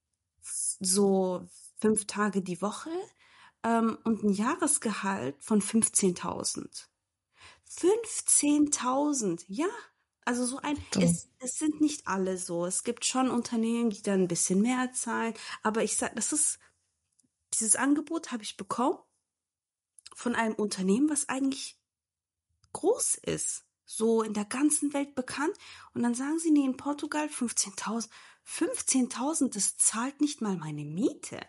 so 0.42 1.46
fünf 1.80 2.06
Tage 2.06 2.42
die 2.42 2.62
Woche 2.62 2.92
ähm, 3.64 3.98
und 4.04 4.24
ein 4.24 4.34
Jahresgehalt 4.34 5.36
von 5.44 5.62
15.000. 5.62 6.88
15.000, 7.70 9.44
ja. 9.48 9.68
Also 10.26 10.46
so 10.46 10.58
ein, 10.60 10.78
So. 10.94 11.02
es, 11.02 11.30
es 11.40 11.58
sind 11.58 11.82
nicht 11.82 12.08
alle 12.08 12.38
so. 12.38 12.66
Es 12.66 12.84
gibt 12.84 13.04
schon 13.04 13.30
Unternehmen, 13.30 13.90
die 13.90 14.02
dann 14.02 14.22
ein 14.22 14.28
bisschen 14.28 14.62
mehr 14.62 14.92
zahlen. 14.94 15.34
Aber 15.64 15.84
ich 15.84 15.98
sag, 15.98 16.16
das 16.16 16.32
ist, 16.32 16.60
dieses 17.54 17.76
Angebot 17.76 18.32
habe 18.32 18.44
ich 18.44 18.56
bekommen 18.56 19.00
von 20.16 20.36
einem 20.36 20.56
Unternehmen, 20.56 21.10
was 21.10 21.28
eigentlich 21.28 21.78
groß 22.72 23.16
ist. 23.16 23.66
So 23.86 24.24
in 24.24 24.34
der 24.34 24.46
ganzen 24.46 24.94
Welt 24.94 25.14
bekannt. 25.14 25.56
Und 25.94 26.04
dann 26.04 26.16
sagen 26.16 26.40
sie, 26.40 26.52
nee, 26.52 26.66
in 26.66 26.78
Portugal 26.78 27.28
15.000. 27.28 28.10
15.000, 28.46 29.54
das 29.54 29.78
zahlt 29.78 30.22
nicht 30.22 30.42
mal 30.42 30.56
meine 30.58 30.86
Miete. 30.86 31.46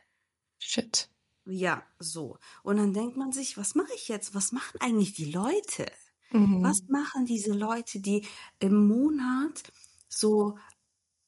Shit. 0.59 1.09
Ja, 1.47 1.83
so. 1.99 2.39
Und 2.63 2.77
dann 2.79 2.95
denkt 2.95 3.17
man 3.17 3.33
sich, 3.33 3.57
was 3.59 3.75
mache 3.75 3.93
ich 3.95 4.09
jetzt? 4.09 4.35
Was 4.35 4.53
machen 4.53 4.81
eigentlich 4.81 5.13
die 5.15 5.31
Leute? 5.31 5.87
Mhm. 6.31 6.63
Was 6.63 6.83
machen 6.89 7.27
diese 7.27 7.53
Leute, 7.53 8.01
die 8.01 8.27
im 8.61 8.87
Monat 8.89 9.63
so 10.09 10.59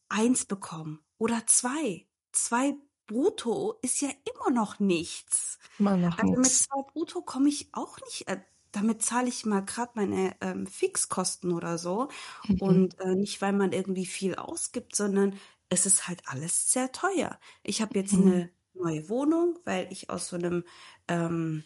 eins 0.08 0.46
bekommen 0.46 1.00
oder 1.18 1.46
zwei? 1.46 2.06
Zwei 2.32 2.74
brutto 3.06 3.78
ist 3.82 4.00
ja 4.00 4.10
immer 4.34 4.50
noch 4.54 4.80
nichts. 4.80 5.58
Immer 5.78 5.96
noch 5.96 6.18
Also 6.18 6.36
mit 6.36 6.56
zwei 6.56 6.82
brutto 6.92 7.22
komme 7.22 7.48
ich 7.48 7.68
auch 7.72 7.98
nicht. 8.02 8.28
Äh, 8.28 8.40
damit 8.72 9.02
zahle 9.02 9.28
ich 9.28 9.46
mal 9.46 9.64
gerade 9.64 9.92
meine 9.94 10.36
ähm, 10.40 10.66
Fixkosten 10.66 11.52
oder 11.52 11.78
so. 11.78 12.08
Mhm. 12.48 12.56
Und 12.58 13.00
äh, 13.00 13.14
nicht, 13.14 13.40
weil 13.42 13.52
man 13.52 13.72
irgendwie 13.72 14.06
viel 14.06 14.34
ausgibt, 14.36 14.96
sondern 14.96 15.38
es 15.68 15.86
ist 15.86 16.08
halt 16.08 16.22
alles 16.26 16.72
sehr 16.72 16.92
teuer. 16.92 17.38
Ich 17.62 17.82
habe 17.82 17.98
jetzt 17.98 18.12
Mhm. 18.12 18.26
eine 18.26 18.50
neue 18.80 19.08
Wohnung, 19.08 19.58
weil 19.64 19.90
ich 19.92 20.10
aus 20.10 20.28
so 20.28 20.36
einem 20.36 20.64
ähm, 21.08 21.64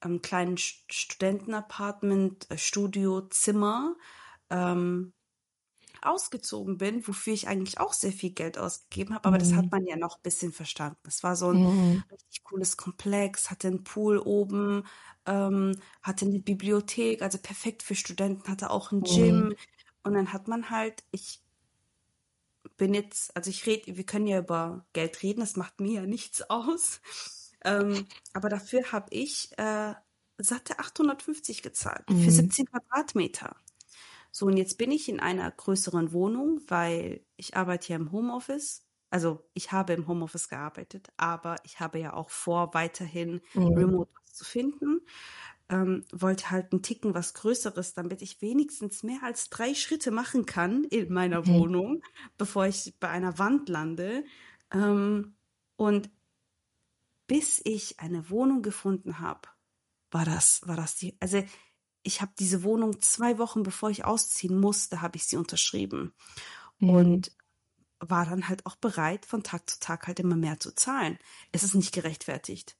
einem 0.00 0.22
kleinen 0.22 0.56
St- 0.56 0.92
Studentenapartment, 0.92 2.50
äh, 2.50 2.58
Studio, 2.58 3.22
Zimmer 3.22 3.96
ähm, 4.50 5.12
ausgezogen 6.02 6.78
bin, 6.78 7.06
wofür 7.08 7.32
ich 7.34 7.48
eigentlich 7.48 7.80
auch 7.80 7.92
sehr 7.92 8.12
viel 8.12 8.30
Geld 8.32 8.58
ausgegeben 8.58 9.14
habe, 9.14 9.26
aber 9.28 9.38
das 9.38 9.56
hat 9.56 9.66
Mhm. 9.66 9.72
man 9.72 9.84
ja 9.86 9.96
noch 9.96 10.16
ein 10.18 10.22
bisschen 10.22 10.52
verstanden. 10.52 10.98
Es 11.04 11.22
war 11.24 11.34
so 11.36 11.52
ein 11.52 11.62
Mhm. 11.62 12.02
richtig 12.12 12.44
cooles 12.44 12.76
Komplex, 12.76 13.50
hatte 13.50 13.68
einen 13.68 13.84
Pool 13.84 14.18
oben, 14.18 14.84
ähm, 15.26 15.80
hatte 16.02 16.26
eine 16.26 16.40
Bibliothek, 16.40 17.22
also 17.22 17.38
perfekt 17.38 17.82
für 17.82 17.94
Studenten, 17.96 18.48
hatte 18.50 18.70
auch 18.70 18.92
ein 18.92 19.02
Mhm. 19.02 19.42
Gym 19.42 19.54
und 20.04 20.14
dann 20.14 20.32
hat 20.32 20.46
man 20.48 20.70
halt, 20.70 21.04
ich 21.10 21.42
bin 22.78 22.94
jetzt, 22.94 23.36
also 23.36 23.50
ich 23.50 23.66
rede, 23.66 23.96
wir 23.96 24.06
können 24.06 24.26
ja 24.26 24.38
über 24.38 24.86
Geld 24.94 25.22
reden, 25.22 25.40
das 25.40 25.56
macht 25.56 25.80
mir 25.80 26.00
ja 26.00 26.06
nichts 26.06 26.42
aus. 26.48 27.00
Ähm, 27.64 28.06
aber 28.32 28.48
dafür 28.48 28.92
habe 28.92 29.08
ich 29.10 29.50
äh, 29.58 29.94
satte 30.38 30.78
850 30.78 31.62
gezahlt 31.62 32.08
mhm. 32.08 32.22
für 32.22 32.30
17 32.30 32.66
Quadratmeter. 32.66 33.56
So, 34.30 34.46
und 34.46 34.56
jetzt 34.56 34.78
bin 34.78 34.92
ich 34.92 35.08
in 35.08 35.20
einer 35.20 35.50
größeren 35.50 36.12
Wohnung, 36.12 36.60
weil 36.68 37.24
ich 37.36 37.56
arbeite 37.56 37.88
hier 37.88 37.96
im 37.96 38.12
Homeoffice. 38.12 38.84
Also 39.10 39.44
ich 39.54 39.72
habe 39.72 39.94
im 39.94 40.06
Homeoffice 40.06 40.48
gearbeitet, 40.48 41.08
aber 41.16 41.56
ich 41.64 41.80
habe 41.80 41.98
ja 41.98 42.12
auch 42.12 42.30
vor, 42.30 42.74
weiterhin 42.74 43.40
mhm. 43.54 43.72
remote 43.72 44.10
zu 44.30 44.44
finden. 44.44 45.00
Ähm, 45.70 46.04
wollte 46.12 46.50
halt 46.50 46.72
einen 46.72 46.82
Ticken 46.82 47.14
was 47.14 47.34
Größeres, 47.34 47.92
damit 47.92 48.22
ich 48.22 48.40
wenigstens 48.40 49.02
mehr 49.02 49.22
als 49.22 49.50
drei 49.50 49.74
Schritte 49.74 50.10
machen 50.10 50.46
kann 50.46 50.84
in 50.84 51.12
meiner 51.12 51.40
mhm. 51.42 51.48
Wohnung, 51.48 52.02
bevor 52.38 52.66
ich 52.66 52.94
bei 52.98 53.08
einer 53.08 53.38
Wand 53.38 53.68
lande. 53.68 54.24
Ähm, 54.72 55.36
und 55.76 56.10
bis 57.26 57.60
ich 57.64 58.00
eine 58.00 58.30
Wohnung 58.30 58.62
gefunden 58.62 59.20
habe, 59.20 59.48
war 60.10 60.24
das, 60.24 60.62
war 60.64 60.76
das 60.76 60.96
die, 60.96 61.16
also 61.20 61.44
ich 62.02 62.22
habe 62.22 62.32
diese 62.38 62.62
Wohnung 62.62 63.00
zwei 63.02 63.38
Wochen 63.38 63.62
bevor 63.62 63.90
ich 63.90 64.04
ausziehen 64.04 64.58
musste, 64.58 65.02
habe 65.02 65.16
ich 65.16 65.24
sie 65.26 65.36
unterschrieben 65.36 66.14
mhm. 66.78 66.90
und 66.90 67.32
war 68.00 68.24
dann 68.24 68.48
halt 68.48 68.64
auch 68.66 68.76
bereit, 68.76 69.26
von 69.26 69.42
Tag 69.42 69.68
zu 69.68 69.78
Tag 69.80 70.06
halt 70.06 70.20
immer 70.20 70.36
mehr 70.36 70.58
zu 70.60 70.74
zahlen. 70.74 71.18
Es 71.52 71.64
ist 71.64 71.74
nicht 71.74 71.92
gerechtfertigt. 71.92 72.76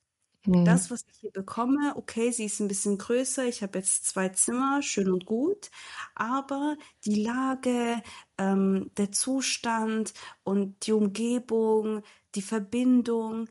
Mhm. 0.46 0.64
Das, 0.64 0.90
was 0.90 1.04
ich 1.10 1.18
hier 1.20 1.30
bekomme, 1.30 1.94
okay, 1.96 2.30
sie 2.30 2.44
ist 2.44 2.60
ein 2.60 2.68
bisschen 2.68 2.98
größer, 2.98 3.46
ich 3.46 3.62
habe 3.62 3.78
jetzt 3.78 4.06
zwei 4.06 4.28
Zimmer, 4.28 4.82
schön 4.82 5.10
und 5.10 5.26
gut, 5.26 5.70
aber 6.14 6.76
die 7.04 7.22
Lage, 7.22 8.02
ähm, 8.38 8.90
der 8.96 9.12
Zustand 9.12 10.14
und 10.44 10.86
die 10.86 10.92
Umgebung, 10.92 12.02
die 12.34 12.42
Verbindung 12.42 13.48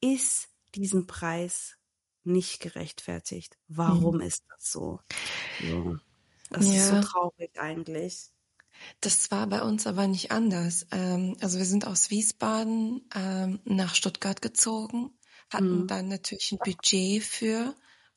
ist 0.00 0.48
diesen 0.74 1.06
Preis 1.06 1.76
nicht 2.24 2.60
gerechtfertigt. 2.60 3.58
Warum 3.68 4.16
mhm. 4.16 4.22
ist 4.22 4.44
das 4.48 4.70
so? 4.70 5.00
Ja. 5.60 5.98
Das 6.50 6.66
ja. 6.66 6.74
ist 6.74 6.88
so 6.88 7.00
traurig 7.00 7.50
eigentlich. 7.58 8.30
Das 9.00 9.30
war 9.30 9.46
bei 9.46 9.62
uns 9.62 9.86
aber 9.86 10.06
nicht 10.06 10.30
anders. 10.30 10.86
Ähm, 10.92 11.36
also 11.40 11.58
wir 11.58 11.64
sind 11.64 11.86
aus 11.86 12.10
Wiesbaden 12.10 13.08
ähm, 13.14 13.60
nach 13.64 13.94
Stuttgart 13.94 14.40
gezogen, 14.40 15.10
hatten 15.50 15.82
mhm. 15.82 15.86
dann 15.86 16.08
natürlich 16.08 16.52
ein 16.52 16.58
Budget 16.58 17.22
für 17.22 17.74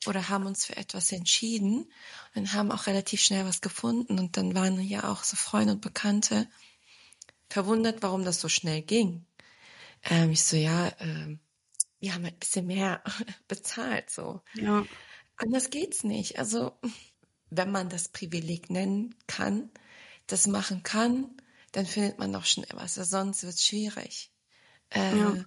oder 0.08 0.30
haben 0.30 0.46
uns 0.46 0.66
für 0.66 0.78
etwas 0.78 1.12
entschieden 1.12 1.92
und 2.36 2.54
haben 2.54 2.72
auch 2.72 2.88
relativ 2.88 3.22
schnell 3.22 3.46
was 3.46 3.62
gefunden. 3.62 4.20
Und 4.20 4.38
dann 4.38 4.56
waren 4.56 4.80
ja 4.82 5.10
auch 5.12 5.24
so 5.24 5.36
Freunde 5.36 5.74
und 5.74 5.82
Bekannte 5.82 6.48
verwundert, 7.50 8.02
warum 8.02 8.26
das 8.26 8.42
so 8.42 8.50
schnell 8.50 8.82
ging. 8.82 9.26
Ähm, 10.04 10.32
ich 10.32 10.44
so, 10.44 10.58
ja, 10.58 10.92
ähm, 11.00 11.40
wir 12.00 12.16
haben 12.16 12.26
ein 12.26 12.40
bisschen 12.40 12.66
mehr 12.66 13.04
bezahlt, 13.48 14.10
so. 14.10 14.42
Ja. 14.56 14.86
Anders 15.38 15.70
geht's 15.70 16.04
nicht. 16.04 16.40
Also, 16.40 16.72
wenn 17.50 17.72
man 17.72 17.90
das 17.90 18.10
Privileg 18.10 18.70
nennen 18.70 19.16
kann, 19.28 19.70
das 20.28 20.48
machen 20.48 20.84
kann, 20.84 21.36
dann 21.72 21.86
findet 21.86 22.18
man 22.20 22.34
doch 22.34 22.46
schon 22.46 22.64
etwas. 22.64 22.96
Sonst 22.96 23.44
wird's 23.44 23.66
schwierig. 23.66 24.32
Äh, 24.90 25.18
ja. 25.18 25.46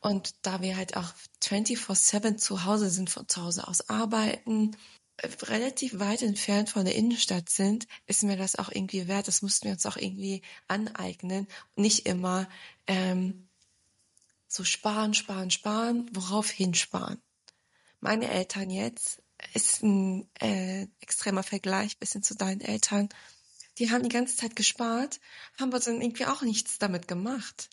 Und 0.00 0.34
da 0.42 0.62
wir 0.62 0.76
halt 0.76 0.96
auch 0.96 1.12
24-7 1.42 2.36
zu 2.36 2.64
Hause 2.64 2.90
sind, 2.90 3.10
von 3.10 3.28
zu 3.28 3.42
Hause 3.42 3.68
aus 3.68 3.88
arbeiten, 3.88 4.76
äh, 5.18 5.28
relativ 5.42 5.98
weit 5.98 6.22
entfernt 6.22 6.70
von 6.70 6.84
der 6.84 6.94
Innenstadt 6.94 7.50
sind, 7.50 7.86
ist 8.06 8.22
mir 8.22 8.36
das 8.36 8.56
auch 8.56 8.70
irgendwie 8.70 9.08
wert. 9.08 9.28
Das 9.28 9.42
mussten 9.42 9.66
wir 9.66 9.72
uns 9.72 9.86
auch 9.86 9.96
irgendwie 9.96 10.42
aneignen. 10.68 11.46
Nicht 11.76 12.06
immer 12.06 12.48
ähm, 12.86 13.48
so 14.48 14.64
sparen, 14.64 15.14
sparen, 15.14 15.50
sparen, 15.50 16.10
woraufhin 16.12 16.74
sparen. 16.74 17.20
Meine 18.00 18.30
Eltern 18.30 18.70
jetzt, 18.70 19.22
ist 19.54 19.82
ein 19.82 20.28
äh, 20.40 20.86
extremer 21.00 21.42
Vergleich 21.42 21.98
bisschen 21.98 22.22
zu 22.22 22.34
deinen 22.34 22.60
Eltern, 22.60 23.08
die 23.78 23.90
haben 23.90 24.02
die 24.02 24.10
ganze 24.10 24.36
Zeit 24.36 24.56
gespart, 24.56 25.20
haben 25.58 25.70
aber 25.70 25.80
dann 25.80 26.02
irgendwie 26.02 26.26
auch 26.26 26.42
nichts 26.42 26.78
damit 26.78 27.08
gemacht, 27.08 27.70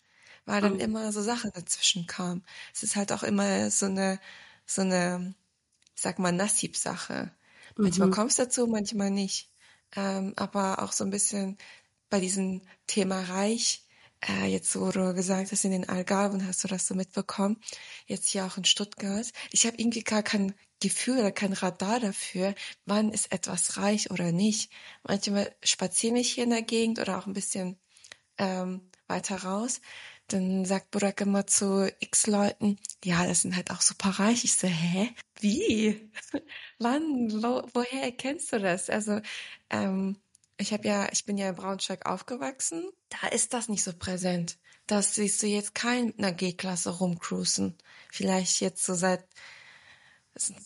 weil 0.48 0.62
dann 0.62 0.76
oh. 0.76 0.80
immer 0.80 1.12
so 1.12 1.20
Sachen 1.20 1.52
dazwischen 1.52 2.06
kamen. 2.06 2.42
Es 2.74 2.82
ist 2.82 2.96
halt 2.96 3.12
auch 3.12 3.22
immer 3.22 3.70
so 3.70 3.84
eine, 3.84 4.18
so 4.64 4.80
eine, 4.80 5.34
ich 5.94 6.02
sag 6.02 6.18
mal, 6.18 6.32
Nassib-Sache. 6.32 7.30
Manchmal 7.76 8.08
mhm. 8.08 8.12
kommst 8.12 8.38
dazu, 8.38 8.66
manchmal 8.66 9.10
nicht. 9.10 9.50
Ähm, 9.94 10.32
aber 10.36 10.82
auch 10.82 10.92
so 10.92 11.04
ein 11.04 11.10
bisschen 11.10 11.58
bei 12.08 12.18
diesem 12.18 12.62
Thema 12.86 13.20
reich, 13.24 13.84
äh, 14.26 14.46
jetzt 14.46 14.74
wo 14.74 14.90
du 14.90 15.12
gesagt 15.12 15.52
hast, 15.52 15.64
in 15.64 15.70
den 15.70 15.88
Algarven 15.88 16.46
hast 16.46 16.64
du 16.64 16.68
das 16.68 16.86
so 16.86 16.94
mitbekommen, 16.94 17.60
jetzt 18.06 18.30
hier 18.30 18.46
auch 18.46 18.56
in 18.56 18.64
Stuttgart. 18.64 19.30
Ich 19.52 19.66
habe 19.66 19.76
irgendwie 19.76 20.02
gar 20.02 20.22
kein 20.22 20.54
Gefühl 20.80 21.18
oder 21.18 21.30
kein 21.30 21.52
Radar 21.52 22.00
dafür, 22.00 22.54
wann 22.86 23.12
ist 23.12 23.32
etwas 23.32 23.76
reich 23.76 24.10
oder 24.10 24.32
nicht. 24.32 24.72
Manchmal 25.02 25.54
spaziere 25.62 26.18
ich 26.18 26.32
hier 26.32 26.44
in 26.44 26.50
der 26.50 26.62
Gegend 26.62 27.00
oder 27.00 27.18
auch 27.18 27.26
ein 27.26 27.34
bisschen 27.34 27.78
ähm, 28.38 28.90
weiter 29.08 29.42
raus. 29.42 29.80
Dann 30.28 30.64
sagt 30.66 30.90
Burak 30.90 31.20
immer 31.22 31.46
zu 31.46 31.90
x 32.00 32.26
Leuten, 32.26 32.78
ja, 33.04 33.26
das 33.26 33.42
sind 33.42 33.56
halt 33.56 33.70
auch 33.70 33.80
super 33.80 34.10
reich. 34.10 34.44
Ich 34.44 34.56
so, 34.56 34.68
hä? 34.68 35.10
Wie? 35.40 36.10
Wann? 36.78 37.30
Wo, 37.42 37.62
woher 37.72 38.02
erkennst 38.02 38.52
du 38.52 38.60
das? 38.60 38.90
Also, 38.90 39.20
ähm, 39.70 40.18
ich 40.58 40.72
habe 40.72 40.86
ja, 40.86 41.08
ich 41.12 41.24
bin 41.24 41.38
ja 41.38 41.48
in 41.48 41.54
Braunschweig 41.54 42.06
aufgewachsen. 42.06 42.90
Da 43.08 43.28
ist 43.28 43.54
das 43.54 43.68
nicht 43.68 43.82
so 43.84 43.92
präsent. 43.92 44.58
Das 44.86 45.14
siehst 45.14 45.42
du 45.42 45.46
jetzt 45.46 45.74
kein 45.74 46.06
mit 46.06 46.18
einer 46.18 46.32
G-Klasse 46.32 46.90
rumcruisen. 46.90 47.76
Vielleicht 48.10 48.60
jetzt 48.60 48.84
so 48.84 48.94
seit, 48.94 49.24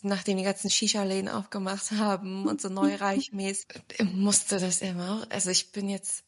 nachdem 0.02 0.38
die 0.38 0.44
ganzen 0.44 0.70
Shisha-Läden 0.70 1.28
aufgemacht 1.28 1.90
haben 1.92 2.46
und 2.46 2.60
so 2.60 2.68
neureichmäßig, 2.68 3.66
musste 4.12 4.58
das 4.58 4.80
immer. 4.80 5.26
Also 5.30 5.50
ich 5.50 5.72
bin 5.72 5.88
jetzt, 5.88 6.24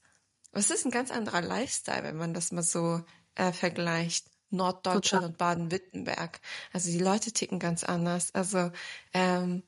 es 0.53 0.71
ist 0.71 0.85
ein 0.85 0.91
ganz 0.91 1.11
anderer 1.11 1.41
Lifestyle, 1.41 2.03
wenn 2.03 2.17
man 2.17 2.35
das 2.35 2.53
mal 2.53 2.63
so 2.63 3.01
äh, 3.35 3.53
vergleicht. 3.53 4.27
Norddeutschland 4.51 5.05
Total. 5.05 5.25
und 5.25 5.39
Baden-Württemberg. 5.39 6.41
Also 6.73 6.91
die 6.91 6.99
Leute 6.99 7.33
ticken 7.33 7.59
ganz 7.59 7.83
anders. 7.83 8.33
Also 8.35 8.71
ähm, 9.13 9.65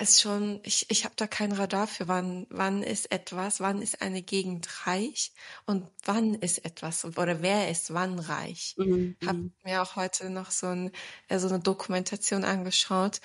ist 0.00 0.22
schon, 0.22 0.60
ich, 0.64 0.90
ich 0.90 1.04
habe 1.04 1.14
da 1.16 1.26
kein 1.26 1.52
Radar 1.52 1.86
für, 1.86 2.08
wann, 2.08 2.46
wann 2.48 2.82
ist 2.82 3.12
etwas, 3.12 3.60
wann 3.60 3.82
ist 3.82 4.00
eine 4.00 4.22
Gegend 4.22 4.86
reich 4.86 5.32
und 5.66 5.86
wann 6.04 6.34
ist 6.34 6.64
etwas 6.64 7.04
oder 7.04 7.42
wer 7.42 7.70
ist 7.70 7.92
wann 7.92 8.18
reich. 8.18 8.74
Mhm. 8.78 9.16
Habe 9.24 9.38
mhm. 9.38 9.52
mir 9.64 9.82
auch 9.82 9.96
heute 9.96 10.30
noch 10.30 10.50
so, 10.50 10.68
ein, 10.68 10.92
äh, 11.28 11.38
so 11.38 11.48
eine 11.48 11.60
Dokumentation 11.60 12.44
angeschaut, 12.44 13.20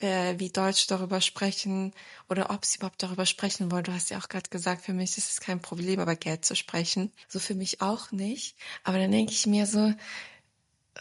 äh, 0.00 0.38
wie 0.38 0.50
Deutsch 0.50 0.86
darüber 0.86 1.20
sprechen 1.20 1.94
oder 2.28 2.50
ob 2.50 2.64
sie 2.64 2.78
überhaupt 2.78 3.02
darüber 3.02 3.26
sprechen 3.26 3.70
wollen. 3.70 3.84
Du 3.84 3.92
hast 3.92 4.10
ja 4.10 4.18
auch 4.18 4.28
gerade 4.28 4.50
gesagt, 4.50 4.82
für 4.82 4.92
mich 4.92 5.18
ist 5.18 5.30
es 5.30 5.40
kein 5.40 5.60
Problem, 5.60 6.00
über 6.00 6.16
Geld 6.16 6.44
zu 6.44 6.56
sprechen. 6.56 7.12
So 7.28 7.38
für 7.38 7.54
mich 7.54 7.80
auch 7.80 8.12
nicht. 8.12 8.56
Aber 8.84 8.98
dann 8.98 9.10
denke 9.10 9.32
ich 9.32 9.46
mir 9.46 9.66
so, 9.66 9.92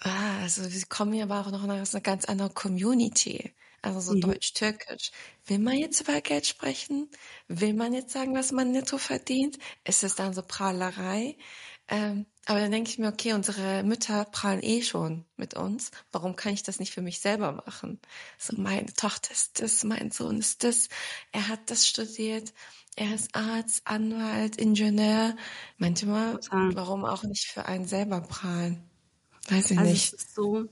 ah, 0.02 0.40
also 0.42 0.64
sie 0.64 0.84
kommen 0.86 1.14
ja 1.14 1.26
aber 1.26 1.42
auch 1.42 1.52
noch 1.52 1.68
aus 1.68 1.94
einer 1.94 2.02
ganz 2.02 2.26
anderen 2.26 2.54
Community 2.54 3.54
also 3.82 4.00
so 4.00 4.14
mhm. 4.14 4.22
deutsch-türkisch. 4.22 5.12
Will 5.46 5.60
man 5.60 5.78
jetzt 5.78 6.02
über 6.02 6.20
Geld 6.22 6.46
sprechen? 6.46 7.10
Will 7.48 7.74
man 7.74 7.94
jetzt 7.94 8.12
sagen, 8.12 8.36
was 8.36 8.52
man 8.52 8.72
netto 8.72 8.98
verdient? 8.98 9.58
Ist 9.86 10.04
es 10.04 10.16
dann 10.16 10.34
so 10.34 10.42
Prahlerei? 10.42 11.38
Ähm, 11.90 12.26
aber 12.46 12.60
dann 12.60 12.72
denke 12.72 12.90
ich 12.90 12.98
mir, 12.98 13.08
okay, 13.08 13.34
unsere 13.34 13.84
Mütter 13.84 14.26
prahlen 14.26 14.62
eh 14.62 14.82
schon 14.82 15.26
mit 15.36 15.54
uns. 15.54 15.92
Warum 16.12 16.36
kann 16.36 16.54
ich 16.54 16.64
das 16.64 16.80
nicht 16.80 16.94
für 16.94 17.02
mich 17.02 17.20
selber 17.20 17.52
machen? 17.52 18.00
So, 18.38 18.60
meine 18.60 18.94
Tochter 18.94 19.32
ist 19.32 19.62
das, 19.62 19.84
mein 19.84 20.12
Sohn 20.12 20.40
ist 20.40 20.64
das. 20.64 20.90
Er 21.32 21.48
hat 21.48 21.70
das 21.70 21.88
studiert. 21.88 22.54
Er 22.96 23.14
ist 23.14 23.36
Arzt, 23.36 23.82
Anwalt, 23.86 24.58
Ingenieur. 24.58 25.36
Manchmal, 25.78 26.40
warum 26.50 27.06
auch 27.06 27.24
nicht 27.24 27.46
für 27.46 27.66
einen 27.66 27.86
selber 27.86 28.22
prahlen? 28.22 28.82
Weiß 29.50 29.72
ich 29.72 29.78
also 29.78 29.92
nicht. 29.92 30.14
Es 30.14 30.24
ist 30.24 30.36
so, 30.36 30.68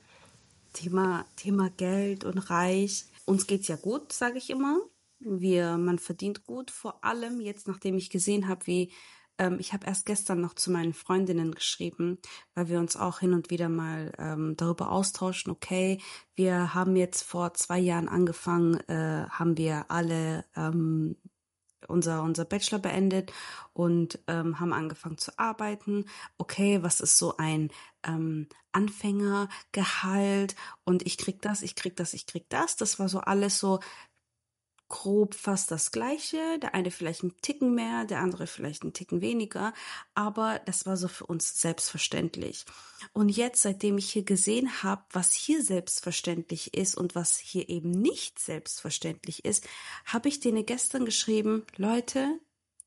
Thema, 0.73 1.25
Thema 1.35 1.69
Geld 1.69 2.23
und 2.25 2.37
Reich. 2.37 3.05
Uns 3.25 3.47
geht's 3.47 3.67
ja 3.67 3.75
gut, 3.75 4.11
sage 4.11 4.37
ich 4.37 4.49
immer. 4.49 4.79
Wir, 5.19 5.77
man 5.77 5.97
verdient 5.97 6.45
gut, 6.45 6.69
vor 6.69 7.03
allem 7.03 7.39
jetzt, 7.39 7.67
nachdem 7.67 7.95
ich 7.95 8.09
gesehen 8.09 8.47
habe, 8.47 8.67
wie 8.67 8.91
ähm, 9.37 9.57
ich 9.59 9.73
habe 9.73 9.85
erst 9.87 10.05
gestern 10.05 10.41
noch 10.41 10.53
zu 10.53 10.71
meinen 10.71 10.93
Freundinnen 10.93 11.53
geschrieben, 11.53 12.19
weil 12.53 12.69
wir 12.69 12.79
uns 12.79 12.95
auch 12.95 13.19
hin 13.19 13.33
und 13.33 13.49
wieder 13.49 13.69
mal 13.69 14.13
ähm, 14.17 14.55
darüber 14.57 14.91
austauschen. 14.91 15.51
Okay, 15.51 15.99
wir 16.35 16.73
haben 16.73 16.95
jetzt 16.95 17.23
vor 17.23 17.53
zwei 17.53 17.79
Jahren 17.79 18.09
angefangen, 18.09 18.79
äh, 18.89 19.27
haben 19.29 19.57
wir 19.57 19.85
alle 19.89 20.45
ähm, 20.55 21.15
unser, 21.87 22.23
unser 22.23 22.45
Bachelor 22.45 22.79
beendet 22.79 23.31
und 23.73 24.19
ähm, 24.27 24.59
haben 24.59 24.73
angefangen 24.73 25.17
zu 25.17 25.37
arbeiten. 25.37 26.05
Okay, 26.37 26.81
was 26.83 26.99
ist 26.99 27.17
so 27.17 27.37
ein 27.37 27.69
ähm, 28.03 28.47
Anfängergehalt? 28.71 30.55
Und 30.83 31.05
ich 31.05 31.17
krieg 31.17 31.41
das, 31.41 31.61
ich 31.61 31.75
krieg 31.75 31.95
das, 31.95 32.13
ich 32.13 32.25
krieg 32.25 32.45
das. 32.49 32.75
Das 32.75 32.99
war 32.99 33.09
so 33.09 33.19
alles 33.19 33.59
so 33.59 33.79
grob 34.87 35.33
fast 35.33 35.71
das 35.71 35.91
Gleiche. 35.91 36.59
Der 36.59 36.73
eine 36.75 36.91
vielleicht 36.91 37.23
einen 37.23 37.35
Ticken 37.41 37.73
mehr, 37.73 38.05
der 38.05 38.19
andere 38.19 38.47
vielleicht 38.47 38.83
einen 38.83 38.93
Ticken 38.93 39.21
weniger. 39.21 39.73
Aber 40.13 40.59
das 40.65 40.85
war 40.85 40.97
so 40.97 41.07
für 41.07 41.25
uns 41.25 41.59
selbstverständlich. 41.61 42.65
Und 43.13 43.29
jetzt, 43.29 43.61
seitdem 43.61 43.97
ich 43.97 44.11
hier 44.11 44.23
gesehen 44.23 44.83
habe, 44.83 45.03
was 45.11 45.33
hier 45.33 45.63
selbstverständlich 45.63 46.73
ist 46.73 46.95
und 46.95 47.15
was 47.15 47.37
hier 47.37 47.69
eben 47.69 47.91
nicht 47.91 48.39
selbstverständlich 48.39 49.45
ist, 49.45 49.67
habe 50.05 50.29
ich 50.29 50.39
denen 50.39 50.65
gestern 50.65 51.05
geschrieben, 51.05 51.65
Leute, 51.77 52.39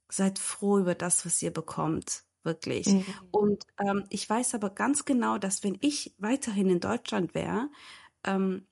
seid 0.09 0.38
froh 0.38 0.78
über 0.78 0.94
das, 0.94 1.26
was 1.26 1.42
ihr 1.42 1.53
bekommt. 1.53 2.24
Wirklich. 2.44 2.86
Mhm. 2.86 3.05
Und 3.30 3.66
ähm, 3.78 4.05
ich 4.11 4.28
weiß 4.28 4.55
aber 4.55 4.70
ganz 4.70 5.05
genau, 5.05 5.38
dass 5.38 5.64
wenn 5.64 5.76
ich 5.80 6.14
weiterhin 6.18 6.70
in 6.70 6.80
Deutschland 6.80 7.34
wäre, 7.34 7.68
ähm, 8.24 8.66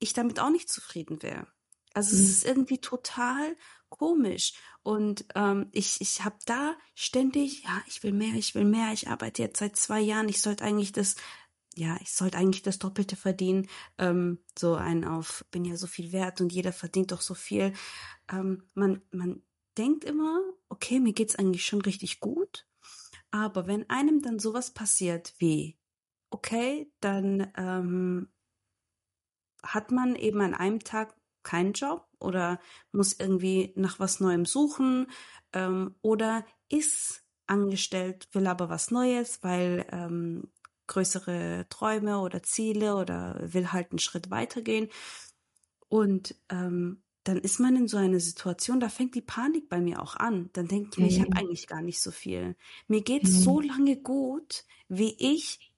ich 0.00 0.12
damit 0.12 0.40
auch 0.40 0.50
nicht 0.50 0.68
zufrieden 0.68 1.22
wäre. 1.22 1.46
Also 1.94 2.16
mhm. 2.16 2.22
es 2.22 2.30
ist 2.30 2.44
irgendwie 2.44 2.78
total 2.78 3.56
komisch. 3.88 4.54
Und 4.82 5.24
ähm, 5.34 5.68
ich, 5.72 6.00
ich 6.00 6.24
habe 6.24 6.38
da 6.46 6.74
ständig, 6.94 7.64
ja, 7.64 7.82
ich 7.86 8.02
will 8.02 8.12
mehr, 8.12 8.34
ich 8.34 8.54
will 8.54 8.64
mehr, 8.64 8.92
ich 8.92 9.08
arbeite 9.08 9.42
jetzt 9.42 9.58
seit 9.58 9.76
zwei 9.76 10.00
Jahren, 10.00 10.28
ich 10.28 10.40
sollte 10.40 10.64
eigentlich 10.64 10.92
das, 10.92 11.16
ja, 11.74 11.96
ich 12.00 12.12
sollte 12.12 12.38
eigentlich 12.38 12.62
das 12.62 12.78
Doppelte 12.78 13.16
verdienen. 13.16 13.68
Ähm, 13.98 14.38
so 14.58 14.74
ein 14.74 15.04
auf, 15.04 15.44
bin 15.50 15.64
ja 15.64 15.76
so 15.76 15.86
viel 15.86 16.12
wert 16.12 16.40
und 16.40 16.52
jeder 16.52 16.72
verdient 16.72 17.12
doch 17.12 17.20
so 17.20 17.34
viel. 17.34 17.72
Ähm, 18.30 18.64
man, 18.74 19.02
man 19.12 19.42
denkt 19.78 20.04
immer, 20.04 20.40
okay, 20.68 21.00
mir 21.00 21.12
geht's 21.12 21.36
eigentlich 21.36 21.64
schon 21.64 21.82
richtig 21.82 22.20
gut. 22.20 22.66
Aber 23.30 23.66
wenn 23.66 23.88
einem 23.88 24.20
dann 24.20 24.38
sowas 24.38 24.72
passiert 24.72 25.34
wie, 25.38 25.78
okay, 26.30 26.90
dann 27.00 27.50
ähm, 27.56 28.28
hat 29.62 29.90
man 29.90 30.16
eben 30.16 30.40
an 30.40 30.54
einem 30.54 30.80
Tag 30.80 31.14
keinen 31.42 31.72
Job 31.72 32.06
oder 32.18 32.60
muss 32.92 33.12
irgendwie 33.18 33.72
nach 33.76 33.98
was 33.98 34.20
Neuem 34.20 34.44
suchen 34.44 35.06
ähm, 35.52 35.94
oder 36.02 36.44
ist 36.68 37.24
angestellt, 37.46 38.28
will 38.32 38.46
aber 38.46 38.68
was 38.68 38.90
Neues, 38.90 39.42
weil 39.42 39.86
ähm, 39.90 40.50
größere 40.86 41.66
Träume 41.68 42.20
oder 42.20 42.42
Ziele 42.42 42.96
oder 42.96 43.38
will 43.40 43.72
halt 43.72 43.92
einen 43.92 43.98
Schritt 43.98 44.30
weitergehen. 44.30 44.88
Und 45.88 46.34
ähm, 46.48 47.02
dann 47.24 47.38
ist 47.38 47.60
man 47.60 47.76
in 47.76 47.88
so 47.88 47.96
einer 47.98 48.20
Situation, 48.20 48.80
da 48.80 48.88
fängt 48.88 49.14
die 49.14 49.20
Panik 49.20 49.68
bei 49.68 49.80
mir 49.80 50.02
auch 50.02 50.16
an. 50.16 50.50
Dann 50.54 50.66
denke 50.66 50.90
ich 50.92 50.98
mir, 50.98 51.06
ich 51.06 51.20
habe 51.20 51.30
mhm. 51.30 51.36
eigentlich 51.36 51.66
gar 51.66 51.82
nicht 51.82 52.00
so 52.00 52.10
viel. 52.10 52.56
Mir 52.88 53.02
geht 53.02 53.24
es 53.24 53.38
mhm. 53.38 53.42
so 53.42 53.60
lange 53.60 53.96
gut, 53.96 54.64
wie 54.88 55.14
ich 55.18 55.72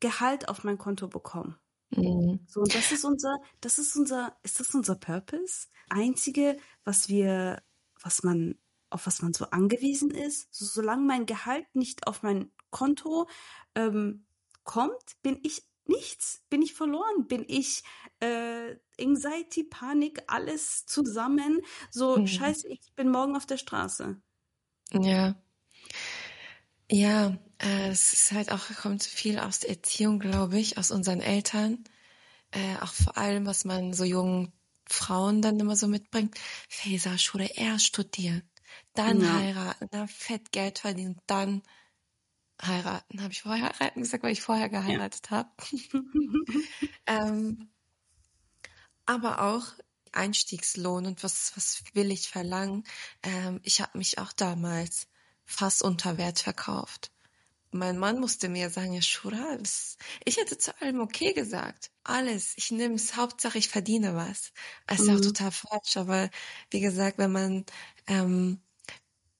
Gehalt 0.00 0.48
auf 0.48 0.64
mein 0.64 0.78
Konto 0.78 1.06
bekomme. 1.06 1.56
Mhm. 1.96 2.40
So, 2.46 2.60
und 2.60 2.74
das 2.74 2.92
ist 2.92 3.04
unser, 3.04 3.38
das 3.60 3.78
ist 3.78 3.96
unser, 3.96 4.36
ist 4.42 4.60
das 4.60 4.74
unser 4.74 4.94
Purpose? 4.94 5.68
Einzige, 5.88 6.56
was 6.84 7.08
wir, 7.08 7.62
was 8.00 8.22
man, 8.22 8.58
auf 8.90 9.06
was 9.06 9.22
man 9.22 9.32
so 9.32 9.46
angewiesen 9.46 10.10
ist, 10.10 10.52
so, 10.54 10.64
solange 10.64 11.02
mein 11.02 11.26
Gehalt 11.26 11.66
nicht 11.74 12.06
auf 12.06 12.22
mein 12.22 12.50
Konto 12.70 13.28
ähm, 13.74 14.26
kommt, 14.64 15.22
bin 15.22 15.38
ich 15.42 15.66
nichts, 15.86 16.42
bin 16.48 16.62
ich 16.62 16.74
verloren, 16.74 17.26
bin 17.26 17.44
ich 17.46 17.82
äh, 18.20 18.76
Anxiety, 19.00 19.64
Panik, 19.64 20.22
alles 20.28 20.86
zusammen. 20.86 21.60
So, 21.90 22.18
mhm. 22.18 22.26
scheiße, 22.26 22.68
ich 22.68 22.94
bin 22.94 23.10
morgen 23.10 23.36
auf 23.36 23.46
der 23.46 23.58
Straße. 23.58 24.20
Ja. 24.92 25.34
Ja, 26.92 27.38
äh, 27.58 27.88
es 27.88 28.12
ist 28.12 28.32
halt 28.32 28.52
auch, 28.52 28.68
kommt 28.82 29.02
viel 29.02 29.38
aus 29.38 29.60
der 29.60 29.70
Erziehung, 29.70 30.18
glaube 30.18 30.58
ich, 30.58 30.76
aus 30.76 30.90
unseren 30.90 31.22
Eltern. 31.22 31.82
Äh, 32.50 32.76
auch 32.82 32.92
vor 32.92 33.16
allem, 33.16 33.46
was 33.46 33.64
man 33.64 33.94
so 33.94 34.04
jungen 34.04 34.52
Frauen 34.86 35.40
dann 35.40 35.58
immer 35.58 35.74
so 35.74 35.88
mitbringt. 35.88 36.38
Faser, 36.68 37.16
Schule, 37.16 37.46
erst 37.46 37.86
studieren, 37.86 38.42
dann 38.92 39.22
ja. 39.22 39.32
heiraten, 39.32 39.88
dann 39.90 40.06
fett 40.06 40.52
Geld 40.52 40.80
verdienen, 40.80 41.18
dann 41.26 41.62
heiraten. 42.60 43.22
Habe 43.22 43.32
ich 43.32 43.40
vorher 43.40 43.72
heiraten 43.72 44.02
gesagt, 44.02 44.22
weil 44.22 44.32
ich 44.32 44.42
vorher 44.42 44.68
geheiratet 44.68 45.30
ja. 45.30 45.36
habe. 45.38 45.50
ähm, 47.06 47.70
aber 49.06 49.40
auch 49.40 49.64
Einstiegslohn 50.12 51.06
und 51.06 51.24
was, 51.24 51.56
was 51.56 51.84
will 51.94 52.10
ich 52.10 52.28
verlangen. 52.28 52.84
Ähm, 53.22 53.60
ich 53.62 53.80
habe 53.80 53.96
mich 53.96 54.18
auch 54.18 54.34
damals 54.34 55.08
fast 55.52 55.82
unter 55.82 56.18
Wert 56.18 56.40
verkauft. 56.40 57.10
Mein 57.70 57.96
Mann 57.96 58.20
musste 58.20 58.50
mir 58.50 58.68
sagen, 58.68 58.92
ja, 58.92 59.00
Shura, 59.00 59.56
ich 60.26 60.36
hätte 60.36 60.58
zu 60.58 60.78
allem 60.82 61.00
okay 61.00 61.32
gesagt. 61.32 61.90
Alles, 62.04 62.52
ich 62.56 62.70
nehme 62.70 62.96
es, 62.96 63.16
Hauptsache 63.16 63.56
ich 63.56 63.68
verdiene 63.68 64.14
was. 64.14 64.52
Das 64.86 65.00
ist 65.00 65.08
mhm. 65.08 65.16
auch 65.16 65.20
total 65.20 65.52
falsch, 65.52 65.96
aber 65.96 66.30
wie 66.70 66.80
gesagt, 66.80 67.16
wenn 67.16 67.32
man, 67.32 67.64
ähm, 68.06 68.60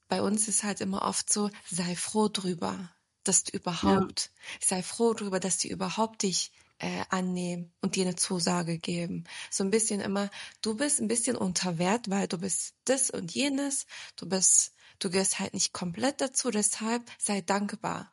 bei 0.08 0.22
uns 0.22 0.48
ist 0.48 0.62
halt 0.62 0.80
immer 0.80 1.02
oft 1.02 1.30
so, 1.30 1.50
sei 1.70 1.94
froh 1.94 2.28
drüber, 2.28 2.90
dass 3.24 3.44
du 3.44 3.56
überhaupt, 3.56 4.30
ja. 4.32 4.66
sei 4.66 4.82
froh 4.82 5.12
drüber, 5.12 5.38
dass 5.38 5.58
die 5.58 5.68
überhaupt 5.68 6.22
dich 6.22 6.52
äh, 6.78 7.04
annehmen 7.10 7.70
und 7.80 7.96
dir 7.96 8.06
eine 8.06 8.16
Zusage 8.16 8.78
geben. 8.78 9.24
So 9.50 9.62
ein 9.62 9.70
bisschen 9.70 10.00
immer, 10.00 10.30
du 10.62 10.74
bist 10.74 11.00
ein 11.00 11.08
bisschen 11.08 11.36
unter 11.36 11.78
Wert, 11.78 12.10
weil 12.10 12.28
du 12.28 12.38
bist 12.38 12.74
das 12.84 13.10
und 13.10 13.32
jenes, 13.32 13.86
du 14.16 14.26
bist, 14.26 14.72
du 15.04 15.10
gehörst 15.10 15.38
halt 15.38 15.54
nicht 15.54 15.72
komplett 15.72 16.20
dazu, 16.20 16.50
deshalb 16.50 17.08
sei 17.18 17.40
dankbar. 17.40 18.12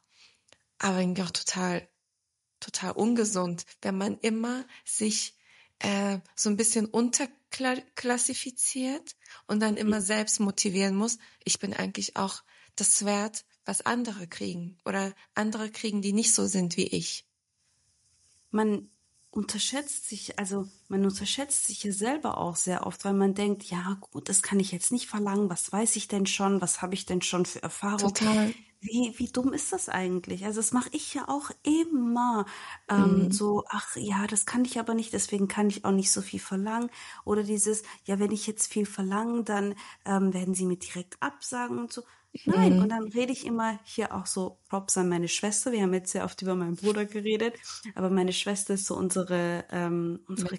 Aber 0.77 0.99
irgendwie 0.99 1.23
auch 1.23 1.31
total, 1.31 1.89
total 2.59 2.91
ungesund, 2.93 3.65
wenn 3.81 3.97
man 3.97 4.19
immer 4.19 4.65
sich 4.85 5.35
äh, 5.79 6.19
so 6.35 6.49
ein 6.49 6.57
bisschen 6.57 6.85
unterklassifiziert 6.85 9.15
und 9.47 9.59
dann 9.59 9.75
immer 9.77 10.01
selbst 10.01 10.39
motivieren 10.39 10.95
muss, 10.95 11.17
ich 11.43 11.57
bin 11.59 11.73
eigentlich 11.73 12.15
auch 12.15 12.43
das 12.75 13.03
wert, 13.05 13.45
was 13.65 13.85
andere 13.85 14.27
kriegen 14.27 14.77
oder 14.85 15.13
andere 15.35 15.69
kriegen, 15.69 16.01
die 16.01 16.13
nicht 16.13 16.33
so 16.33 16.47
sind 16.47 16.77
wie 16.77 16.87
ich. 16.87 17.27
Man 18.51 18.89
unterschätzt 19.39 20.09
sich, 20.09 20.37
also 20.37 20.67
man 20.89 21.05
unterschätzt 21.05 21.67
sich 21.67 21.81
ja 21.85 21.93
selber 21.93 22.37
auch 22.37 22.57
sehr 22.57 22.85
oft, 22.85 23.05
weil 23.05 23.13
man 23.13 23.33
denkt, 23.33 23.63
ja 23.63 23.97
gut, 24.01 24.27
das 24.27 24.43
kann 24.43 24.59
ich 24.59 24.73
jetzt 24.73 24.91
nicht 24.91 25.07
verlangen, 25.07 25.49
was 25.49 25.71
weiß 25.71 25.95
ich 25.95 26.09
denn 26.09 26.25
schon, 26.25 26.59
was 26.59 26.81
habe 26.81 26.93
ich 26.93 27.05
denn 27.05 27.21
schon 27.21 27.45
für 27.45 27.63
Erfahrung? 27.63 28.13
Total. 28.13 28.53
Wie, 28.81 29.13
wie 29.17 29.27
dumm 29.27 29.53
ist 29.53 29.71
das 29.71 29.87
eigentlich? 29.87 30.43
Also 30.43 30.59
das 30.59 30.73
mache 30.73 30.89
ich 30.91 31.13
ja 31.13 31.29
auch 31.29 31.51
immer. 31.63 32.45
Ähm, 32.89 33.25
mhm. 33.25 33.31
So, 33.31 33.63
ach 33.69 33.95
ja, 33.95 34.27
das 34.27 34.45
kann 34.45 34.65
ich 34.65 34.77
aber 34.77 34.93
nicht, 34.93 35.13
deswegen 35.13 35.47
kann 35.47 35.69
ich 35.69 35.85
auch 35.85 35.91
nicht 35.91 36.11
so 36.11 36.21
viel 36.21 36.39
verlangen. 36.39 36.89
Oder 37.23 37.43
dieses, 37.43 37.83
ja, 38.05 38.19
wenn 38.19 38.31
ich 38.31 38.45
jetzt 38.45 38.71
viel 38.71 38.85
verlange, 38.85 39.43
dann 39.43 39.75
ähm, 40.05 40.33
werden 40.33 40.53
sie 40.53 40.65
mir 40.65 40.77
direkt 40.77 41.21
absagen 41.21 41.79
und 41.79 41.93
so. 41.93 42.03
Nein, 42.45 42.75
mhm. 42.75 42.83
und 42.83 42.89
dann 42.89 43.07
rede 43.07 43.31
ich 43.31 43.45
immer 43.45 43.79
hier 43.83 44.13
auch 44.13 44.27
so 44.27 44.59
Props 44.69 44.97
an 44.97 45.09
meine 45.09 45.27
Schwester. 45.27 45.71
Wir 45.71 45.81
haben 45.81 45.93
jetzt 45.93 46.11
sehr 46.11 46.25
oft 46.25 46.41
über 46.43 46.53
meinen 46.53 46.75
Bruder 46.75 47.05
geredet, 47.05 47.55
aber 47.95 48.11
meine 48.11 48.33
Schwester 48.33 48.75
ist 48.75 48.85
so 48.85 48.95
unsere 48.95 49.65
ähm, 49.71 50.19
unsere 50.27 50.57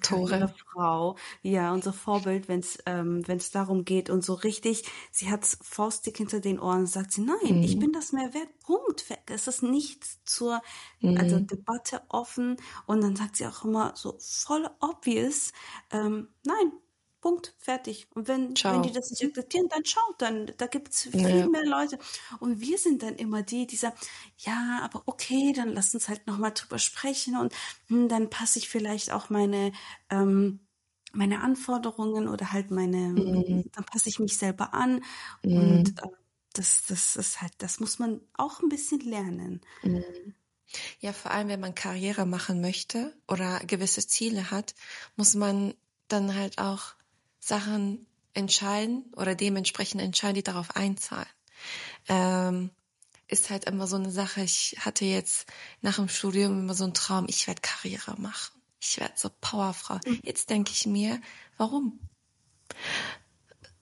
Frau, 0.72 1.16
ja, 1.42 1.72
unser 1.72 1.92
Vorbild, 1.92 2.48
wenn 2.48 2.60
es 2.60 2.78
ähm, 2.86 3.26
wenn 3.26 3.38
es 3.38 3.52
darum 3.52 3.84
geht 3.84 4.10
und 4.10 4.24
so 4.24 4.34
richtig. 4.34 4.84
Sie 5.12 5.30
hat 5.30 5.46
faustdick 5.46 6.16
hinter 6.16 6.40
den 6.40 6.58
Ohren 6.58 6.80
und 6.80 6.86
sagt 6.86 7.12
sie, 7.12 7.22
nein, 7.22 7.58
mhm. 7.58 7.62
ich 7.62 7.78
bin 7.78 7.92
das 7.92 8.12
mehr 8.12 8.34
wert. 8.34 8.48
Punkt. 8.64 9.04
Es 9.26 9.46
ist 9.46 9.62
nichts 9.62 10.20
zur 10.24 10.60
mhm. 11.00 11.16
also 11.18 11.38
Debatte 11.38 12.02
offen 12.08 12.56
und 12.86 13.00
dann 13.00 13.14
sagt 13.14 13.36
sie 13.36 13.46
auch 13.46 13.64
immer 13.64 13.92
so 13.94 14.16
voll 14.18 14.68
obvious, 14.80 15.52
ähm, 15.92 16.28
nein, 16.44 16.72
Punkt, 17.20 17.54
fertig. 17.58 18.06
Und 18.14 18.28
wenn, 18.28 18.54
wenn 18.54 18.82
die 18.82 18.92
das 18.92 19.10
nicht 19.10 19.24
akzeptieren, 19.24 19.68
dann 19.68 19.84
schaut, 19.84 20.14
dann, 20.18 20.50
da 20.56 20.66
gibt's 20.66 21.02
viel 21.02 21.20
ja. 21.20 21.48
mehr 21.48 21.64
Leute. 21.64 21.98
Und 22.38 22.60
wir 22.60 22.78
sind 22.78 23.02
dann 23.02 23.16
immer 23.16 23.42
die, 23.42 23.66
die 23.66 23.76
sagen, 23.76 23.96
ja, 24.38 24.80
aber 24.82 25.02
okay, 25.06 25.52
dann 25.54 25.74
lass 25.74 25.94
uns 25.94 26.08
halt 26.08 26.26
nochmal 26.26 26.52
drüber 26.52 26.78
sprechen 26.78 27.36
und 27.36 27.52
hm, 27.88 28.08
dann 28.08 28.30
passe 28.30 28.58
ich 28.58 28.68
vielleicht 28.68 29.10
auch 29.12 29.30
meine, 29.30 29.72
ähm, 30.08 30.60
meine 31.12 31.40
Anforderungen 31.42 32.28
oder 32.28 32.52
halt 32.52 32.70
meine, 32.70 32.96
mhm. 32.96 33.70
dann 33.72 33.84
passe 33.84 34.08
ich 34.08 34.18
mich 34.18 34.36
selber 34.36 34.74
an. 34.74 35.04
Mhm. 35.42 35.56
Und 35.56 36.02
äh, 36.02 36.08
das, 36.52 36.82
das 36.88 37.16
ist 37.16 37.42
halt, 37.42 37.52
das 37.58 37.80
muss 37.80 37.98
man 37.98 38.20
auch 38.34 38.60
ein 38.60 38.68
bisschen 38.68 39.00
lernen. 39.00 39.60
Mhm. 39.82 40.34
Ja, 41.00 41.12
vor 41.12 41.32
allem, 41.32 41.48
wenn 41.48 41.60
man 41.60 41.74
Karriere 41.74 42.26
machen 42.26 42.60
möchte 42.60 43.12
oder 43.28 43.60
gewisse 43.60 44.06
Ziele 44.06 44.50
hat, 44.50 44.74
muss 45.16 45.34
man 45.34 45.74
dann 46.08 46.34
halt 46.34 46.58
auch 46.58 46.94
Sachen 47.40 48.06
entscheiden 48.34 49.04
oder 49.16 49.34
dementsprechend 49.34 50.00
entscheiden, 50.00 50.36
die 50.36 50.42
darauf 50.42 50.76
einzahlen. 50.76 51.28
Ähm, 52.08 52.70
ist 53.28 53.50
halt 53.50 53.64
immer 53.64 53.86
so 53.86 53.96
eine 53.96 54.10
Sache. 54.10 54.42
Ich 54.42 54.76
hatte 54.80 55.04
jetzt 55.04 55.46
nach 55.82 55.96
dem 55.96 56.08
Studium 56.08 56.60
immer 56.60 56.74
so 56.74 56.84
einen 56.84 56.94
Traum, 56.94 57.26
ich 57.28 57.46
werde 57.46 57.60
Karriere 57.60 58.20
machen. 58.20 58.60
Ich 58.80 58.98
werde 58.98 59.14
so 59.16 59.30
Powerfrau. 59.40 59.98
Mhm. 60.06 60.20
Jetzt 60.22 60.50
denke 60.50 60.72
ich 60.72 60.86
mir, 60.86 61.20
warum? 61.56 62.00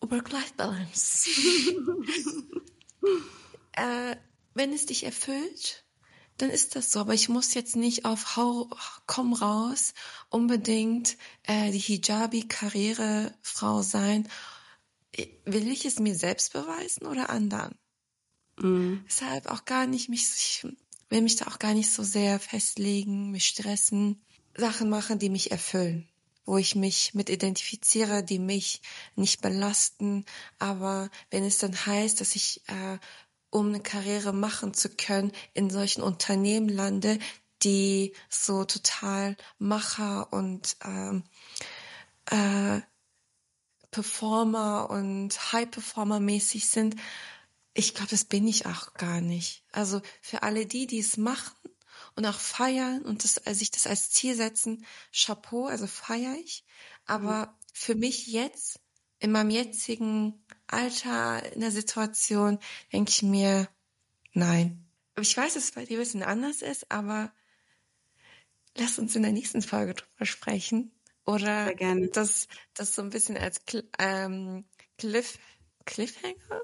Work-Life-Balance. 0.01 1.31
äh, 3.73 4.17
wenn 4.55 4.73
es 4.73 4.87
dich 4.87 5.05
erfüllt, 5.05 5.85
dann 6.39 6.51
ist 6.51 6.77
das 6.77 6.91
so. 6.91 7.01
Aber 7.01 7.15
ich 7.15 7.29
muss 7.29 7.55
jetzt 7.55 7.77
nicht 7.77 8.05
auf 8.05 8.37
Hau, 8.37 8.69
komm 9.07 9.33
raus 9.33 9.95
unbedingt 10.31 11.17
äh, 11.45 11.71
die 11.71 11.79
Hijabi-Karrierefrau 11.79 13.83
sein. 13.83 14.29
Will 15.45 15.69
ich 15.69 15.85
es 15.85 15.99
mir 15.99 16.15
selbst 16.15 16.53
beweisen 16.53 17.07
oder 17.07 17.31
anderen? 17.31 17.77
Mhm. 18.57 19.05
Deshalb 19.07 19.47
auch 19.47 19.65
gar 19.65 19.87
nicht 19.87 20.09
mich, 20.09 20.27
ich 20.37 20.67
will 21.09 21.23
mich 21.23 21.37
da 21.37 21.47
auch 21.47 21.59
gar 21.59 21.75
nicht 21.75 21.91
so 21.91 22.03
sehr 22.03 22.39
festlegen, 22.39 23.31
mich 23.31 23.47
stressen, 23.47 24.21
Sachen 24.57 24.91
machen, 24.91 25.19
die 25.19 25.31
mich 25.31 25.51
erfüllen 25.51 26.09
wo 26.49 26.57
ich 26.57 26.75
mich 26.75 27.13
mit 27.13 27.29
identifiziere, 27.29 28.25
die 28.25 28.39
mich 28.39 28.81
nicht 29.17 29.43
belasten. 29.43 30.25
Aber 30.59 31.11
wenn 31.31 31.45
es 31.45 31.59
dann 31.59 31.75
heißt, 31.75 32.23
dass 32.23 32.37
ich, 32.37 32.63
äh, 32.69 32.99
um 33.51 33.69
eine 33.69 33.81
Karriere 33.81 34.33
machen 34.33 34.75
zu 34.75 34.91
können, 34.91 35.33
in 35.55 35.71
solchen 35.71 36.03
Unternehmen 36.03 36.69
lande, 36.69 37.19
die 37.63 38.15
so 38.29 38.65
total 38.65 39.37
Macher 39.59 40.33
und 40.33 40.77
ähm, 40.85 41.25
äh, 42.27 42.81
Performer 43.91 44.91
und 44.91 45.53
High-Performer 45.53 46.21
mäßig 46.21 46.69
sind, 46.69 46.97
ich 47.75 47.95
glaube, 47.95 48.11
das 48.11 48.25
bin 48.25 48.47
ich 48.47 48.67
auch 48.67 48.95
gar 48.95 49.21
nicht. 49.21 49.65
Also 49.73 50.03
für 50.21 50.43
alle 50.43 50.67
die, 50.67 50.87
die 50.87 50.99
es 50.99 51.17
machen, 51.17 51.55
und 52.19 52.27
auch 52.27 52.39
feiern 52.39 53.03
und 53.03 53.23
das, 53.23 53.39
also 53.39 53.59
sich 53.61 53.71
das 53.71 53.87
als 53.87 54.11
Ziel 54.11 54.35
setzen, 54.35 54.85
Chapeau, 55.13 55.67
also 55.67 55.87
feiere 55.87 56.35
ich. 56.35 56.65
Aber 57.07 57.47
mhm. 57.47 57.51
für 57.73 57.95
mich 57.95 58.27
jetzt, 58.27 58.81
in 59.19 59.33
meinem 59.33 59.51
jetzigen 59.51 60.45
Alter, 60.67 61.53
in 61.53 61.61
der 61.61 61.71
Situation, 61.71 62.59
denke 62.93 63.11
ich 63.11 63.23
mir, 63.23 63.69
nein. 64.33 64.85
Ich 65.19 65.37
weiß, 65.37 65.55
dass 65.55 65.65
es 65.65 65.73
bei 65.73 65.85
dir 65.85 65.97
ein 65.97 66.03
bisschen 66.03 66.23
anders 66.23 66.63
ist, 66.63 66.91
aber 66.91 67.33
lass 68.77 68.99
uns 68.99 69.17
in 69.17 69.23
der 69.23 69.33
nächsten 69.33 69.63
Folge 69.63 69.95
drüber 69.95 70.27
sprechen. 70.27 70.93
Oder 71.27 71.75
das, 72.13 72.49
das 72.75 72.95
so 72.95 73.03
ein 73.03 73.11
bisschen 73.11 73.37
als 73.37 73.61
ähm, 73.99 74.65
Cliff, 74.97 75.39
Cliffhanger 75.85 76.63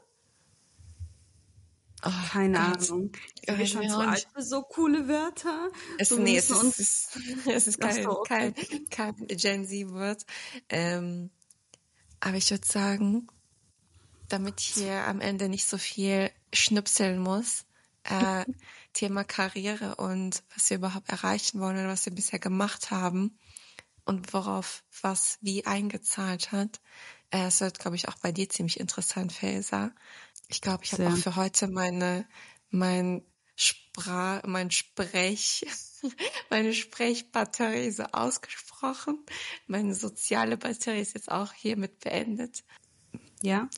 Oh, 2.07 2.11
Keine 2.31 2.59
Gott. 2.59 2.91
Ahnung. 2.91 3.13
Sind 3.47 3.59
wir 3.59 3.67
schon 3.67 3.89
zu 3.89 3.97
alt 3.97 4.29
für 4.35 4.43
so 4.43 4.63
coole 4.63 5.09
Wörter? 5.09 5.71
Es, 5.99 6.11
so 6.11 6.19
nee, 6.19 6.37
es 6.37 6.51
ist, 6.51 6.79
es, 6.79 7.09
es 7.47 7.67
ist 7.67 7.81
kein, 7.81 8.07
okay. 8.07 8.53
kein, 8.91 9.17
kein 9.17 9.27
Gen 9.29 9.67
Z-Wort. 9.67 10.27
Ähm, 10.69 11.31
aber 12.25 12.39
ich 12.39 12.51
würde 12.51 12.67
sagen, 12.67 13.29
damit 14.29 14.59
ich 14.59 14.69
hier 14.69 15.07
am 15.07 15.21
Ende 15.21 15.51
nicht 15.51 15.67
so 15.67 15.77
viel 15.77 16.31
schnipseln 16.55 17.19
muss, 17.19 17.67
äh, 18.05 18.47
Thema 18.95 19.25
Karriere 19.25 19.97
und 19.97 20.43
was 20.55 20.71
wir 20.71 20.79
überhaupt 20.79 21.11
erreichen 21.11 21.61
wollen 21.61 21.77
oder 21.77 21.89
was 21.89 22.07
wir 22.07 22.15
bisher 22.15 22.39
gemacht 22.39 22.91
haben 22.91 23.39
und 24.07 24.33
worauf 24.33 24.85
was 25.03 25.37
wie 25.43 25.67
eingezahlt 25.67 26.51
hat. 26.51 26.81
Äh, 27.31 27.49
es 27.49 27.61
wird, 27.61 27.79
glaube 27.79 27.97
ich, 27.97 28.09
auch 28.09 28.17
bei 28.17 28.33
dir 28.33 28.49
ziemlich 28.49 28.81
interessant, 28.81 29.31
Felsa. 29.31 29.93
Ich 30.49 30.63
glaube, 30.63 30.85
ich 30.85 30.95
habe 30.95 31.09
auch 31.09 31.17
für 31.19 31.37
heute 31.37 31.69
meine, 31.69 32.27
mein 32.71 33.23
Sprach, 33.55 34.43
mein 34.47 34.71
Sprech, 34.71 35.67
meine 36.51 36.73
Sprechbatterie 36.73 37.91
so 37.91 38.05
ausgesprochen. 38.05 39.25
Meine 39.67 39.95
soziale 39.95 40.57
Batterie 40.57 41.01
ist 41.01 41.15
jetzt 41.15 41.31
auch 41.31 41.53
hiermit 41.53 42.01
beendet. 42.01 42.65
Ja. 43.43 43.69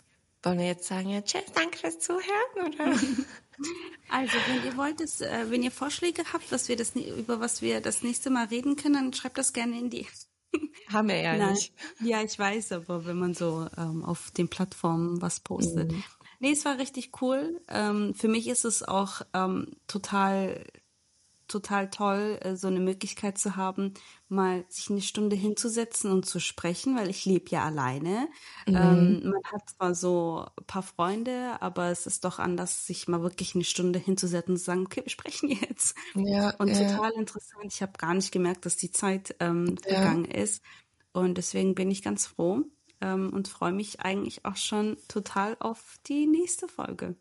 Wollen 0.43 0.59
wir 0.59 0.67
jetzt 0.67 0.87
sagen, 0.87 1.09
ja, 1.09 1.23
tschüss, 1.23 1.45
danke 1.55 1.79
fürs 1.79 1.99
Zuhören, 1.99 2.75
oder? 2.75 2.99
Also, 4.09 4.35
wenn 4.49 4.65
ihr 4.65 4.77
wollt, 4.77 5.01
dass, 5.01 5.21
äh, 5.21 5.47
wenn 5.51 5.63
ihr 5.63 5.71
Vorschläge 5.71 6.23
habt, 6.33 6.53
was 6.53 6.69
wir 6.69 6.77
das, 6.77 6.95
über 6.95 7.41
was 7.41 7.63
wir 7.63 7.81
das 7.81 8.03
nächste 8.03 8.31
Mal 8.31 8.45
reden 8.47 8.77
können, 8.77 8.95
dann 8.95 9.13
schreibt 9.13 9.39
das 9.39 9.53
gerne 9.53 9.79
in 9.79 9.91
die. 9.91 10.07
Haben 10.93 11.09
wir 11.09 11.21
ja 11.21 11.37
Nein. 11.37 11.55
nicht. 11.55 11.73
Ja, 12.01 12.23
ich 12.23 12.39
weiß, 12.39 12.73
aber 12.73 13.07
wenn 13.07 13.19
man 13.19 13.35
so 13.35 13.67
ähm, 13.77 14.05
auf 14.05 14.31
den 14.31 14.49
Plattformen 14.49 15.21
was 15.23 15.41
postet. 15.41 15.91
Mhm. 15.91 16.05
Nee, 16.39 16.53
es 16.53 16.65
war 16.65 16.79
richtig 16.79 17.21
cool. 17.21 17.61
Ähm, 17.69 18.15
für 18.15 18.29
mich 18.29 18.47
ist 18.47 18.65
es 18.65 18.83
auch 18.83 19.23
ähm, 19.33 19.73
total, 19.87 20.65
total 21.49 21.91
toll, 21.91 22.39
äh, 22.43 22.57
so 22.57 22.67
eine 22.69 22.81
Möglichkeit 22.81 23.39
zu 23.39 23.57
haben, 23.57 23.95
mal 24.29 24.65
sich 24.69 24.91
eine 24.91 25.01
Stunde 25.01 25.37
hinzusetzen 25.37 26.11
und 26.11 26.27
zu 26.27 26.41
sprechen, 26.41 26.97
weil 26.97 27.11
ich 27.11 27.25
lebe 27.25 27.51
ja 27.51 27.65
alleine. 27.65 28.29
Mhm. 28.67 28.75
Ähm, 28.77 29.23
man 29.25 29.43
hat 29.53 29.71
zwar 29.71 29.95
so 29.95 30.47
ein 30.59 30.67
paar 30.67 30.83
Freunde, 30.83 31.57
aber 31.61 31.91
es 31.91 32.07
ist 32.07 32.25
doch 32.25 32.39
anders, 32.39 32.87
sich 32.87 33.09
mal 33.09 33.23
wirklich 33.23 33.55
eine 33.55 33.65
Stunde 33.65 33.99
hinzusetzen 33.99 34.53
und 34.53 34.59
zu 34.59 34.65
sagen, 34.65 34.87
okay, 34.87 35.03
wir 35.05 35.11
sprechen 35.11 35.51
jetzt. 35.51 35.97
Ja, 36.15 36.55
und 36.57 36.69
ja. 36.69 36.91
total 36.91 37.13
interessant. 37.13 37.65
Ich 37.67 37.83
habe 37.83 37.93
gar 37.99 38.15
nicht 38.15 38.33
gemerkt, 38.33 38.67
dass 38.67 38.77
die 38.77 38.91
Zeit 38.91 39.37
ähm, 39.41 39.77
vergangen 39.79 40.27
ja. 40.27 40.43
ist. 40.43 40.63
Und 41.13 41.39
deswegen 41.39 41.75
bin 41.75 41.91
ich 41.91 42.03
ganz 42.03 42.27
froh 42.27 42.63
ähm, 43.01 43.33
und 43.33 43.49
freue 43.49 43.73
mich 43.73 44.01
eigentlich 44.01 44.45
auch 44.45 44.57
schon 44.57 44.97
total 45.09 45.57
auf 45.61 45.97
die 46.07 46.27
nächste 46.27 46.69
Folge. 46.69 47.17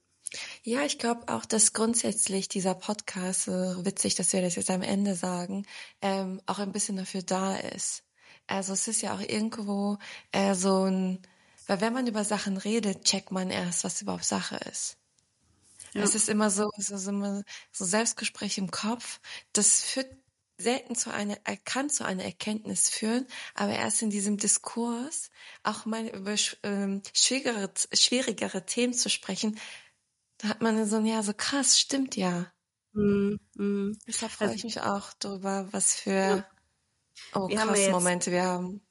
Ja, 0.63 0.83
ich 0.83 0.97
glaube 0.97 1.31
auch, 1.33 1.45
dass 1.45 1.73
grundsätzlich 1.73 2.47
dieser 2.49 2.73
Podcast, 2.73 3.43
so 3.43 3.85
witzig, 3.85 4.15
dass 4.15 4.33
wir 4.33 4.41
das 4.41 4.55
jetzt 4.55 4.71
am 4.71 4.81
Ende 4.81 5.15
sagen, 5.15 5.65
ähm, 6.01 6.41
auch 6.45 6.59
ein 6.59 6.71
bisschen 6.71 6.97
dafür 6.97 7.21
da 7.21 7.55
ist. 7.55 8.03
Also 8.47 8.73
es 8.73 8.87
ist 8.87 9.01
ja 9.01 9.15
auch 9.15 9.21
irgendwo 9.21 9.97
äh, 10.31 10.55
so 10.55 10.85
ein, 10.85 11.21
weil 11.67 11.81
wenn 11.81 11.93
man 11.93 12.07
über 12.07 12.23
Sachen 12.23 12.57
redet, 12.57 13.05
checkt 13.05 13.31
man 13.31 13.49
erst, 13.49 13.83
was 13.83 14.01
überhaupt 14.01 14.25
Sache 14.25 14.57
ist. 14.69 14.97
Ja. 15.93 16.03
Es 16.03 16.13
ist 16.13 16.29
immer 16.29 16.49
so, 16.49 16.69
so, 16.77 16.97
so, 16.97 17.43
so 17.71 17.85
Selbstgespräch 17.85 18.57
im 18.57 18.69
Kopf. 18.69 19.19
Das 19.53 19.81
führt 19.81 20.09
selten 20.57 20.95
zu 20.95 21.11
einer, 21.11 21.37
kann 21.65 21.89
zu 21.89 22.05
einer 22.05 22.23
Erkenntnis 22.23 22.89
führen, 22.89 23.25
aber 23.55 23.73
erst 23.73 24.01
in 24.01 24.09
diesem 24.09 24.37
Diskurs 24.37 25.29
auch 25.63 25.85
mal 25.85 26.07
über 26.07 26.35
ähm, 26.63 27.01
schwierigere, 27.13 27.71
schwierigere 27.93 28.65
Themen 28.65 28.93
zu 28.93 29.09
sprechen, 29.09 29.59
da 30.37 30.49
hat 30.49 30.61
man 30.61 30.85
so, 30.85 30.99
ja, 30.99 31.23
so 31.23 31.33
krass, 31.35 31.79
stimmt 31.79 32.15
ja. 32.15 32.47
Mm, 32.93 33.35
mm. 33.55 33.97
Deshalb 34.07 34.31
freue 34.31 34.49
also, 34.49 34.57
ich 34.57 34.63
mich 34.63 34.81
auch 34.81 35.13
darüber, 35.19 35.67
was 35.71 35.95
für 35.95 36.11
ja. 36.11 36.45
oh, 37.33 37.47
krass 37.47 37.89
Momente 37.89 38.31
wir 38.31 38.43
haben. 38.43 38.81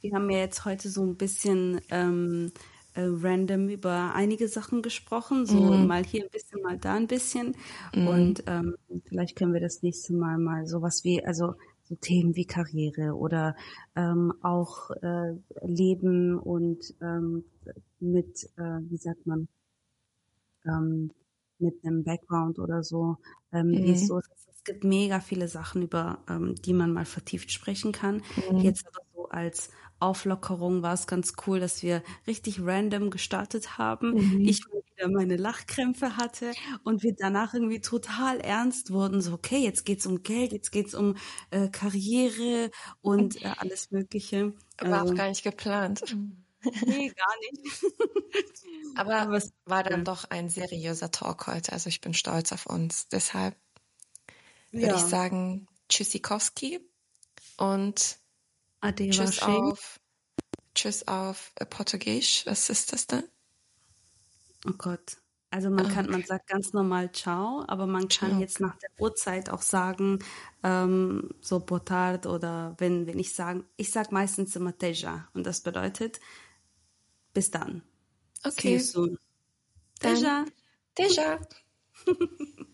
Wir 0.00 0.12
haben 0.12 0.28
ja 0.28 0.40
jetzt 0.40 0.66
heute 0.66 0.90
so 0.90 1.02
ein 1.02 1.16
bisschen 1.16 1.80
ähm, 1.88 2.52
äh, 2.92 3.04
random 3.06 3.70
über 3.70 4.12
einige 4.14 4.48
Sachen 4.48 4.82
gesprochen, 4.82 5.46
so 5.46 5.54
mhm. 5.54 5.86
mal 5.86 6.04
hier 6.04 6.24
ein 6.24 6.30
bisschen, 6.30 6.60
mal 6.60 6.76
da 6.76 6.94
ein 6.94 7.06
bisschen. 7.06 7.56
Mhm. 7.94 8.06
Und 8.06 8.44
ähm, 8.46 8.76
vielleicht 9.08 9.34
können 9.34 9.54
wir 9.54 9.62
das 9.62 9.82
nächste 9.82 10.12
Mal 10.12 10.36
mal 10.36 10.66
sowas 10.66 11.04
wie, 11.04 11.24
also 11.24 11.54
so 11.84 11.94
Themen 11.96 12.36
wie 12.36 12.44
Karriere 12.44 13.14
oder 13.14 13.56
ähm, 13.96 14.32
auch 14.42 14.90
äh, 14.90 15.34
Leben 15.62 16.38
und 16.38 16.94
ähm, 17.00 17.44
mit, 17.98 18.44
äh, 18.56 18.80
wie 18.90 18.98
sagt 18.98 19.26
man, 19.26 19.48
ähm, 20.66 21.10
mit 21.58 21.84
einem 21.84 22.04
Background 22.04 22.58
oder 22.58 22.82
so, 22.82 23.16
ähm, 23.52 23.68
mhm. 23.68 23.92
es 23.92 24.06
so 24.06 24.18
ist. 24.18 24.30
Es 24.48 24.64
gibt 24.64 24.84
mega 24.84 25.20
viele 25.20 25.46
Sachen, 25.46 25.82
über 25.82 26.18
ähm, 26.28 26.54
die 26.54 26.72
man 26.72 26.92
mal 26.92 27.04
vertieft 27.04 27.52
sprechen 27.52 27.92
kann. 27.92 28.22
Mhm. 28.50 28.58
Jetzt 28.58 28.86
aber 28.86 29.04
so 29.14 29.28
als 29.28 29.68
Auflockerung 30.00 30.82
war 30.82 30.94
es 30.94 31.06
ganz 31.06 31.34
cool, 31.46 31.60
dass 31.60 31.82
wir 31.82 32.02
richtig 32.26 32.60
random 32.62 33.10
gestartet 33.10 33.78
haben. 33.78 34.14
Mhm. 34.14 34.40
Ich 34.40 34.62
wieder 34.96 35.08
meine 35.08 35.36
Lachkrämpfe 35.36 36.16
hatte 36.16 36.52
und 36.82 37.02
wir 37.02 37.14
danach 37.16 37.54
irgendwie 37.54 37.80
total 37.80 38.40
ernst 38.40 38.90
wurden. 38.90 39.20
So, 39.20 39.32
okay, 39.32 39.58
jetzt 39.58 39.84
geht's 39.84 40.06
um 40.06 40.22
Geld, 40.22 40.52
jetzt 40.52 40.70
geht's 40.70 40.94
um 40.94 41.16
äh, 41.50 41.68
Karriere 41.68 42.70
und 43.00 43.42
äh, 43.42 43.50
alles 43.58 43.90
Mögliche. 43.90 44.52
War 44.78 45.00
also, 45.00 45.12
auch 45.12 45.16
gar 45.16 45.28
nicht 45.28 45.44
geplant. 45.44 46.16
Nee, 46.86 47.08
gar 47.10 47.34
nicht. 47.40 47.84
Aber, 48.96 49.14
Aber 49.20 49.36
es 49.36 49.52
war 49.64 49.82
dann 49.82 50.04
doch 50.04 50.24
ein 50.30 50.48
seriöser 50.48 51.10
Talk 51.10 51.46
heute. 51.46 51.72
Also 51.72 51.88
ich 51.88 52.00
bin 52.00 52.14
stolz 52.14 52.52
auf 52.52 52.66
uns. 52.66 53.08
Deshalb 53.08 53.56
würde 54.70 54.86
ja. 54.88 54.96
ich 54.96 55.02
sagen, 55.02 55.66
Tschüssikowski 55.88 56.80
und 57.56 58.18
Ade 58.80 59.08
Tschüss 59.10 59.42
auf, 59.42 60.00
Tschüss 60.74 61.06
auf 61.08 61.52
äh, 61.56 61.66
Portugiesisch. 61.66 62.46
Was 62.46 62.70
ist 62.70 62.92
das 62.92 63.06
denn? 63.06 63.24
Oh 64.66 64.72
Gott. 64.76 65.18
Also 65.54 65.70
man 65.70 65.88
kann, 65.88 66.10
man 66.10 66.24
sagt 66.24 66.48
ganz 66.48 66.72
normal 66.72 67.12
Ciao, 67.12 67.62
aber 67.68 67.86
man 67.86 68.08
kann 68.08 68.30
Ciao. 68.30 68.40
jetzt 68.40 68.58
nach 68.58 68.76
der 68.76 68.90
Uhrzeit 68.98 69.50
auch 69.50 69.62
sagen, 69.62 70.18
ähm, 70.64 71.30
so 71.40 71.60
Botard 71.60 72.26
oder 72.26 72.74
wenn, 72.78 73.06
wenn 73.06 73.20
ich 73.20 73.34
sagen, 73.34 73.64
ich 73.76 73.92
sag 73.92 74.10
meistens 74.10 74.56
immer 74.56 74.76
Teja 74.76 75.28
und 75.32 75.46
das 75.46 75.60
bedeutet 75.60 76.18
bis 77.34 77.50
dann. 77.50 77.82
Okay. 78.44 78.60
See 78.60 78.72
you 78.74 78.80
soon. 78.80 79.18
Teja. 80.00 80.46
Teja. 80.94 81.38